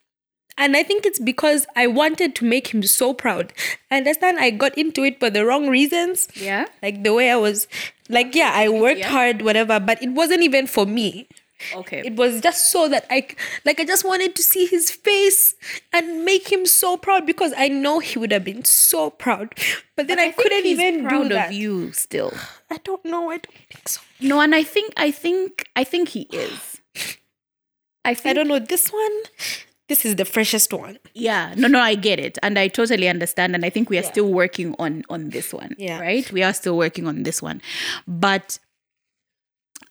and 0.58 0.76
I 0.76 0.82
think 0.82 1.06
it's 1.06 1.18
because 1.18 1.66
I 1.76 1.86
wanted 1.86 2.34
to 2.36 2.44
make 2.44 2.68
him 2.74 2.82
so 2.82 3.14
proud. 3.14 3.52
I 3.90 3.96
understand 3.98 4.38
I 4.38 4.50
got 4.50 4.76
into 4.76 5.02
it 5.04 5.18
for 5.20 5.30
the 5.30 5.44
wrong 5.46 5.68
reasons. 5.68 6.28
yeah. 6.34 6.66
Like 6.82 7.02
the 7.04 7.12
way 7.14 7.30
I 7.30 7.36
was, 7.36 7.68
like, 8.08 8.34
yeah, 8.34 8.52
I 8.54 8.68
worked 8.68 9.00
Yeah. 9.00 9.08
hard, 9.08 9.42
whatever, 9.42 9.80
but 9.80 10.02
it 10.02 10.10
wasn't 10.10 10.42
even 10.42 10.66
for 10.66 10.84
me. 10.86 11.28
Okay. 11.74 12.02
It 12.04 12.16
was 12.16 12.40
just 12.40 12.70
so 12.70 12.88
that 12.88 13.06
I 13.10 13.26
like 13.64 13.80
I 13.80 13.84
just 13.84 14.04
wanted 14.04 14.34
to 14.36 14.42
see 14.42 14.66
his 14.66 14.90
face 14.90 15.54
and 15.92 16.24
make 16.24 16.50
him 16.50 16.66
so 16.66 16.96
proud 16.96 17.26
because 17.26 17.52
I 17.56 17.68
know 17.68 17.98
he 17.98 18.18
would 18.18 18.32
have 18.32 18.44
been 18.44 18.64
so 18.64 19.10
proud. 19.10 19.54
But 19.96 20.08
then 20.08 20.18
I, 20.18 20.30
think 20.30 20.36
couldn't 20.36 20.66
even 20.66 21.04
proud 21.04 21.22
do 21.24 21.28
that. 21.30 21.48
of 21.48 21.52
you 21.52 21.92
still. 21.92 22.32
I 22.70 22.78
don't 22.78 23.04
know. 23.04 23.30
I 23.30 23.38
don't 23.38 23.58
think 23.70 23.88
so. 23.88 24.00
No, 24.20 24.40
and 24.40 24.54
I 24.54 24.62
think 24.62 24.92
I 24.96 25.10
think 25.10 25.68
I 25.76 25.84
think 25.84 26.08
he 26.10 26.22
is. 26.32 26.80
I 28.04 28.14
think 28.14 28.30
I 28.30 28.32
don't 28.32 28.48
know. 28.48 28.58
This 28.58 28.88
one, 28.88 29.12
this 29.88 30.04
is 30.04 30.16
the 30.16 30.24
freshest 30.24 30.72
one. 30.72 30.98
Yeah, 31.14 31.54
no, 31.56 31.68
no, 31.68 31.80
I 31.80 31.94
get 31.94 32.18
it, 32.18 32.38
and 32.42 32.58
I 32.58 32.68
totally 32.68 33.08
understand, 33.08 33.54
and 33.54 33.64
I 33.64 33.70
think 33.70 33.90
we 33.90 33.98
are 33.98 34.02
still 34.02 34.32
working 34.32 34.74
on 34.78 35.04
on 35.08 35.30
this 35.30 35.52
one. 35.52 35.74
Yeah. 35.78 36.00
right. 36.00 36.30
We 36.32 36.42
are 36.42 36.52
still 36.52 36.76
working 36.76 37.06
on 37.06 37.22
this 37.22 37.40
one, 37.42 37.60
but 38.06 38.58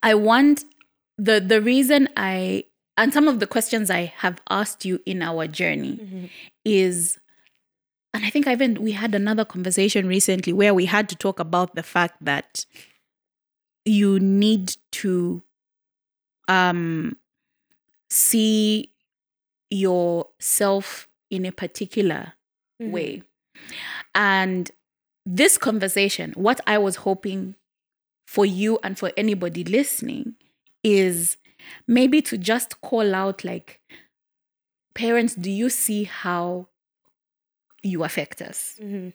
I 0.04 0.16
want 0.16 0.66
the 1.22 1.40
the 1.40 1.62
reason 1.62 2.10
I 2.18 2.66
and 2.98 3.14
some 3.14 3.28
of 3.28 3.40
the 3.40 3.48
questions 3.48 3.90
I 3.90 4.12
have 4.18 4.42
asked 4.50 4.86
you 4.86 5.00
in 5.06 5.22
our 5.22 5.48
journey 5.48 6.30
is, 6.66 7.20
and 8.14 8.26
I 8.26 8.30
think 8.30 8.48
I 8.48 8.54
even 8.54 8.82
we 8.82 8.92
had 8.92 9.14
another 9.14 9.46
conversation 9.46 10.08
recently 10.08 10.52
where 10.52 10.74
we 10.74 10.86
had 10.86 11.08
to 11.10 11.16
talk 11.16 11.40
about 11.40 11.76
the 11.76 11.84
fact 11.84 12.26
that 12.26 12.66
you 13.86 14.20
need 14.20 14.76
to 14.94 15.44
um 16.48 17.16
see 18.10 18.92
yourself 19.70 21.08
in 21.30 21.46
a 21.46 21.52
particular 21.52 22.34
way. 22.80 23.22
And 24.16 24.72
this 25.26 25.58
conversation, 25.58 26.34
what 26.36 26.60
I 26.66 26.80
was 26.80 26.98
hoping 26.98 27.56
for 28.26 28.44
you 28.46 28.80
and 28.84 28.98
for 28.98 29.12
anybody 29.16 29.64
listening 29.64 30.36
is 30.84 31.38
maybe 31.88 32.22
to 32.24 32.38
just 32.38 32.82
call 32.82 33.14
out 33.14 33.44
like, 33.44 33.82
parents, 34.94 35.36
do 35.36 35.50
you 35.50 35.70
see 35.70 36.04
how 36.06 36.68
you 37.84 38.04
affect 38.04 38.42
us? 38.42 38.76
Mm-hmm. 38.82 39.10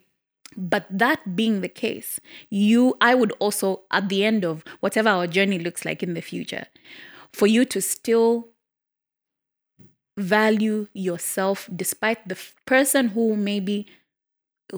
But 0.56 0.86
that 0.90 1.36
being 1.36 1.60
the 1.60 1.68
case, 1.68 2.20
you, 2.50 2.96
I 3.00 3.14
would 3.14 3.32
also, 3.40 3.82
at 3.90 4.08
the 4.08 4.24
end 4.24 4.44
of 4.44 4.64
whatever 4.80 5.08
our 5.08 5.26
journey 5.26 5.58
looks 5.58 5.84
like 5.84 6.02
in 6.02 6.14
the 6.14 6.22
future, 6.22 6.66
for 7.32 7.46
you 7.46 7.64
to 7.66 7.82
still 7.82 8.48
value 10.16 10.86
yourself 10.94 11.68
despite 11.74 12.26
the 12.26 12.34
f- 12.34 12.54
person 12.64 13.08
who 13.08 13.36
maybe 13.36 13.86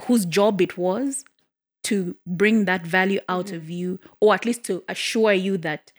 whose 0.05 0.25
job 0.25 0.61
it 0.61 0.77
was 0.77 1.25
to 1.85 2.17
bring 2.27 2.65
that 2.65 2.85
value 2.85 3.21
out 3.29 3.47
mm-hmm. 3.47 3.57
of 3.57 3.71
you 3.71 4.01
or 4.21 4.35
at 4.35 4.45
least 4.45 4.65
to 4.65 4.83
assure 4.89 5.33
you 5.33 5.57
that 5.57 5.93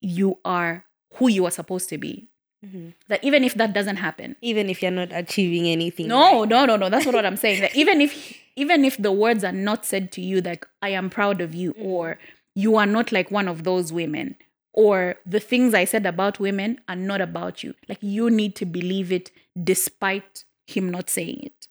you 0.00 0.38
are 0.44 0.84
who 1.14 1.28
you 1.28 1.46
are 1.46 1.50
supposed 1.50 1.88
to 1.90 1.98
be. 1.98 2.28
Mm-hmm. 2.64 2.90
That 3.08 3.24
even 3.24 3.42
if 3.42 3.54
that 3.54 3.72
doesn't 3.72 3.96
happen. 3.96 4.36
Even 4.42 4.68
if 4.68 4.82
you're 4.82 4.90
not 4.90 5.08
achieving 5.12 5.66
anything. 5.66 6.08
no 6.08 6.44
no 6.44 6.66
no 6.66 6.76
no. 6.76 6.90
That's 6.90 7.06
not 7.06 7.14
what 7.14 7.24
i'm 7.24 7.36
saying. 7.36 7.62
That 7.62 7.74
even 7.74 8.00
if 8.00 8.36
even 8.56 8.84
if 8.84 8.96
the 8.98 9.12
words 9.12 9.44
are 9.44 9.52
not 9.52 9.86
said 9.86 10.12
to 10.12 10.20
you 10.20 10.40
like 10.42 10.66
i 10.82 10.90
am 10.90 11.08
proud 11.08 11.40
of 11.40 11.54
you 11.54 11.72
mm-hmm. 11.72 11.86
or 11.86 12.18
you 12.54 12.76
are 12.76 12.86
not 12.86 13.12
like 13.12 13.30
one 13.30 13.48
of 13.48 13.64
those 13.64 13.92
women 13.92 14.36
or 14.74 15.16
the 15.24 15.40
things 15.40 15.72
i 15.72 15.84
said 15.84 16.04
about 16.04 16.38
women 16.38 16.78
are 16.88 16.96
not 16.96 17.20
about 17.20 17.64
you. 17.64 17.74
Like 17.88 17.98
you 18.02 18.28
need 18.30 18.54
to 18.56 18.66
believe 18.66 19.10
it 19.10 19.30
despite 19.62 20.44
him 20.66 20.90
not 20.90 21.08
saying 21.08 21.40
it. 21.42 21.68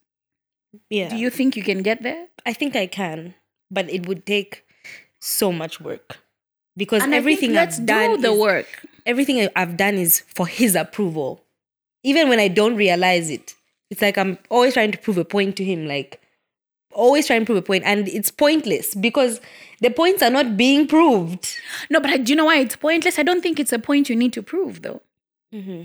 Yeah. 0.89 1.09
do 1.09 1.17
you 1.17 1.29
think 1.29 1.55
you 1.55 1.63
can 1.63 1.81
get 1.83 2.03
there? 2.03 2.27
I 2.45 2.53
think 2.53 2.75
I 2.75 2.87
can, 2.87 3.35
but 3.71 3.89
it 3.89 4.07
would 4.07 4.25
take 4.25 4.65
so 5.19 5.51
much 5.51 5.79
work 5.81 6.19
because 6.79 7.03
and 7.03 7.13
everything 7.13 7.55
I 7.55 7.63
I've 7.63 7.85
done 7.85 8.15
do 8.15 8.21
the 8.21 8.31
is- 8.31 8.39
work 8.39 8.85
everything 9.09 9.49
I've 9.55 9.75
done 9.75 9.95
is 9.95 10.21
for 10.21 10.47
his 10.47 10.75
approval. 10.75 11.43
Even 12.03 12.29
when 12.29 12.39
I 12.39 12.47
don't 12.47 12.75
realize 12.75 13.29
it, 13.29 13.55
it's 13.89 14.01
like 14.01 14.17
I'm 14.17 14.37
always 14.49 14.75
trying 14.75 14.91
to 14.91 14.97
prove 14.97 15.17
a 15.17 15.25
point 15.25 15.55
to 15.57 15.63
him, 15.63 15.87
like 15.87 16.21
always 16.93 17.27
trying 17.27 17.41
to 17.41 17.45
prove 17.45 17.57
a 17.57 17.61
point, 17.61 17.83
and 17.85 18.07
it's 18.07 18.31
pointless 18.31 18.95
because 18.95 19.41
the 19.81 19.89
points 19.89 20.21
are 20.21 20.29
not 20.29 20.55
being 20.55 20.87
proved. 20.87 21.57
no 21.89 21.99
but 21.99 22.23
do 22.23 22.31
you 22.31 22.35
know 22.35 22.45
why 22.45 22.57
it's 22.57 22.75
pointless 22.75 23.19
i 23.19 23.23
don't 23.23 23.41
think 23.41 23.59
it's 23.59 23.73
a 23.73 23.79
point 23.79 24.09
you 24.09 24.15
need 24.15 24.33
to 24.33 24.41
prove 24.41 24.81
though 24.81 25.01
mm-hmm. 25.53 25.83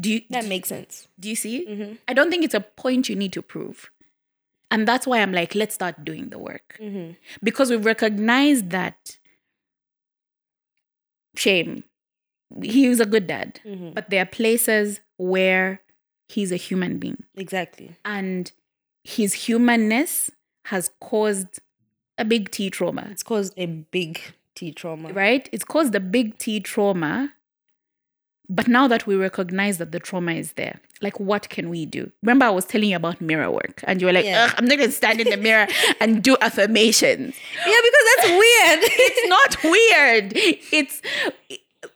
do 0.00 0.10
you 0.10 0.20
That 0.30 0.46
makes 0.46 0.68
sense. 0.68 1.08
Do 1.18 1.28
you 1.28 1.36
see? 1.36 1.66
Mm-hmm. 1.66 1.94
I 2.08 2.12
don't 2.12 2.30
think 2.30 2.44
it's 2.44 2.54
a 2.54 2.60
point 2.60 3.08
you 3.08 3.16
need 3.16 3.32
to 3.32 3.42
prove. 3.42 3.90
And 4.70 4.86
that's 4.86 5.06
why 5.06 5.22
I'm 5.22 5.32
like, 5.32 5.54
let's 5.54 5.74
start 5.74 6.04
doing 6.04 6.30
the 6.30 6.38
work. 6.38 6.76
Mm-hmm. 6.80 7.12
Because 7.42 7.70
we've 7.70 7.84
recognized 7.84 8.70
that 8.70 9.16
shame, 11.36 11.84
he 12.62 12.88
was 12.88 13.00
a 13.00 13.06
good 13.06 13.26
dad, 13.26 13.60
mm-hmm. 13.64 13.90
but 13.90 14.10
there 14.10 14.22
are 14.22 14.26
places 14.26 15.00
where 15.16 15.80
he's 16.28 16.52
a 16.52 16.56
human 16.56 16.98
being. 16.98 17.22
Exactly. 17.36 17.96
And 18.04 18.50
his 19.04 19.34
humanness 19.34 20.30
has 20.66 20.90
caused 21.00 21.60
a 22.18 22.24
big 22.24 22.50
T 22.50 22.70
trauma, 22.70 23.08
It's 23.10 23.22
caused 23.22 23.54
a 23.56 23.66
big 23.66 24.20
T 24.54 24.72
trauma. 24.72 25.12
right? 25.12 25.48
It's 25.52 25.64
caused 25.64 25.94
a 25.94 26.00
big 26.00 26.38
T 26.38 26.60
trauma. 26.60 27.32
But 28.48 28.68
now 28.68 28.86
that 28.88 29.06
we 29.06 29.16
recognize 29.16 29.78
that 29.78 29.90
the 29.92 29.98
trauma 30.00 30.32
is 30.34 30.52
there, 30.52 30.80
like 31.02 31.18
what 31.18 31.48
can 31.48 31.68
we 31.68 31.84
do? 31.84 32.10
Remember, 32.22 32.46
I 32.46 32.50
was 32.50 32.64
telling 32.64 32.90
you 32.90 32.96
about 32.96 33.20
mirror 33.20 33.50
work, 33.50 33.82
and 33.86 34.00
you 34.00 34.06
were 34.06 34.12
like, 34.12 34.24
Yeah. 34.24 34.44
Ugh, 34.48 34.54
I'm 34.58 34.66
not 34.66 34.78
gonna 34.78 34.92
stand 34.92 35.20
in 35.20 35.28
the 35.30 35.36
mirror 35.36 35.66
and 36.00 36.22
do 36.22 36.36
affirmations. 36.40 37.34
Yeah, 37.66 37.80
because 37.82 38.06
that's 38.16 38.28
weird. 38.44 38.80
It's 38.82 39.28
not 39.28 39.64
weird. 39.64 40.32
It's 40.72 41.02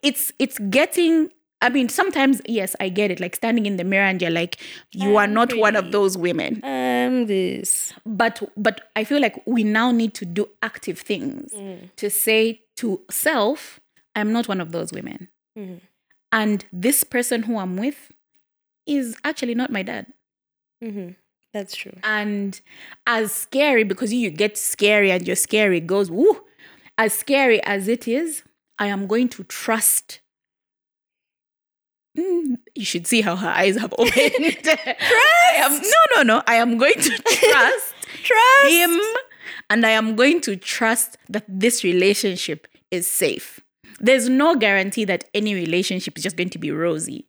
it's 0.02 0.32
it's 0.38 0.58
getting 0.70 1.30
I 1.62 1.68
mean, 1.68 1.90
sometimes, 1.90 2.40
yes, 2.46 2.74
I 2.80 2.88
get 2.88 3.10
it. 3.10 3.20
Like 3.20 3.36
standing 3.36 3.66
in 3.66 3.76
the 3.76 3.84
mirror 3.84 4.06
and 4.06 4.20
you're 4.22 4.30
like, 4.30 4.56
you 4.92 5.18
are 5.18 5.24
I'm 5.24 5.34
not 5.34 5.52
one 5.58 5.76
of 5.76 5.92
those 5.92 6.16
women. 6.16 6.64
um, 6.64 7.26
this. 7.26 7.92
But 8.06 8.42
but 8.56 8.80
I 8.96 9.04
feel 9.04 9.20
like 9.20 9.42
we 9.46 9.62
now 9.62 9.90
need 9.90 10.14
to 10.14 10.24
do 10.24 10.48
active 10.62 10.98
things 11.00 11.52
to 11.96 12.08
say 12.10 12.62
to 12.76 13.02
self, 13.10 13.78
I'm 14.16 14.32
not 14.32 14.48
one 14.48 14.60
of 14.62 14.72
those 14.72 14.90
women. 14.92 15.28
And 16.32 16.64
this 16.72 17.04
person 17.04 17.42
who 17.42 17.58
I'm 17.58 17.76
with 17.76 18.12
is 18.86 19.16
actually 19.24 19.54
not 19.54 19.70
my 19.70 19.82
dad. 19.82 20.06
That's 21.52 21.74
true. 21.74 21.92
And 22.04 22.60
as 23.06 23.32
scary, 23.32 23.84
because 23.84 24.12
you 24.12 24.30
get 24.30 24.56
scary 24.56 25.10
and 25.10 25.26
your 25.26 25.36
scary 25.36 25.80
goes, 25.80 26.10
woo, 26.10 26.40
as 26.96 27.12
scary 27.12 27.62
as 27.64 27.88
it 27.88 28.06
is, 28.06 28.42
I 28.78 28.86
am 28.86 29.06
going 29.06 29.28
to 29.30 29.44
trust. 29.44 30.20
Mm, 32.16 32.58
you 32.74 32.84
should 32.84 33.06
see 33.06 33.20
how 33.20 33.36
her 33.36 33.48
eyes 33.48 33.76
have 33.76 33.92
opened. 33.98 34.14
I 34.16 35.54
am, 35.56 35.72
no, 35.72 36.16
no, 36.16 36.22
no. 36.22 36.42
I 36.46 36.54
am 36.56 36.78
going 36.78 36.94
to 36.94 37.10
trust 37.22 37.94
Trust. 38.22 38.68
him 38.72 38.98
and 39.68 39.84
I 39.86 39.90
am 39.90 40.16
going 40.16 40.40
to 40.42 40.56
trust 40.56 41.16
that 41.28 41.44
this 41.48 41.84
relationship 41.84 42.66
is 42.90 43.08
safe. 43.08 43.60
There's 44.00 44.28
no 44.28 44.56
guarantee 44.56 45.04
that 45.04 45.24
any 45.34 45.54
relationship 45.54 46.16
is 46.16 46.22
just 46.24 46.36
going 46.36 46.50
to 46.50 46.58
be 46.58 46.70
rosy. 46.70 47.26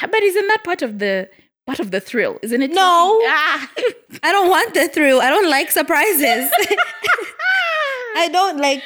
But 0.00 0.22
isn't 0.22 0.46
that 0.48 0.64
part 0.64 0.82
of 0.82 0.98
the 0.98 1.28
part 1.66 1.80
of 1.80 1.90
the 1.90 2.00
thrill? 2.00 2.38
Isn't 2.42 2.62
it? 2.62 2.72
No. 2.72 3.20
Ah. 3.24 3.70
I 4.22 4.32
don't 4.32 4.48
want 4.48 4.74
the 4.74 4.88
thrill. 4.88 5.20
I 5.20 5.28
don't 5.30 5.50
like 5.50 5.70
surprises. 5.70 6.50
I 8.16 8.28
don't 8.32 8.58
like. 8.58 8.82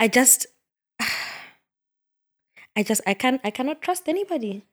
I 0.00 0.08
just. 0.08 0.46
I 2.76 2.82
just 2.84 3.00
I 3.06 3.14
can't. 3.14 3.40
I 3.42 3.50
cannot 3.50 3.82
trust 3.82 4.08
anybody. 4.08 4.64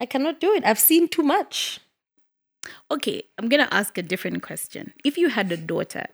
I 0.00 0.06
cannot 0.06 0.40
do 0.40 0.52
it. 0.54 0.64
I've 0.64 0.78
seen 0.78 1.08
too 1.08 1.22
much. 1.22 1.80
Okay, 2.90 3.24
I'm 3.38 3.48
gonna 3.48 3.68
ask 3.70 3.98
a 3.98 4.02
different 4.02 4.42
question. 4.42 4.92
If 5.04 5.18
you 5.18 5.28
had 5.28 5.50
a 5.52 5.56
daughter, 5.56 6.06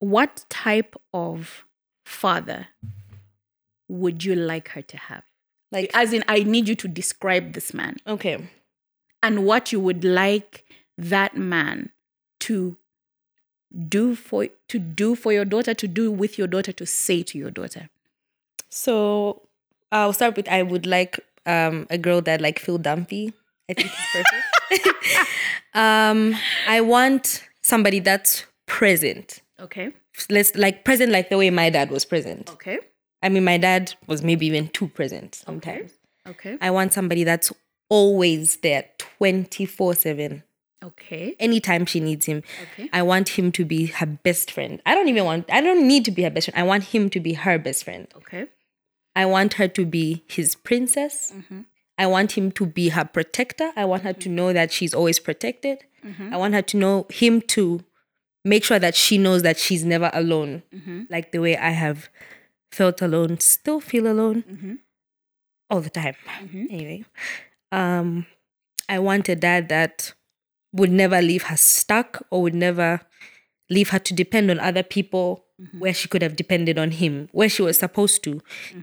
what 0.00 0.44
type 0.50 0.96
of 1.14 1.64
father 2.04 2.68
would 3.88 4.24
you 4.24 4.34
like 4.34 4.68
her 4.70 4.82
to 4.82 4.96
have? 4.96 5.24
Like 5.72 5.90
As 5.94 6.12
in, 6.12 6.24
I 6.28 6.42
need 6.42 6.68
you 6.68 6.74
to 6.76 6.88
describe 6.88 7.52
this 7.52 7.72
man 7.72 7.96
okay, 8.06 8.48
and 9.22 9.44
what 9.44 9.72
you 9.72 9.80
would 9.80 10.04
like 10.04 10.64
that 10.98 11.36
man 11.36 11.90
to 12.40 12.76
do 13.88 14.16
for 14.16 14.48
to 14.68 14.78
do 14.78 15.14
for 15.14 15.32
your 15.32 15.44
daughter, 15.44 15.74
to 15.74 15.88
do 15.88 16.10
with 16.10 16.38
your 16.38 16.46
daughter, 16.46 16.72
to 16.72 16.86
say 16.86 17.22
to 17.22 17.38
your 17.38 17.50
daughter. 17.50 17.88
so 18.68 19.42
I'll 19.92 20.12
start 20.12 20.36
with 20.36 20.48
I 20.48 20.62
would 20.62 20.86
like 20.86 21.20
um 21.46 21.86
a 21.90 21.98
girl 21.98 22.20
that 22.22 22.40
like 22.40 22.58
feel 22.58 22.78
Dumpy. 22.78 23.32
I 23.68 23.74
think 23.74 23.90
he's 23.90 24.24
perfect. 24.24 25.26
um, 25.74 26.34
I 26.66 26.80
want 26.80 27.44
somebody 27.62 28.00
that's 28.00 28.44
present. 28.66 29.42
Okay. 29.60 29.92
Let's 30.28 30.54
like 30.54 30.84
present 30.84 31.12
like 31.12 31.30
the 31.30 31.38
way 31.38 31.50
my 31.50 31.70
dad 31.70 31.90
was 31.90 32.04
present. 32.04 32.50
Okay. 32.50 32.78
I 33.22 33.28
mean, 33.28 33.44
my 33.44 33.58
dad 33.58 33.94
was 34.06 34.22
maybe 34.22 34.46
even 34.46 34.68
too 34.68 34.88
present 34.88 35.34
sometimes. 35.34 35.92
Okay. 36.26 36.58
I 36.60 36.70
want 36.70 36.92
somebody 36.92 37.24
that's 37.24 37.52
always 37.88 38.56
there 38.58 38.84
24 38.98 39.94
7. 39.94 40.42
Okay. 40.82 41.36
Anytime 41.38 41.84
she 41.84 42.00
needs 42.00 42.26
him. 42.26 42.42
Okay. 42.72 42.88
I 42.92 43.02
want 43.02 43.30
him 43.30 43.52
to 43.52 43.64
be 43.64 43.86
her 43.86 44.06
best 44.06 44.50
friend. 44.50 44.80
I 44.86 44.94
don't 44.94 45.08
even 45.08 45.24
want, 45.24 45.50
I 45.52 45.60
don't 45.60 45.86
need 45.86 46.04
to 46.06 46.10
be 46.10 46.22
her 46.22 46.30
best 46.30 46.46
friend. 46.50 46.58
I 46.58 46.66
want 46.66 46.84
him 46.84 47.10
to 47.10 47.20
be 47.20 47.34
her 47.34 47.58
best 47.58 47.84
friend. 47.84 48.06
Okay. 48.16 48.46
I 49.14 49.26
want 49.26 49.54
her 49.54 49.68
to 49.68 49.84
be 49.84 50.24
his 50.26 50.54
princess. 50.54 51.32
Mm-hmm. 51.36 51.60
I 51.98 52.06
want 52.06 52.32
him 52.32 52.50
to 52.52 52.64
be 52.64 52.88
her 52.90 53.04
protector. 53.04 53.72
I 53.76 53.84
want 53.84 54.04
her 54.04 54.14
to 54.14 54.28
mm-hmm. 54.28 54.36
know 54.36 54.52
that 54.54 54.72
she's 54.72 54.94
always 54.94 55.18
protected. 55.18 55.84
Mm-hmm. 56.04 56.32
I 56.32 56.36
want 56.38 56.54
her 56.54 56.62
to 56.62 56.76
know 56.78 57.06
him 57.10 57.42
to 57.42 57.84
make 58.44 58.64
sure 58.64 58.78
that 58.78 58.94
she 58.94 59.18
knows 59.18 59.42
that 59.42 59.58
she's 59.58 59.84
never 59.84 60.10
alone, 60.12 60.62
mm-hmm. 60.74 61.02
like 61.10 61.32
the 61.32 61.38
way 61.38 61.56
I 61.56 61.70
have 61.70 62.08
felt 62.72 63.02
alone, 63.02 63.40
still 63.40 63.80
feel 63.80 64.06
alone 64.06 64.44
mm-hmm. 64.48 64.74
all 65.68 65.80
the 65.80 65.90
time. 65.90 66.14
Mm-hmm. 66.42 66.64
Anyway, 66.70 67.04
um, 67.72 68.26
I 68.88 68.98
want 68.98 69.28
a 69.28 69.36
dad 69.36 69.68
that 69.68 70.14
would 70.72 70.90
never 70.90 71.20
leave 71.20 71.44
her 71.44 71.56
stuck 71.56 72.22
or 72.30 72.42
would 72.42 72.54
never 72.54 73.00
leave 73.68 73.90
her 73.90 73.98
to 73.98 74.14
depend 74.14 74.50
on 74.50 74.58
other 74.60 74.82
people 74.82 75.44
where 75.78 75.92
she 75.92 76.08
could 76.08 76.22
have 76.22 76.36
depended 76.36 76.78
on 76.78 76.90
him, 76.90 77.28
where 77.32 77.48
she 77.48 77.60
was 77.62 77.78
supposed 77.78 78.24
to 78.24 78.40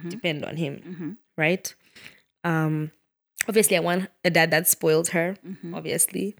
depend 0.09 0.45
on 0.45 0.57
him, 0.57 1.17
right? 1.35 1.73
Um, 2.43 2.91
obviously, 3.47 3.77
I 3.77 3.79
want 3.79 4.09
a 4.23 4.29
dad 4.29 4.51
that 4.51 4.67
spoils 4.67 5.09
her, 5.09 5.35
obviously. 5.73 6.35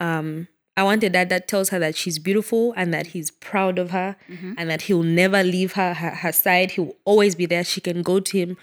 Um, 0.00 0.48
I 0.78 0.84
want 0.84 1.02
a 1.02 1.10
dad 1.10 1.28
that 1.30 1.48
tells 1.48 1.70
her 1.70 1.80
that 1.80 1.96
she's 1.96 2.20
beautiful 2.20 2.72
and 2.76 2.94
that 2.94 3.08
he's 3.08 3.32
proud 3.32 3.80
of 3.80 3.90
her 3.90 4.14
mm-hmm. 4.28 4.54
and 4.56 4.70
that 4.70 4.82
he'll 4.82 5.02
never 5.02 5.42
leave 5.42 5.72
her, 5.72 5.92
her 5.92 6.10
her 6.10 6.30
side. 6.30 6.70
He'll 6.70 6.94
always 7.04 7.34
be 7.34 7.46
there. 7.46 7.64
She 7.64 7.80
can 7.80 8.02
go 8.02 8.20
to 8.20 8.38
him 8.38 8.56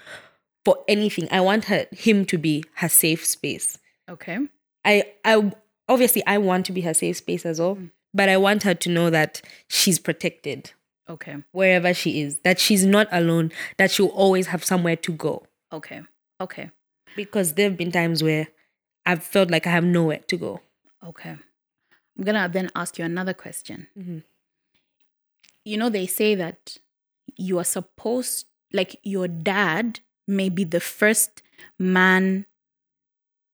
for 0.64 0.82
anything. 0.88 1.28
I 1.30 1.42
want 1.42 1.66
her 1.66 1.86
him 1.92 2.24
to 2.26 2.38
be 2.38 2.64
her 2.76 2.88
safe 2.88 3.22
space. 3.22 3.78
Okay. 4.08 4.38
I 4.82 5.12
I 5.26 5.52
obviously 5.90 6.26
I 6.26 6.38
want 6.38 6.64
to 6.66 6.72
be 6.72 6.80
her 6.80 6.94
safe 6.94 7.18
space 7.18 7.44
as 7.44 7.60
well, 7.60 7.76
mm. 7.76 7.90
but 8.14 8.30
I 8.30 8.38
want 8.38 8.62
her 8.62 8.72
to 8.72 8.88
know 8.88 9.10
that 9.10 9.42
she's 9.68 9.98
protected 9.98 10.72
Okay. 11.10 11.36
wherever 11.52 11.92
she 11.92 12.22
is, 12.22 12.38
that 12.44 12.58
she's 12.58 12.86
not 12.86 13.08
alone, 13.12 13.52
that 13.76 13.90
she'll 13.90 14.06
always 14.06 14.46
have 14.46 14.64
somewhere 14.64 14.96
to 14.96 15.12
go. 15.12 15.46
Okay. 15.70 16.00
Okay. 16.40 16.70
Because 17.14 17.52
there 17.52 17.68
have 17.68 17.76
been 17.76 17.92
times 17.92 18.22
where 18.22 18.48
I've 19.04 19.22
felt 19.22 19.50
like 19.50 19.66
I 19.66 19.70
have 19.70 19.84
nowhere 19.84 20.20
to 20.28 20.36
go. 20.38 20.62
Okay. 21.04 21.36
I'm 22.16 22.24
gonna 22.24 22.48
then 22.48 22.70
ask 22.74 22.98
you 22.98 23.04
another 23.04 23.34
question. 23.34 23.88
Mm-hmm. 23.98 24.18
You 25.64 25.76
know, 25.76 25.90
they 25.90 26.06
say 26.06 26.34
that 26.34 26.78
you 27.36 27.58
are 27.58 27.64
supposed, 27.64 28.46
like, 28.72 29.00
your 29.02 29.28
dad 29.28 30.00
may 30.26 30.48
be 30.48 30.64
the 30.64 30.80
first 30.80 31.42
man 31.78 32.46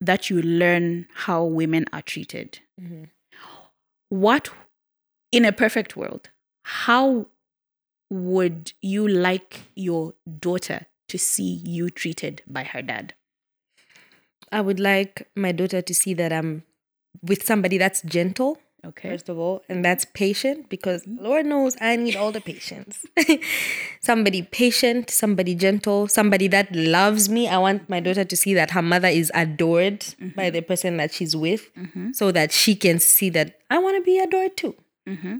that 0.01 0.31
you 0.31 0.43
learn 0.43 1.07
how 1.15 1.45
women 1.45 1.87
are 1.93 2.03
treated. 2.03 2.61
Mm-hmm. 2.81 3.05
What, 4.11 4.51
in 5.31 5.45
a 5.45 5.53
perfect 5.53 5.97
world, 5.97 6.31
how 6.65 7.29
would 8.11 8.73
you 8.83 9.09
like 9.09 9.61
your 9.75 10.15
daughter 10.39 10.87
to 11.09 11.19
see 11.19 11.63
you 11.65 11.89
treated 11.89 12.43
by 12.47 12.65
her 12.65 12.83
dad? 12.83 13.15
I 14.51 14.61
would 14.61 14.79
like 14.79 15.29
my 15.35 15.53
daughter 15.53 15.81
to 15.81 15.95
see 15.95 16.13
that 16.15 16.33
I'm 16.33 16.65
with 17.21 17.45
somebody 17.45 17.79
that's 17.79 18.03
gentle, 18.03 18.59
Okay. 18.85 19.11
first 19.11 19.29
of 19.29 19.39
all, 19.39 19.63
and 19.69 19.85
that's 19.85 20.05
patient 20.07 20.69
because 20.69 21.05
mm-hmm. 21.05 21.25
Lord 21.25 21.47
knows 21.47 21.77
I 21.81 21.95
need 21.95 22.17
all 22.17 22.33
the 22.33 22.41
patience. 22.41 23.07
somebody 24.01 24.43
patient, 24.43 25.09
somebody 25.09 25.55
gentle, 25.55 26.09
somebody 26.09 26.49
that 26.49 26.75
loves 26.75 27.29
me. 27.29 27.47
I 27.47 27.59
want 27.59 27.89
my 27.89 28.01
daughter 28.01 28.25
to 28.25 28.37
see 28.37 28.55
that 28.55 28.73
her 28.73 28.83
mother 28.83 29.07
is 29.07 29.31
adored 29.35 30.01
mm-hmm. 30.01 30.31
by 30.31 30.51
the 30.51 30.63
person 30.63 30.97
that 30.97 31.13
she's 31.13 31.37
with 31.37 31.73
mm-hmm. 31.77 32.11
so 32.13 32.33
that 32.33 32.51
she 32.51 32.75
can 32.75 32.99
see 32.99 33.31
that 33.31 33.61
I 33.71 33.79
want 33.79 33.97
to 33.99 34.03
be 34.03 34.19
adored 34.19 34.57
too. 34.57 34.75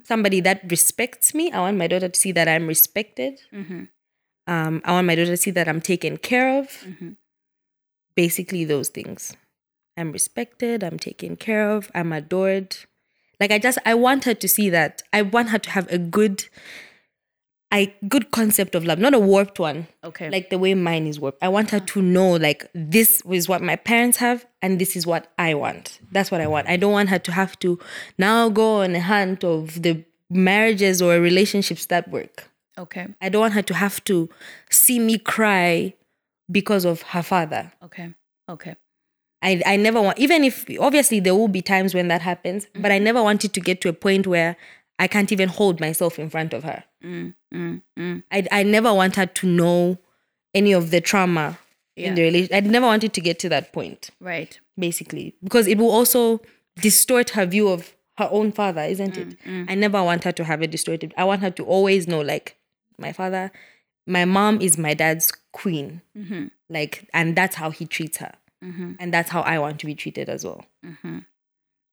Somebody 0.05 0.41
that 0.41 0.63
respects 0.71 1.35
me. 1.35 1.51
I 1.51 1.61
want 1.61 1.77
my 1.77 1.89
daughter 1.89 2.09
to 2.09 2.19
see 2.19 2.33
that 2.33 2.47
I'm 2.49 2.69
respected. 2.69 3.41
Um, 4.47 4.83
I 4.85 4.93
want 4.93 5.07
my 5.07 5.15
daughter 5.15 5.31
to 5.31 5.37
see 5.37 5.53
that 5.53 5.69
I'm 5.69 5.81
taken 5.81 6.17
care 6.17 6.59
of. 6.61 6.69
Basically, 8.15 8.65
those 8.65 8.89
things. 8.89 9.37
I'm 9.97 10.13
respected, 10.13 10.83
I'm 10.83 10.99
taken 10.99 11.37
care 11.37 11.71
of, 11.71 11.91
I'm 11.95 12.13
adored. 12.13 12.77
Like 13.41 13.51
I 13.51 13.59
just 13.59 13.79
I 13.85 13.95
want 13.95 14.25
her 14.25 14.35
to 14.35 14.49
see 14.49 14.71
that. 14.71 15.03
I 15.13 15.23
want 15.23 15.51
her 15.51 15.59
to 15.59 15.71
have 15.71 15.91
a 15.93 15.99
good 15.99 16.45
I 17.71 17.95
good 18.07 18.31
concept 18.31 18.75
of 18.75 18.85
love, 18.85 18.99
not 18.99 19.15
a 19.15 19.19
warped 19.19 19.59
one. 19.59 19.89
Okay. 20.05 20.29
Like 20.31 20.51
the 20.51 20.59
way 20.59 20.75
mine 20.75 21.07
is 21.07 21.19
warped. 21.19 21.43
I 21.43 21.49
want 21.49 21.71
her 21.71 21.81
to 21.81 22.03
know 22.03 22.33
like 22.37 22.67
this 22.75 23.23
is 23.31 23.49
what 23.49 23.63
my 23.63 23.77
parents 23.77 24.19
have 24.19 24.45
and 24.61 24.79
this 24.79 24.95
is 24.95 25.07
what 25.07 25.33
I 25.39 25.55
want. 25.55 25.99
That's 26.13 26.31
what 26.31 26.41
I 26.41 26.47
want. 26.47 26.69
I 26.69 26.77
don't 26.77 26.93
want 26.93 27.09
her 27.09 27.19
to 27.19 27.33
have 27.33 27.59
to 27.61 27.79
now 28.19 28.49
go 28.51 28.83
on 28.83 28.95
a 28.95 29.01
hunt 29.01 29.43
of 29.43 29.83
the 29.83 30.05
marriages 30.31 31.01
or 31.03 31.19
relationships 31.21 31.87
that 31.87 32.09
work. 32.09 32.51
okay. 32.79 33.09
I 33.21 33.29
don't 33.29 33.41
want 33.41 33.55
her 33.55 33.63
to 33.63 33.75
have 33.75 34.03
to 34.05 34.29
see 34.71 34.99
me 34.99 35.19
cry 35.19 35.95
because 36.51 36.85
of 36.85 37.03
her 37.03 37.23
father. 37.23 37.73
Okay. 37.83 38.15
Okay. 38.49 38.77
I, 39.43 39.61
I 39.67 39.77
never 39.77 40.01
want, 40.01 40.19
even 40.19 40.45
if 40.45 40.65
obviously 40.81 41.19
there 41.21 41.35
will 41.35 41.49
be 41.49 41.63
times 41.63 41.95
when 41.95 42.09
that 42.09 42.23
happens, 42.23 42.67
but 42.75 42.93
I 42.93 42.99
never 42.99 43.23
wanted 43.23 43.53
to 43.55 43.61
get 43.61 43.81
to 43.83 43.89
a 43.89 43.93
point 43.93 44.27
where 44.27 44.57
I 44.99 45.09
can't 45.09 45.33
even 45.33 45.49
hold 45.49 45.81
myself 45.81 46.19
in 46.19 46.31
front 46.31 46.53
of 46.55 46.63
her. 46.63 46.85
Mm, 47.05 47.35
mm, 47.53 47.83
mm. 47.99 48.23
I, 48.31 48.47
I 48.53 48.63
never 48.63 48.95
want 48.95 49.17
her 49.17 49.27
to 49.27 49.47
know 49.47 49.99
any 50.55 50.73
of 50.73 50.91
the 50.91 51.01
trauma 51.01 51.59
Yeah. 51.97 52.09
in 52.09 52.15
the 52.15 52.23
relation. 52.23 52.55
I 52.55 52.61
never 52.61 52.87
wanted 52.87 53.13
to 53.15 53.21
get 53.21 53.39
to 53.41 53.49
that 53.49 53.73
point, 53.73 54.11
Right. 54.21 54.59
basically, 54.79 55.35
because 55.43 55.67
it 55.67 55.77
will 55.79 55.91
also 55.91 56.41
distort 56.81 57.31
her 57.31 57.45
view 57.45 57.69
of 57.69 57.95
her 58.19 58.29
own 58.31 58.53
father, 58.53 58.83
isn't 58.83 59.17
it? 59.17 59.37
I 59.69 59.75
never 59.75 60.03
want 60.05 60.23
her 60.25 60.33
to 60.33 60.45
have 60.45 60.63
it 60.63 60.71
distorted. 60.71 61.13
I 61.17 61.25
want 61.25 61.41
her 61.43 61.51
to 61.51 61.65
always 61.65 62.07
know, 62.07 62.21
like, 62.21 62.57
my 62.99 63.13
father, 63.13 63.51
my 64.07 64.25
mom 64.25 64.61
is 64.61 64.79
my 64.79 64.95
dad's 64.95 65.33
queen. 65.53 66.03
Like, 66.69 67.09
and 67.13 67.35
that's 67.35 67.57
how 67.57 67.71
he 67.71 67.87
treats 67.87 68.19
her. 68.19 68.33
Mm-hmm. 68.63 68.93
And 69.01 69.13
that's 69.13 69.31
how 69.31 69.41
I 69.43 69.59
want 69.59 69.81
to 69.81 69.87
be 69.87 69.95
treated 69.95 70.29
as 70.29 70.45
well. 70.45 70.65
Mm-hmm. 70.85 71.19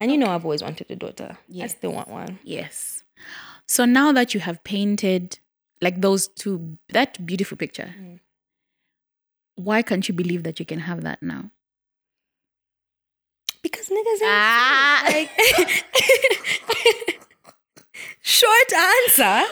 And 0.01 0.11
you 0.11 0.17
know, 0.17 0.27
I've 0.27 0.45
always 0.45 0.61
wanted 0.61 0.89
a 0.91 0.95
daughter. 0.95 1.29
I 1.31 1.37
Yes. 1.47 1.71
still 1.71 1.91
want 1.93 2.07
one. 2.09 2.39
Yes. 2.43 3.03
So 3.67 3.85
now 3.85 4.11
that 4.13 4.33
you 4.33 4.39
have 4.39 4.63
painted 4.63 5.39
like 5.81 6.01
those 6.01 6.27
two, 6.27 6.77
that 6.89 7.25
beautiful 7.25 7.57
picture, 7.57 7.93
mm. 7.99 8.19
why 9.55 9.81
can't 9.81 10.07
you 10.07 10.13
believe 10.13 10.43
that 10.43 10.59
you 10.59 10.65
can 10.65 10.79
have 10.79 11.01
that 11.03 11.21
now? 11.21 11.51
Because 13.61 13.87
niggas 13.89 14.21
ain't 14.21 14.23
Ah. 14.23 15.03
Like, 15.07 15.29
short 18.21 18.73
answer. 18.73 19.47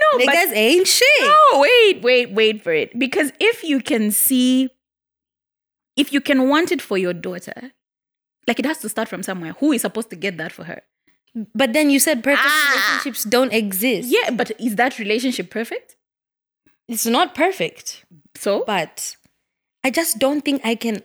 No, 0.00 0.24
but- 0.24 0.34
niggas 0.34 0.52
ain't 0.54 0.86
shit. 0.86 1.06
No, 1.22 1.60
wait, 1.60 2.02
wait, 2.02 2.30
wait 2.32 2.62
for 2.62 2.72
it. 2.72 2.96
Because 2.98 3.32
if 3.40 3.64
you 3.64 3.80
can 3.80 4.10
see, 4.10 4.68
if 5.98 6.12
you 6.12 6.20
can 6.20 6.48
want 6.48 6.72
it 6.72 6.80
for 6.80 6.96
your 6.96 7.12
daughter, 7.12 7.72
like 8.46 8.58
it 8.58 8.64
has 8.64 8.78
to 8.78 8.88
start 8.88 9.08
from 9.08 9.22
somewhere. 9.22 9.52
Who 9.60 9.72
is 9.72 9.82
supposed 9.82 10.10
to 10.10 10.16
get 10.16 10.36
that 10.38 10.52
for 10.52 10.64
her? 10.64 10.80
But 11.54 11.72
then 11.74 11.90
you 11.90 11.98
said 12.00 12.24
perfect 12.24 12.46
Ah. 12.48 12.72
relationships 12.74 13.24
don't 13.24 13.52
exist. 13.52 14.08
Yeah, 14.10 14.30
but 14.30 14.52
is 14.58 14.76
that 14.76 14.98
relationship 14.98 15.50
perfect? 15.50 15.96
It's 16.88 17.04
not 17.06 17.34
perfect, 17.34 18.04
So 18.34 18.64
but 18.66 19.16
I 19.84 19.90
just 19.90 20.18
don't 20.18 20.42
think 20.42 20.62
I 20.64 20.74
can 20.74 21.02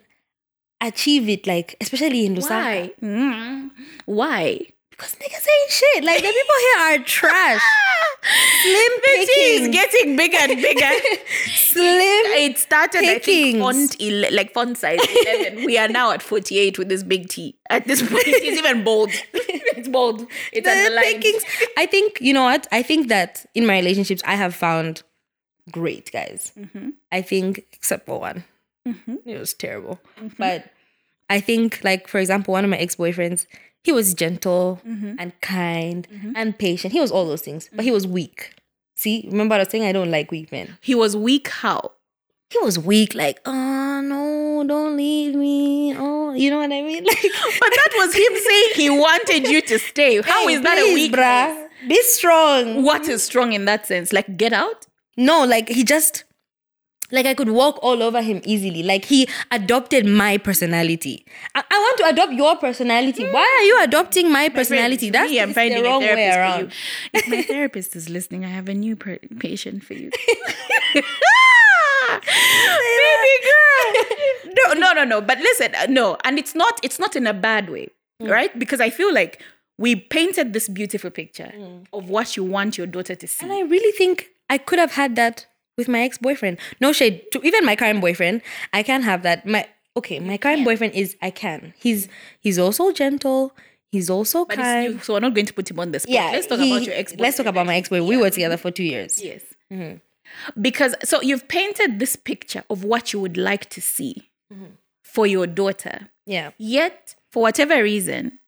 achieve 0.81 1.27
it. 1.27 1.45
Like, 1.45 1.75
especially 1.81 2.25
in 2.25 2.35
Lusaka. 2.35 2.49
why? 2.49 2.93
Mm. 3.01 3.69
Why? 4.05 4.72
Because 4.95 5.15
niggas 5.15 5.47
ain't 5.55 5.71
shit. 5.71 6.03
Like, 6.03 6.17
the 6.21 6.27
people 6.27 6.59
here 6.61 7.01
are 7.01 7.03
trash. 7.03 7.61
Slim 8.61 8.91
The 9.03 9.29
tea 9.33 9.55
is 9.55 9.67
getting 9.69 10.15
bigger 10.15 10.37
and 10.39 10.61
bigger. 10.61 10.89
Slim. 11.55 12.25
it 12.45 12.57
started 12.57 13.03
I 13.03 13.19
think 13.19 13.59
font 13.59 13.95
ele- 13.99 14.31
like 14.33 14.53
font 14.53 14.77
size 14.77 14.99
11 15.25 15.65
we 15.65 15.77
are 15.77 15.87
now 15.89 16.11
at 16.11 16.21
48 16.21 16.77
with 16.77 16.87
this 16.87 17.03
big 17.03 17.27
T 17.27 17.57
at 17.69 17.85
this 17.87 18.01
point 18.01 18.23
it's 18.27 18.57
even 18.59 18.83
bold 18.83 19.09
it's 19.33 19.87
bold 19.89 20.25
it's 20.53 20.65
the 20.65 20.71
underlined 20.71 21.21
pickings. 21.23 21.43
I 21.77 21.85
think, 21.87 22.19
you 22.21 22.33
know 22.33 22.43
what? 22.43 22.67
I 22.71 22.81
think 22.83 23.07
that 23.09 23.45
in 23.55 23.65
my 23.65 23.77
relationships, 23.77 24.21
I 24.25 24.35
have 24.35 24.53
found 24.55 25.03
great 25.71 26.11
guys. 26.11 26.51
Mm-hmm. 26.57 26.89
I 27.11 27.21
think, 27.21 27.65
except 27.73 28.05
for 28.05 28.19
one. 28.19 28.43
It 29.25 29.39
was 29.39 29.53
terrible. 29.53 29.99
But 30.37 30.65
I 31.29 31.39
think, 31.39 31.83
like, 31.83 32.07
for 32.07 32.19
example, 32.19 32.51
one 32.51 32.63
of 32.63 32.69
my 32.69 32.77
ex 32.77 32.95
boyfriends, 32.97 33.47
he 33.83 33.91
was 33.91 34.13
gentle 34.13 34.79
Mm-hmm. 34.87 35.15
and 35.19 35.39
kind 35.41 36.07
mm-hmm. 36.11 36.31
and 36.35 36.57
patient. 36.57 36.93
He 36.93 36.99
was 36.99 37.11
all 37.11 37.25
those 37.27 37.41
things, 37.41 37.69
but 37.73 37.83
he 37.85 37.91
was 37.91 38.05
mm-hmm. 38.05 38.13
weak. 38.15 38.55
See, 38.95 39.27
remember 39.29 39.55
I 39.55 39.59
was 39.59 39.69
saying 39.69 39.83
I 39.85 39.91
don't 39.91 40.11
like 40.11 40.31
weak 40.31 40.51
men. 40.51 40.77
he 40.81 40.95
was 40.95 41.15
weak 41.17 41.47
how 41.49 41.91
He 42.49 42.59
was 42.59 42.77
weak, 42.77 43.15
like, 43.15 43.41
oh 43.45 44.01
no, 44.01 44.63
don't 44.67 44.95
leave 44.95 45.33
me. 45.35 45.95
Oh, 45.97 46.33
you 46.33 46.49
know 46.51 46.57
what 46.59 46.71
I 46.71 46.81
mean? 46.81 47.03
Like, 47.11 47.31
but 47.59 47.71
that 47.79 47.91
was 47.97 48.13
him 48.13 48.33
saying 48.47 48.69
he 48.75 48.89
wanted 48.89 49.47
you 49.47 49.61
to 49.61 49.79
stay 49.79 50.21
How 50.21 50.47
is 50.47 50.57
Hey, 50.57 50.63
that 50.63 50.77
a 50.79 50.93
weak 50.93 51.11
bruh? 51.11 51.67
Be 51.89 51.99
strong. 52.03 52.83
what 52.83 53.07
is 53.09 53.23
strong 53.23 53.53
in 53.53 53.65
that 53.65 53.85
sense 53.87 54.13
like 54.13 54.37
get 54.37 54.53
out 54.53 54.85
No, 55.17 55.43
like 55.45 55.67
he 55.69 55.83
just 55.83 56.23
like 57.13 57.27
I 57.27 57.35
could 57.35 57.49
walk 57.49 57.79
all 57.81 58.03
over 58.03 58.21
him 58.21 58.41
easily. 58.43 58.83
Like 58.83 59.05
he 59.05 59.27
adopted 59.51 60.05
my 60.05 60.37
personality. 60.37 61.25
I, 61.55 61.63
I 61.69 61.77
want 61.77 61.97
to 61.99 62.05
adopt 62.07 62.33
your 62.33 62.57
personality. 62.57 63.23
Mm. 63.23 63.33
Why 63.33 63.57
are 63.59 63.63
you 63.63 63.83
adopting 63.83 64.31
my 64.31 64.49
personality? 64.49 65.11
Friends, 65.11 65.13
That's 65.13 65.31
me, 65.31 65.39
I'm 65.39 65.53
finding 65.53 65.83
the 65.83 65.89
wrong 65.89 66.01
way 66.01 66.29
around. 66.29 66.73
If 67.13 67.27
my 67.27 67.43
therapist 67.43 67.95
is 67.95 68.09
listening, 68.09 68.43
I 68.43 68.49
have 68.49 68.67
a 68.67 68.73
new 68.73 68.95
per- 68.95 69.19
patient 69.39 69.83
for 69.83 69.93
you. 69.93 70.09
Baby 70.93 71.05
girl. 73.47 74.55
no, 74.57 74.73
no. 74.73 74.93
No, 74.93 75.03
no. 75.03 75.21
But 75.21 75.37
listen, 75.37 75.75
uh, 75.75 75.85
no, 75.89 76.17
and 76.23 76.39
it's 76.39 76.55
not. 76.55 76.79
It's 76.83 76.99
not 76.99 77.15
in 77.15 77.27
a 77.27 77.33
bad 77.33 77.69
way, 77.69 77.89
mm. 78.21 78.29
right? 78.29 78.57
Because 78.57 78.81
I 78.81 78.89
feel 78.89 79.13
like 79.13 79.41
we 79.77 79.95
painted 79.95 80.53
this 80.53 80.67
beautiful 80.67 81.09
picture 81.09 81.51
mm. 81.55 81.85
of 81.93 82.09
what 82.09 82.35
you 82.35 82.43
want 82.43 82.77
your 82.77 82.87
daughter 82.87 83.15
to 83.15 83.27
see. 83.27 83.45
And 83.45 83.53
I 83.53 83.61
really 83.61 83.91
think 83.91 84.29
I 84.49 84.57
could 84.57 84.79
have 84.79 84.91
had 84.91 85.15
that 85.15 85.45
with 85.77 85.87
my 85.87 86.01
ex 86.01 86.17
boyfriend. 86.17 86.59
No 86.79 86.91
shade 86.91 87.23
to 87.31 87.41
even 87.41 87.65
my 87.65 87.75
current 87.75 88.01
boyfriend. 88.01 88.41
I 88.71 88.83
can't 88.83 89.03
have 89.03 89.23
that. 89.23 89.45
My 89.45 89.67
okay, 89.97 90.19
my 90.19 90.37
current 90.37 90.63
boyfriend 90.63 90.93
is 90.93 91.15
I 91.21 91.31
can. 91.31 91.73
He's 91.77 92.07
he's 92.39 92.59
also 92.59 92.91
gentle. 92.91 93.53
He's 93.91 94.09
also 94.09 94.45
But 94.45 94.57
kind. 94.57 94.93
you, 94.93 94.99
so 95.01 95.13
we're 95.13 95.19
not 95.19 95.35
going 95.35 95.45
to 95.45 95.53
put 95.53 95.69
him 95.69 95.79
on 95.79 95.91
the 95.91 95.99
spot. 95.99 96.13
Yeah, 96.13 96.31
let's 96.31 96.47
talk 96.47 96.59
he- 96.59 96.71
about 96.71 96.83
your 96.83 96.95
ex. 96.95 97.13
Let's 97.17 97.37
talk 97.37 97.45
about 97.45 97.67
my 97.67 97.75
ex 97.75 97.89
boyfriend. 97.89 98.07
We 98.07 98.17
were 98.17 98.31
together 98.31 98.57
for 98.57 98.71
two 98.71 98.83
years. 98.83 99.21
Yes. 99.21 99.43
Mm-hmm. 99.71 99.97
Because 100.59 100.95
so 101.03 101.21
you've 101.21 101.47
painted 101.47 101.99
this 101.99 102.15
picture 102.15 102.63
of 102.69 102.83
what 102.83 103.13
you 103.13 103.19
would 103.19 103.37
like 103.37 103.69
to 103.69 103.81
see 103.81 104.29
mm-hmm. 104.51 104.73
for 105.03 105.27
your 105.27 105.45
daughter. 105.45 106.09
Yeah. 106.25 106.51
Yet, 106.57 107.15
for 107.31 107.43
whatever 107.43 107.83
reason, 107.83 108.39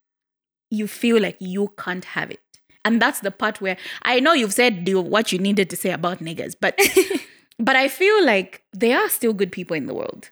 you 0.72 0.88
feel 0.88 1.22
like 1.22 1.38
you 1.40 1.74
can't 1.78 2.06
have 2.06 2.32
it. 2.32 2.42
And 2.86 3.02
that's 3.02 3.20
the 3.20 3.32
part 3.32 3.60
where 3.60 3.78
I 4.04 4.20
know 4.20 4.34
you've 4.34 4.54
said 4.54 4.88
what 4.88 5.32
you 5.32 5.40
needed 5.40 5.70
to 5.72 5.76
say 5.76 5.92
about 5.92 6.20
niggas, 6.20 6.56
but 6.62 6.80
but 7.60 7.76
I 7.76 7.88
feel 7.88 8.24
like 8.26 8.64
there 8.72 9.00
are 9.00 9.10
still 9.10 9.34
good 9.34 9.52
people 9.52 9.76
in 9.76 9.88
the 9.88 9.94
world. 9.94 10.30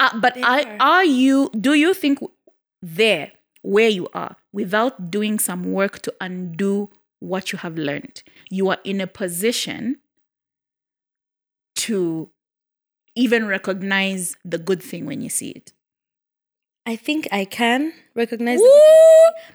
Uh, 0.00 0.18
but 0.18 0.36
are. 0.38 0.66
are. 0.66 0.76
are 0.80 1.04
you? 1.04 1.50
Do 1.60 1.74
you 1.74 1.92
think 1.94 2.18
there, 2.82 3.32
where 3.62 3.90
you 3.90 4.08
are, 4.14 4.36
without 4.52 5.10
doing 5.10 5.38
some 5.38 5.72
work 5.72 6.00
to 6.02 6.14
undo 6.20 6.88
what 7.20 7.52
you 7.52 7.58
have 7.58 7.76
learned, 7.76 8.22
you 8.48 8.70
are 8.70 8.78
in 8.82 9.00
a 9.00 9.06
position 9.06 9.98
to 11.76 12.30
even 13.14 13.46
recognize 13.46 14.36
the 14.42 14.56
good 14.56 14.82
thing 14.82 15.04
when 15.04 15.20
you 15.20 15.28
see 15.28 15.50
it? 15.50 15.74
I 16.86 16.96
think 16.96 17.28
I 17.30 17.44
can 17.44 17.92
recognize 18.14 18.58
Woo! 18.58 18.70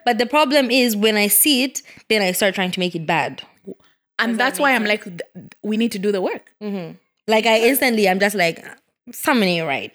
But 0.06 0.18
the 0.18 0.26
problem 0.26 0.70
is 0.70 0.96
when 0.96 1.16
I 1.18 1.28
see 1.28 1.64
it, 1.64 1.82
then 2.10 2.22
I 2.22 2.32
start 2.32 2.56
trying 2.56 2.72
to 2.72 2.80
make 2.80 2.96
it 2.96 3.06
bad. 3.06 3.42
And 4.18 4.40
that's 4.40 4.60
why 4.60 4.74
I'm 4.74 4.86
like, 4.86 5.04
th- 5.04 5.22
we 5.62 5.76
need 5.78 5.92
to 5.92 6.00
do 6.00 6.12
the 6.12 6.22
work. 6.22 6.54
Like 7.28 7.46
I 7.46 7.60
instantly, 7.62 8.08
I'm 8.08 8.20
just 8.20 8.36
like, 8.36 8.64
something 9.12 9.48
ain't 9.48 9.68
right. 9.68 9.92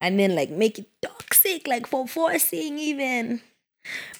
And 0.00 0.18
then 0.18 0.34
like 0.34 0.50
make 0.50 0.78
it 0.78 0.86
toxic, 1.02 1.66
like 1.66 1.86
for 1.86 2.06
forcing 2.06 2.78
even. 2.78 3.40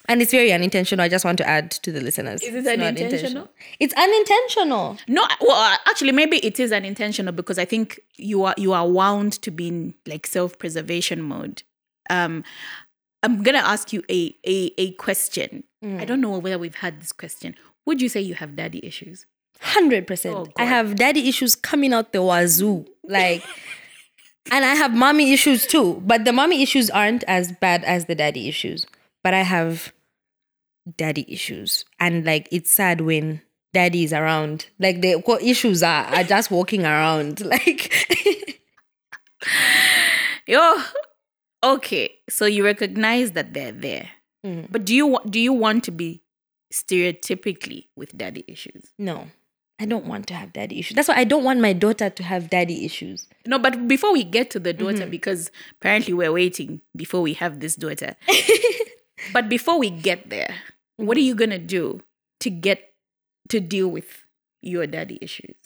And 0.09 0.20
it's 0.20 0.32
very 0.32 0.53
unintentional. 0.53 1.05
I 1.05 1.09
just 1.09 1.24
want 1.24 1.38
to 1.38 1.49
add 1.49 1.70
to 1.70 1.93
the 1.93 2.01
listeners. 2.01 2.43
Is 2.43 2.55
it 2.55 2.59
It's 2.59 2.68
unintentional? 2.68 3.49
It's 3.78 3.95
unintentional. 3.95 4.99
No, 5.07 5.26
well, 5.40 5.53
uh, 5.57 5.76
actually, 5.88 6.12
maybe 6.12 6.38
it 6.38 6.59
is 6.59 6.72
unintentional 6.72 7.32
because 7.32 7.59
I 7.59 7.64
think 7.64 8.01
you 8.16 8.43
are 8.43 8.55
you 8.59 8.72
are 8.72 8.88
wound 8.88 9.40
to 9.43 9.51
be 9.53 9.68
in 9.68 9.95
like 10.07 10.26
self 10.26 10.59
preservation 10.59 11.22
mode. 11.22 11.62
Um, 12.11 12.44
I'm 13.22 13.42
gonna 13.42 13.59
ask 13.59 13.92
you 13.92 14.03
a 14.11 14.34
a 14.46 14.72
a 14.78 14.92
question. 14.92 15.64
I 15.84 16.05
don't 16.05 16.20
know 16.20 16.38
whether 16.38 16.59
we've 16.59 16.76
had 16.76 17.00
this 17.00 17.11
question. 17.12 17.57
Would 17.86 18.00
you 18.00 18.09
say 18.09 18.20
you 18.20 18.34
have 18.34 18.55
daddy 18.55 18.84
issues? 18.84 19.26
Hundred 19.61 20.07
percent. 20.07 20.34
Oh, 20.36 20.46
I 20.57 20.64
have 20.64 20.96
daddy 20.96 21.28
issues 21.28 21.55
coming 21.55 21.92
out 21.92 22.12
the 22.12 22.22
wazoo. 22.22 22.86
Like 23.05 23.44
and 24.50 24.64
I 24.64 24.74
have 24.74 24.94
mommy 24.94 25.32
issues 25.32 25.66
too. 25.66 26.03
But 26.05 26.24
the 26.24 26.32
mommy 26.32 26.62
issues 26.62 26.90
aren't 26.90 27.24
as 27.24 27.53
bad 27.53 27.84
as 27.84 28.07
the 28.07 28.14
daddy 28.14 28.48
issues. 28.48 28.86
But 29.22 29.34
I 29.34 29.42
have 29.42 29.92
daddy 30.96 31.24
issues. 31.28 31.84
And 32.00 32.24
like 32.24 32.48
it's 32.50 32.70
sad 32.70 33.00
when 33.00 33.42
daddy 33.72 34.05
is 34.05 34.12
around. 34.12 34.66
Like 34.78 35.00
the 35.00 35.22
issues 35.42 35.82
are 35.82 36.05
are 36.07 36.24
just 36.24 36.50
walking 36.50 36.84
around. 36.84 37.40
Like 37.44 37.92
Yo, 40.46 40.76
okay. 41.62 42.18
So 42.28 42.46
you 42.46 42.64
recognize 42.64 43.32
that 43.32 43.54
they're 43.54 43.72
there, 43.72 44.08
mm-hmm. 44.44 44.66
but 44.70 44.84
do 44.84 44.94
you 44.94 45.18
do 45.28 45.40
you 45.40 45.52
want 45.52 45.84
to 45.84 45.90
be 45.90 46.22
stereotypically 46.72 47.86
with 47.96 48.16
daddy 48.16 48.44
issues? 48.48 48.92
no. 48.98 49.28
I 49.80 49.84
don't 49.84 50.04
want 50.06 50.28
to 50.28 50.34
have 50.34 50.52
daddy 50.52 50.78
issues. 50.78 50.94
That's 50.94 51.08
why 51.08 51.16
I 51.16 51.24
don't 51.24 51.42
want 51.42 51.58
my 51.58 51.72
daughter 51.72 52.08
to 52.08 52.22
have 52.22 52.48
daddy 52.50 52.84
issues. 52.84 53.26
No, 53.46 53.58
but 53.58 53.88
before 53.88 54.12
we 54.12 54.22
get 54.22 54.48
to 54.50 54.60
the 54.60 54.72
daughter, 54.72 54.98
mm-hmm. 54.98 55.10
because 55.10 55.50
apparently 55.72 56.14
we're 56.14 56.30
waiting 56.30 56.80
before 56.94 57.20
we 57.20 57.32
have 57.34 57.58
this 57.58 57.74
daughter. 57.74 58.14
but 59.32 59.48
before 59.48 59.80
we 59.80 59.90
get 59.90 60.30
there, 60.30 60.54
what 60.98 61.16
are 61.16 61.20
you 61.20 61.34
gonna 61.34 61.58
do 61.58 62.00
to 62.40 62.50
get 62.50 62.92
to 63.48 63.58
deal 63.58 63.88
with 63.88 64.24
your 64.60 64.86
daddy 64.86 65.18
issues? 65.20 65.56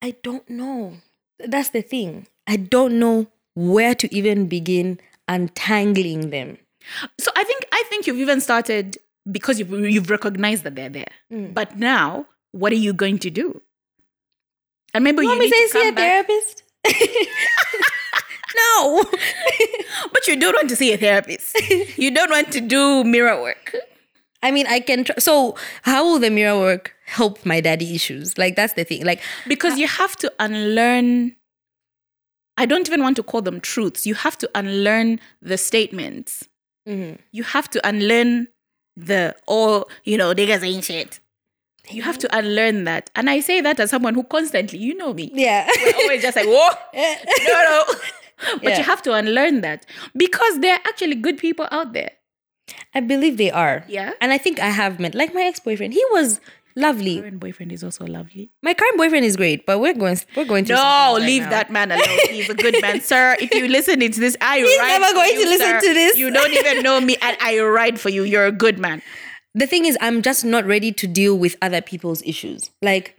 I 0.00 0.16
don't 0.22 0.48
know. 0.48 0.94
That's 1.38 1.68
the 1.68 1.82
thing. 1.82 2.28
I 2.46 2.56
don't 2.56 2.98
know 2.98 3.26
where 3.56 3.94
to 3.96 4.14
even 4.14 4.46
begin 4.46 5.00
untangling 5.26 6.30
them. 6.30 6.56
So 7.18 7.32
I 7.34 7.42
think 7.42 7.66
I 7.72 7.82
think 7.88 8.06
you've 8.06 8.18
even 8.18 8.40
started 8.40 8.96
because 9.28 9.58
you've 9.58 9.72
you've 9.72 10.08
recognized 10.10 10.62
that 10.62 10.76
they're 10.76 10.88
there. 10.88 11.10
Mm. 11.32 11.52
But 11.52 11.76
now, 11.76 12.26
what 12.52 12.70
are 12.72 12.76
you 12.76 12.92
going 12.92 13.18
to 13.18 13.30
do? 13.30 13.60
And 14.94 15.02
maybe 15.02 15.18
you, 15.18 15.22
You 15.24 15.28
want 15.30 15.40
me 15.40 15.46
need 15.50 15.66
to 15.66 15.68
see 15.68 15.88
a 15.88 15.92
back. 15.92 16.26
therapist? 16.26 16.62
no. 18.56 19.04
But 20.12 20.28
you 20.28 20.36
don't 20.36 20.54
want 20.54 20.68
to 20.70 20.76
see 20.76 20.92
a 20.92 20.96
therapist. 20.98 21.58
you 21.98 22.10
don't 22.10 22.30
want 22.30 22.52
to 22.52 22.60
do 22.60 23.04
mirror 23.04 23.40
work. 23.40 23.74
I 24.42 24.50
mean, 24.50 24.66
I 24.66 24.80
can. 24.80 25.04
Tr- 25.04 25.18
so, 25.18 25.56
how 25.82 26.04
will 26.04 26.18
the 26.18 26.30
mirror 26.30 26.58
work 26.58 26.94
help 27.06 27.44
my 27.44 27.60
daddy 27.60 27.94
issues? 27.94 28.38
Like, 28.38 28.54
that's 28.56 28.74
the 28.74 28.84
thing. 28.84 29.04
Like, 29.04 29.20
because 29.46 29.74
uh, 29.74 29.76
you 29.76 29.88
have 29.88 30.16
to 30.16 30.32
unlearn 30.38 31.35
i 32.58 32.66
don't 32.66 32.88
even 32.88 33.02
want 33.02 33.16
to 33.16 33.22
call 33.22 33.42
them 33.42 33.60
truths 33.60 34.06
you 34.06 34.14
have 34.14 34.36
to 34.36 34.48
unlearn 34.54 35.20
the 35.42 35.56
statements 35.58 36.48
mm-hmm. 36.88 37.16
you 37.32 37.42
have 37.42 37.68
to 37.68 37.86
unlearn 37.86 38.48
the 38.96 39.34
oh 39.48 39.84
you 40.04 40.16
know 40.16 40.34
niggas 40.34 40.62
ain't 40.66 40.84
shit 40.84 41.20
you 41.90 42.02
have 42.02 42.18
to 42.18 42.36
unlearn 42.36 42.84
that 42.84 43.10
and 43.14 43.30
i 43.30 43.40
say 43.40 43.60
that 43.60 43.78
as 43.78 43.90
someone 43.90 44.14
who 44.14 44.22
constantly 44.24 44.78
you 44.78 44.94
know 44.94 45.12
me 45.12 45.30
yeah. 45.34 45.68
we're 45.84 45.94
always 45.96 46.22
just 46.22 46.36
like 46.36 46.46
whoa 46.46 46.70
no 47.46 47.64
no 47.64 47.84
but 48.54 48.64
Yeah. 48.64 48.78
you 48.78 48.84
have 48.84 49.02
to 49.02 49.12
unlearn 49.12 49.60
that 49.60 49.86
because 50.16 50.60
there 50.60 50.74
are 50.74 50.80
actually 50.86 51.14
good 51.14 51.38
people 51.38 51.68
out 51.70 51.92
there 51.92 52.10
I 52.94 53.00
believe 53.00 53.36
they 53.36 53.50
are. 53.50 53.84
Yeah? 53.88 54.12
And 54.20 54.32
I 54.32 54.38
think 54.38 54.58
I 54.58 54.70
have 54.70 54.98
met, 54.98 55.14
like, 55.14 55.34
my 55.34 55.42
ex 55.42 55.60
boyfriend. 55.60 55.92
He 55.92 56.04
was 56.10 56.40
lovely. 56.76 57.20
current 57.20 57.40
boyfriend 57.40 57.72
is 57.72 57.82
also 57.82 58.06
lovely 58.06 58.50
My 58.62 58.74
current 58.74 58.96
boyfriend 58.98 59.24
is 59.24 59.36
great, 59.36 59.64
but 59.66 59.78
we're 59.80 59.94
going, 59.94 60.18
we're 60.36 60.44
going 60.44 60.64
through. 60.66 60.76
no 60.76 60.82
something 60.82 61.22
right 61.22 61.26
leave 61.26 61.42
now. 61.44 61.50
that 61.50 61.70
man 61.70 61.90
alone 61.90 62.18
he's 62.30 62.48
a 62.50 62.54
good 62.54 62.80
man 62.82 63.00
sir 63.12 63.36
if 63.40 63.52
you 63.54 63.66
listen 63.68 63.98
to 64.00 64.08
this 64.20 64.36
i 64.40 64.58
He's 64.58 64.78
ride 64.78 64.86
never 64.98 65.06
for 65.06 65.14
going 65.14 65.34
you, 65.34 65.44
to 65.44 65.48
listen 65.50 65.66
sir. 65.66 65.80
to 65.80 65.94
this. 65.94 66.16
you 66.18 66.30
don't 66.30 66.52
even 66.52 66.82
know 66.82 67.00
me 67.00 67.16
and 67.22 67.36
i 67.40 67.58
ride 67.60 67.98
for 67.98 68.10
you 68.10 68.22
you're 68.24 68.46
a 68.46 68.52
good 68.52 68.78
man 68.78 69.02
The 69.56 69.66
thing 69.66 69.86
is, 69.88 69.96
I'm 70.04 70.20
just 70.20 70.44
not 70.44 70.66
ready 70.68 70.92
to 70.92 71.06
deal 71.08 71.32
with 71.38 71.56
other 71.62 71.80
people's 71.80 72.20
issues. 72.28 72.68
Like, 72.84 73.15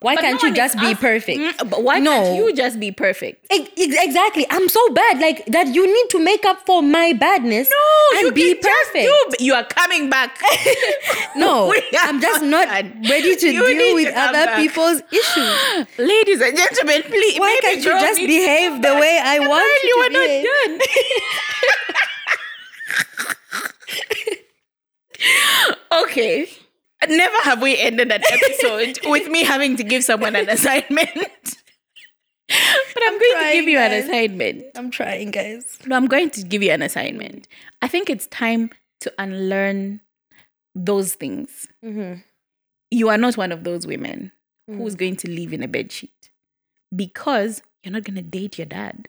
why 0.00 0.14
But 0.14 0.22
can't 0.22 0.42
no 0.42 0.48
you 0.48 0.54
just 0.54 0.78
be 0.78 0.86
ask- 0.86 1.00
perfect? 1.00 1.38
Mm, 1.38 1.70
but 1.70 1.82
why 1.82 1.98
No. 1.98 2.10
can't 2.12 2.36
you 2.36 2.52
just 2.54 2.80
be 2.80 2.90
perfect 2.90 3.46
Ex- 3.50 3.68
ex- 3.76 3.96
Exactly. 4.06 4.46
I'm 4.50 4.68
so 4.68 4.80
bad. 4.94 5.20
Like 5.20 5.44
that 5.46 5.68
you 5.74 5.86
need 5.86 6.08
to 6.10 6.18
make 6.18 6.44
up 6.46 6.64
for 6.64 6.82
my 6.82 7.12
badness 7.12 7.68
No, 7.70 8.18
and 8.18 8.26
you 8.28 8.32
be 8.32 8.54
perfect. 8.54 9.04
do- 9.38 9.44
you 9.44 9.52
are 9.54 9.64
coming 9.64 10.08
back 10.08 10.40
No, 11.36 11.72
I'm 12.00 12.20
just 12.20 12.42
not 12.42 12.66
ready 13.08 13.36
to 13.36 13.52
You 13.58 13.66
deal 13.66 13.94
with 13.94 14.14
other 14.16 14.46
back. 14.46 14.56
people's 14.56 15.02
issues. 15.12 15.86
ladies 15.98 16.40
and 16.40 16.56
gentlemen 16.56 17.02
please 17.02 17.38
Why 17.38 17.58
can't 17.62 17.78
you 17.78 17.90
just 18.06 18.18
behave 18.20 18.80
the 18.82 18.94
way 18.96 19.20
I 19.22 19.38
want 19.40 19.68
Apparently 19.68 19.88
you 19.88 19.94
to 19.94 20.00
we're 20.00 20.12
not 20.16 20.30
done 25.90 26.04
okay 26.04 26.48
never 27.08 27.36
have 27.44 27.62
we 27.62 27.78
ended 27.78 28.10
an 28.12 28.22
episode 28.30 28.98
with 29.10 29.28
me 29.28 29.42
having 29.44 29.76
to 29.76 29.82
give 29.84 30.04
someone 30.04 30.36
an 30.36 30.48
assignment 30.48 31.56
but 32.48 33.02
i'm, 33.06 33.18
going 33.18 33.36
to 33.36 33.50
give 33.52 33.68
you 33.68 33.78
an 33.78 33.92
assignment 33.92 34.64
I'm 34.76 34.90
trying, 34.90 35.30
guys. 35.30 35.78
No, 35.86 35.96
I'm 35.96 36.06
going 36.06 36.30
to 36.30 36.42
give 36.42 36.62
you 36.62 36.70
an 36.72 36.82
assignment. 36.82 37.46
I 37.82 37.88
think 37.88 38.10
it's 38.10 38.26
time 38.28 38.70
to 39.00 39.12
unlearn 39.18 40.00
those 40.74 41.14
things. 41.14 41.68
Mm-hmm. 41.84 42.20
You 42.90 43.08
are 43.08 43.18
not 43.18 43.36
one 43.36 43.52
of 43.52 43.62
those 43.64 43.86
women 43.86 44.32
who's 44.66 44.94
going 44.94 45.16
to 45.16 45.30
live 45.30 45.52
in 45.52 45.62
a 45.62 45.68
bed 45.68 45.90
sheet 45.92 46.30
because 46.94 47.62
you're 47.84 47.92
not 47.92 48.04
going 48.04 48.16
to 48.16 48.22
date 48.22 48.58
your 48.58 48.66
dad. 48.66 49.08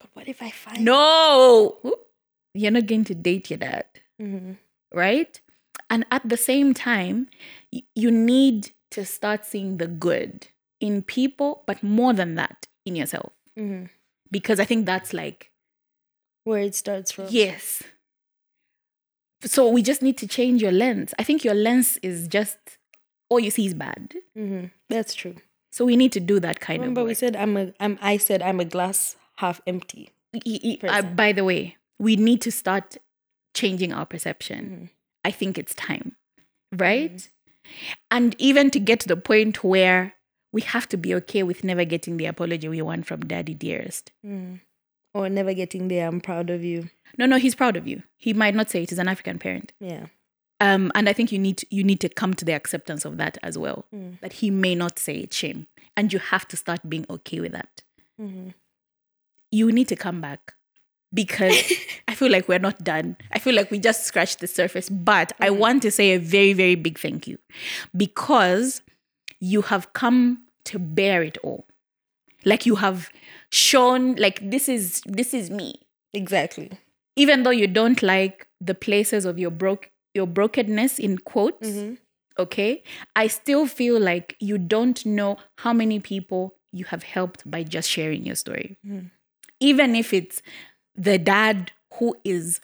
But 0.00 0.10
what 0.14 0.28
if 0.28 0.42
I 0.42 0.50
find 0.50 0.84
No, 0.84 1.78
you're 2.54 2.70
not 2.72 2.86
going 2.86 3.04
to 3.04 3.14
date 3.14 3.50
your 3.50 3.58
dad, 3.58 3.84
Mhm. 4.20 4.56
right? 4.92 5.40
And 5.94 6.04
at 6.10 6.28
the 6.28 6.36
same 6.36 6.74
time, 6.74 7.28
you 7.94 8.10
need 8.10 8.72
to 8.90 9.04
start 9.04 9.44
seeing 9.44 9.76
the 9.78 9.86
good 9.86 10.48
in 10.80 11.02
people, 11.02 11.62
but 11.68 11.82
more 11.84 12.12
than 12.12 12.34
that, 12.34 12.66
in 12.84 12.96
yourself. 12.96 13.32
Mhm. 13.56 13.90
Because 14.30 14.58
I 14.58 14.64
think 14.64 14.86
that's 14.86 15.12
like 15.14 15.52
where 16.44 16.62
it 16.62 16.74
starts 16.74 17.12
from? 17.12 17.26
Yes. 17.30 17.82
So 19.44 19.68
we 19.68 19.82
just 19.82 20.02
need 20.02 20.16
to 20.18 20.26
change 20.26 20.62
your 20.62 20.72
lens. 20.72 21.14
I 21.18 21.22
think 21.22 21.44
your 21.44 21.54
lens 21.54 21.98
is 22.02 22.26
just 22.28 22.58
all 23.30 23.38
you 23.40 23.50
see 23.50 23.66
is 23.66 23.74
bad. 23.74 24.14
Mhm. 24.36 24.70
That's 24.88 25.14
true. 25.14 25.36
So 25.70 25.84
we 25.84 25.96
need 25.96 26.12
to 26.12 26.20
do 26.20 26.40
that 26.40 26.58
kind 26.60 26.78
of. 26.82 26.88
Remember, 26.88 27.04
we 27.04 27.14
said 27.14 27.36
I'm 27.36 27.56
a. 27.56 27.72
I'm. 27.80 27.98
I 28.00 28.16
said 28.16 28.42
I'm 28.42 28.60
a 28.60 28.64
glass 28.64 29.16
half 29.36 29.60
empty. 29.66 30.10
Y- 30.32 30.60
y- 30.64 30.78
uh, 30.88 31.02
by 31.02 31.32
the 31.32 31.44
way, 31.44 31.76
we 32.00 32.16
need 32.16 32.40
to 32.42 32.50
start 32.50 32.96
changing 33.54 33.92
our 33.92 34.06
perception. 34.06 34.90
I 35.24 35.30
think 35.30 35.58
it's 35.58 35.74
time, 35.74 36.16
right? 36.72 37.16
Mm-hmm. 37.16 37.92
And 38.10 38.36
even 38.38 38.70
to 38.70 38.78
get 38.78 39.00
to 39.00 39.08
the 39.08 39.16
point 39.16 39.64
where 39.64 40.14
we 40.52 40.60
have 40.60 40.88
to 40.90 40.96
be 40.96 41.14
okay 41.16 41.42
with 41.42 41.64
never 41.64 41.84
getting 41.84 42.16
the 42.16 42.26
apology 42.26 42.68
we 42.68 42.80
want 42.82 43.06
from 43.06 43.20
Daddy 43.20 43.54
Dearest. 43.54 44.12
Mm. 44.24 44.60
Or 45.12 45.28
never 45.28 45.54
getting 45.54 45.88
there. 45.88 46.08
I'm 46.08 46.20
proud 46.20 46.50
of 46.50 46.62
you. 46.62 46.90
No, 47.18 47.26
no, 47.26 47.38
he's 47.38 47.54
proud 47.54 47.76
of 47.76 47.86
you. 47.86 48.02
He 48.16 48.32
might 48.32 48.54
not 48.54 48.70
say 48.70 48.82
it. 48.82 48.90
He's 48.90 48.98
an 48.98 49.08
African 49.08 49.38
parent. 49.38 49.72
Yeah. 49.80 50.06
Um, 50.60 50.92
and 50.94 51.08
I 51.08 51.12
think 51.12 51.32
you 51.32 51.38
need 51.38 51.64
you 51.70 51.82
need 51.82 52.00
to 52.00 52.08
come 52.08 52.34
to 52.34 52.44
the 52.44 52.52
acceptance 52.52 53.04
of 53.04 53.16
that 53.16 53.38
as 53.42 53.58
well. 53.58 53.86
Mm. 53.94 54.20
That 54.20 54.34
he 54.34 54.50
may 54.50 54.74
not 54.74 54.98
say 54.98 55.16
it's 55.16 55.36
shame, 55.36 55.66
and 55.96 56.12
you 56.12 56.18
have 56.18 56.46
to 56.48 56.56
start 56.56 56.88
being 56.88 57.06
okay 57.10 57.40
with 57.40 57.52
that. 57.52 57.82
Mm-hmm. 58.20 58.50
You 59.50 59.72
need 59.72 59.88
to 59.88 59.96
come 59.96 60.20
back 60.20 60.54
because 61.14 61.72
I 62.08 62.14
feel 62.14 62.30
like 62.30 62.48
we're 62.48 62.58
not 62.58 62.84
done. 62.84 63.16
I 63.32 63.38
feel 63.38 63.54
like 63.54 63.70
we 63.70 63.78
just 63.78 64.04
scratched 64.04 64.40
the 64.40 64.46
surface. 64.46 64.88
But 64.88 65.32
I 65.40 65.48
mm. 65.48 65.58
want 65.58 65.82
to 65.82 65.90
say 65.90 66.10
a 66.10 66.18
very 66.18 66.52
very 66.52 66.74
big 66.74 66.98
thank 66.98 67.26
you 67.26 67.38
because 67.96 68.82
you 69.40 69.62
have 69.62 69.92
come 69.92 70.42
to 70.66 70.78
bear 70.78 71.22
it 71.22 71.38
all. 71.42 71.66
Like 72.44 72.66
you 72.66 72.74
have 72.74 73.08
shown 73.54 74.16
like 74.16 74.50
this 74.50 74.68
is 74.68 75.00
this 75.06 75.32
is 75.32 75.48
me 75.48 75.80
Exactly. 76.12 76.72
even 77.14 77.44
though 77.44 77.50
you 77.50 77.68
don't 77.68 78.02
like 78.02 78.48
the 78.60 78.74
places 78.74 79.24
of 79.24 79.38
your 79.38 79.52
broke 79.52 79.90
your 80.12 80.26
brokenness 80.26 80.98
in 80.98 81.18
quotes 81.18 81.68
mm-hmm. 81.68 81.94
okay 82.36 82.82
i 83.14 83.28
still 83.28 83.68
feel 83.68 84.00
like 84.00 84.36
you 84.40 84.58
don't 84.58 85.06
know 85.06 85.36
how 85.58 85.72
many 85.72 86.00
people 86.00 86.56
you 86.72 86.84
have 86.86 87.04
helped 87.04 87.48
by 87.48 87.62
just 87.62 87.88
sharing 87.88 88.26
your 88.26 88.34
story 88.34 88.76
mm-hmm. 88.84 89.06
even 89.60 89.94
if 89.94 90.12
it's 90.12 90.42
the 90.96 91.18
dad 91.18 91.72
who 91.94 92.16
is 92.24 92.60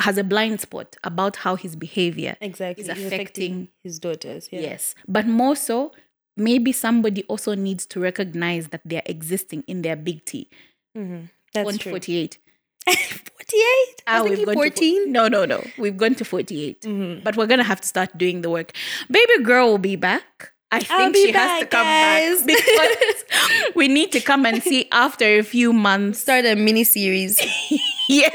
has 0.00 0.18
a 0.18 0.24
blind 0.24 0.60
spot 0.60 0.94
about 1.04 1.36
how 1.36 1.56
his 1.56 1.74
behavior 1.74 2.36
Exactly. 2.40 2.84
is 2.84 2.90
He's 2.96 3.06
affecting 3.06 3.68
his 3.82 3.98
daughters. 3.98 4.48
Yeah. 4.52 4.60
Yes. 4.60 4.94
But 5.08 5.26
more 5.26 5.56
so, 5.56 5.92
maybe 6.36 6.70
somebody 6.72 7.22
also 7.24 7.54
needs 7.54 7.86
to 7.86 8.00
recognize 8.00 8.68
that 8.68 8.82
they're 8.84 9.02
existing 9.06 9.64
in 9.66 9.80
their 9.82 9.96
big 9.96 10.24
T. 10.26 10.50
That's 10.94 11.66
On 11.68 11.78
true. 11.78 11.92
48. 11.92 12.38
48? 12.86 13.22
I 13.56 13.94
Ah, 14.06 14.22
was 14.22 14.30
we've 14.30 14.38
thinking 14.38 14.44
gone 14.54 14.54
to 14.54 14.70
14. 14.70 15.12
no, 15.12 15.28
no, 15.28 15.44
no. 15.46 15.64
We've 15.78 15.96
gone 15.96 16.14
to 16.16 16.24
48. 16.24 16.82
Mm-hmm. 16.82 17.22
But 17.24 17.36
we're 17.36 17.46
going 17.46 17.58
to 17.58 17.64
have 17.64 17.80
to 17.80 17.88
start 17.88 18.16
doing 18.18 18.42
the 18.42 18.50
work. 18.50 18.72
Baby 19.10 19.42
girl 19.44 19.68
will 19.68 19.78
be 19.78 19.96
back. 19.96 20.52
I 20.72 20.80
think 20.80 21.14
she 21.16 21.32
has 21.32 21.60
to 21.60 21.66
come 21.66 21.86
guys. 21.86 22.42
back 22.42 22.46
because 22.56 23.24
we 23.74 23.88
need 23.88 24.10
to 24.12 24.20
come 24.20 24.44
and 24.46 24.62
see 24.62 24.88
after 24.92 25.38
a 25.38 25.42
few 25.42 25.72
months. 25.72 26.20
Start 26.20 26.44
a 26.44 26.54
mini 26.56 26.84
series. 26.84 27.38
yes, 28.08 28.32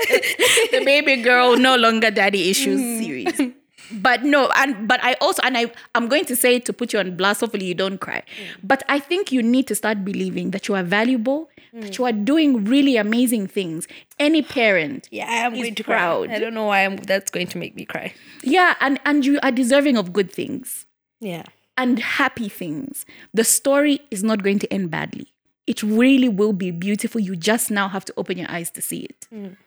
the 0.71 0.83
baby 0.85 1.17
girl 1.21 1.57
no 1.57 1.75
longer 1.75 2.09
daddy 2.11 2.49
issues 2.49 2.79
Mm. 2.79 3.03
series. 3.03 3.53
But 3.93 4.23
no, 4.23 4.49
and 4.55 4.87
but 4.87 5.03
I 5.03 5.15
also 5.19 5.41
and 5.43 5.57
I 5.57 5.69
I'm 5.95 6.07
going 6.07 6.23
to 6.25 6.35
say 6.37 6.59
to 6.59 6.71
put 6.71 6.93
you 6.93 6.99
on 6.99 7.17
blast. 7.17 7.41
Hopefully 7.41 7.65
you 7.65 7.75
don't 7.75 7.97
cry. 7.99 8.23
Mm. 8.39 8.59
But 8.63 8.83
I 8.87 8.99
think 8.99 9.33
you 9.33 9.43
need 9.43 9.67
to 9.67 9.75
start 9.75 10.05
believing 10.05 10.51
that 10.51 10.69
you 10.69 10.75
are 10.75 10.83
valuable, 10.83 11.49
Mm. 11.75 11.81
that 11.81 11.97
you 11.97 12.05
are 12.05 12.13
doing 12.13 12.63
really 12.63 12.95
amazing 12.95 13.47
things. 13.47 13.87
Any 14.19 14.41
parent, 14.41 15.07
Yeah, 15.11 15.25
I 15.29 15.35
am 15.45 15.53
going 15.53 15.75
to 15.75 15.83
proud. 15.83 16.27
cry. 16.27 16.35
I 16.35 16.39
don't 16.39 16.53
know 16.53 16.65
why 16.67 16.85
I'm, 16.85 16.95
that's 16.97 17.29
going 17.31 17.47
to 17.47 17.57
make 17.57 17.75
me 17.75 17.83
cry. 17.85 18.13
yeah, 18.43 18.75
and 18.79 18.99
and 19.05 19.25
you 19.25 19.39
are 19.43 19.51
deserving 19.51 19.97
of 19.97 20.13
good 20.13 20.31
things 20.31 20.85
Yeah. 21.19 21.43
And 21.81 21.97
happy 21.97 22.47
things. 22.47 23.07
The 23.33 23.43
story 23.43 24.01
is 24.11 24.23
not 24.23 24.43
going 24.43 24.59
to 24.59 24.71
end 24.71 24.91
badly. 24.91 25.33
It 25.65 25.81
really 25.81 26.29
will 26.29 26.53
be 26.53 26.69
beautiful. 26.69 27.19
You 27.19 27.35
just 27.35 27.71
now 27.71 27.87
have 27.87 28.05
to 28.05 28.13
open 28.17 28.37
your 28.37 28.51
eyes 28.51 28.69
to 28.71 28.83
see 28.83 28.99
it. 28.99 29.27
Mm. 29.33 29.57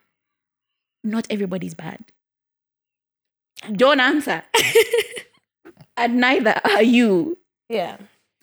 Not 1.03 1.27
everybody's 1.29 1.75
bad. 1.75 2.05
Don't 3.73 3.99
answer. 3.99 4.45
and 5.97 6.21
neither 6.21 6.61
are 6.62 6.85
you. 6.85 7.37
Yeah. 7.69 7.97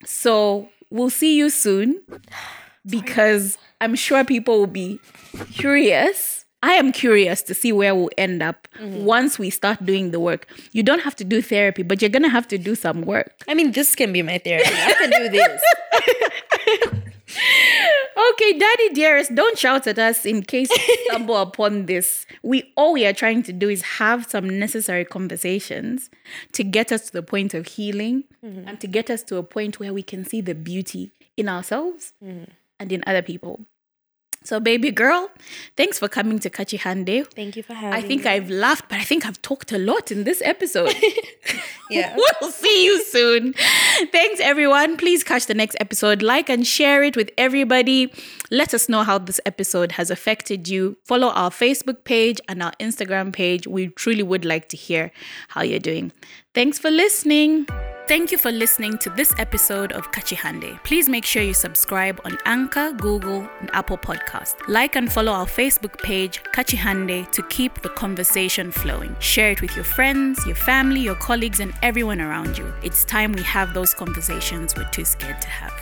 So 0.06 0.68
we'll 0.90 1.10
see 1.10 1.38
you 1.38 1.50
soon 1.50 2.02
because 2.86 3.58
I'm 3.80 3.96
sure 3.96 4.26
people 4.26 4.60
will 4.60 4.68
be 4.68 5.00
curious. 5.54 6.41
I 6.64 6.74
am 6.74 6.92
curious 6.92 7.42
to 7.44 7.54
see 7.54 7.72
where 7.72 7.96
we'll 7.96 8.12
end 8.18 8.44
up 8.44 8.68
mm-hmm. 8.80 9.04
once 9.04 9.40
we 9.40 9.50
start 9.50 9.84
doing 9.86 10.12
the 10.12 10.20
work. 10.20 10.48
You 10.72 10.84
don't 10.84 11.02
have 11.02 11.16
to 11.18 11.24
do 11.24 11.42
therapy, 11.42 11.84
but 11.84 12.02
you're 12.02 12.10
going 12.10 12.24
to 12.24 12.30
have 12.30 12.48
to 12.50 12.58
do 12.58 12.76
some 12.76 13.02
work. 13.02 13.44
I 13.48 13.54
mean, 13.56 13.72
this 13.72 13.96
can 13.96 14.14
be 14.14 14.22
my 14.22 14.38
therapy. 14.38 14.70
I 14.72 14.94
can 14.94 15.10
do 15.10 15.30
this. 15.30 15.62
Okay, 18.32 18.58
Daddy 18.58 18.90
dearest, 18.90 19.36
don't 19.36 19.58
shout 19.58 19.88
at 19.88 19.98
us 19.98 20.26
in 20.26 20.44
case 20.44 20.70
you 20.70 20.98
stumble 21.10 21.38
upon 21.38 21.86
this. 21.86 22.26
We 22.44 22.72
all 22.76 22.94
we 22.94 23.06
are 23.06 23.14
trying 23.14 23.44
to 23.44 23.54
do 23.54 23.70
is 23.70 23.82
have 23.84 24.30
some 24.30 24.60
necessary 24.60 25.06
conversations 25.06 26.10
to 26.54 26.64
get 26.64 26.92
us 26.92 27.08
to 27.08 27.14
the 27.14 27.24
point 27.24 27.54
of 27.54 27.68
healing 27.68 28.26
mm-hmm. 28.44 28.68
and 28.68 28.80
to 28.80 28.88
get 28.88 29.10
us 29.10 29.24
to 29.24 29.38
a 29.38 29.44
point 29.44 29.80
where 29.80 29.94
we 29.94 30.04
can 30.04 30.26
see 30.26 30.42
the 30.42 30.56
beauty 30.56 31.12
in 31.38 31.48
ourselves 31.50 32.14
mm-hmm. 32.24 32.52
and 32.80 32.92
in 32.92 33.04
other 33.08 33.22
people. 33.22 33.66
So, 34.44 34.60
baby 34.60 34.90
girl, 34.90 35.30
thanks 35.78 36.00
for 36.00 36.08
coming 36.08 36.40
to 36.40 36.50
Kachihande. 36.50 37.28
Thank 37.32 37.56
you 37.56 37.62
for 37.64 37.74
having 37.76 37.94
I 37.94 38.02
think 38.02 38.24
me. 38.24 38.32
I've 38.32 38.50
laughed, 38.50 38.90
but 38.90 38.98
I 38.98 39.04
think 39.04 39.26
I've 39.26 39.40
talked 39.44 39.72
a 39.72 39.78
lot 39.78 40.12
in 40.12 40.24
this 40.24 40.42
episode. 40.44 40.96
Yeah. 41.92 42.16
we'll 42.40 42.52
see 42.52 42.86
you 42.86 43.04
soon. 43.04 43.54
Thanks, 44.14 44.40
everyone. 44.40 44.96
Please 44.96 45.26
catch 45.26 45.48
the 45.48 45.54
next 45.54 45.76
episode. 45.82 46.22
Like 46.22 46.50
and 46.50 46.66
share 46.66 47.04
it 47.04 47.18
with 47.18 47.32
everybody. 47.38 48.14
Let 48.50 48.74
us 48.74 48.88
know 48.88 49.04
how 49.04 49.18
this 49.18 49.42
episode 49.46 49.92
has 49.94 50.10
affected 50.10 50.70
you. 50.70 50.96
Follow 51.04 51.28
our 51.32 51.50
Facebook 51.50 52.06
page 52.06 52.40
and 52.48 52.64
our 52.64 52.72
Instagram 52.80 53.34
page. 53.34 53.68
We 53.68 53.90
truly 53.90 54.24
would 54.24 54.46
like 54.46 54.70
to 54.70 54.78
hear 54.78 55.12
how 55.50 55.64
you're 55.64 55.80
doing. 55.80 56.14
Thanks 56.54 56.78
for 56.78 56.92
listening. 56.92 57.66
Thank 58.10 58.30
you 58.30 58.38
for 58.38 58.52
listening 58.52 58.98
to 58.98 59.10
this 59.12 59.34
episode 59.38 59.94
of 59.94 60.12
Kachihande. 60.12 60.84
Please 60.84 61.08
make 61.08 61.24
sure 61.24 61.42
you 61.42 61.54
subscribe 61.54 62.20
on 62.26 62.38
Anchor, 62.46 62.92
Google, 62.92 63.48
and 63.62 63.70
Apple 63.72 63.98
Podcast. 63.98 64.56
Like 64.68 64.98
and 64.98 65.10
follow 65.10 65.32
our 65.32 65.46
Facebook 65.46 65.98
page, 66.04 66.44
Kachihande, 66.54 67.32
to 67.32 67.42
keep 67.44 67.82
the 67.82 67.88
conversation 67.88 68.70
flowing. 68.70 69.16
Share 69.20 69.52
it 69.52 69.62
with 69.62 69.74
your 69.78 69.86
friends, 69.86 70.46
your 70.46 70.58
family, 70.58 71.00
your 71.00 71.16
colleagues, 71.16 71.62
and 71.62 71.74
everyone 71.84 72.20
around 72.20 72.58
you. 72.58 72.74
It's 72.84 73.06
time 73.06 73.32
we 73.32 73.44
have 73.44 73.74
those 73.74 73.94
conversations 73.94 74.76
we're 74.76 74.90
too 74.90 75.06
scared 75.06 75.42
to 75.42 75.48
have. 75.48 75.81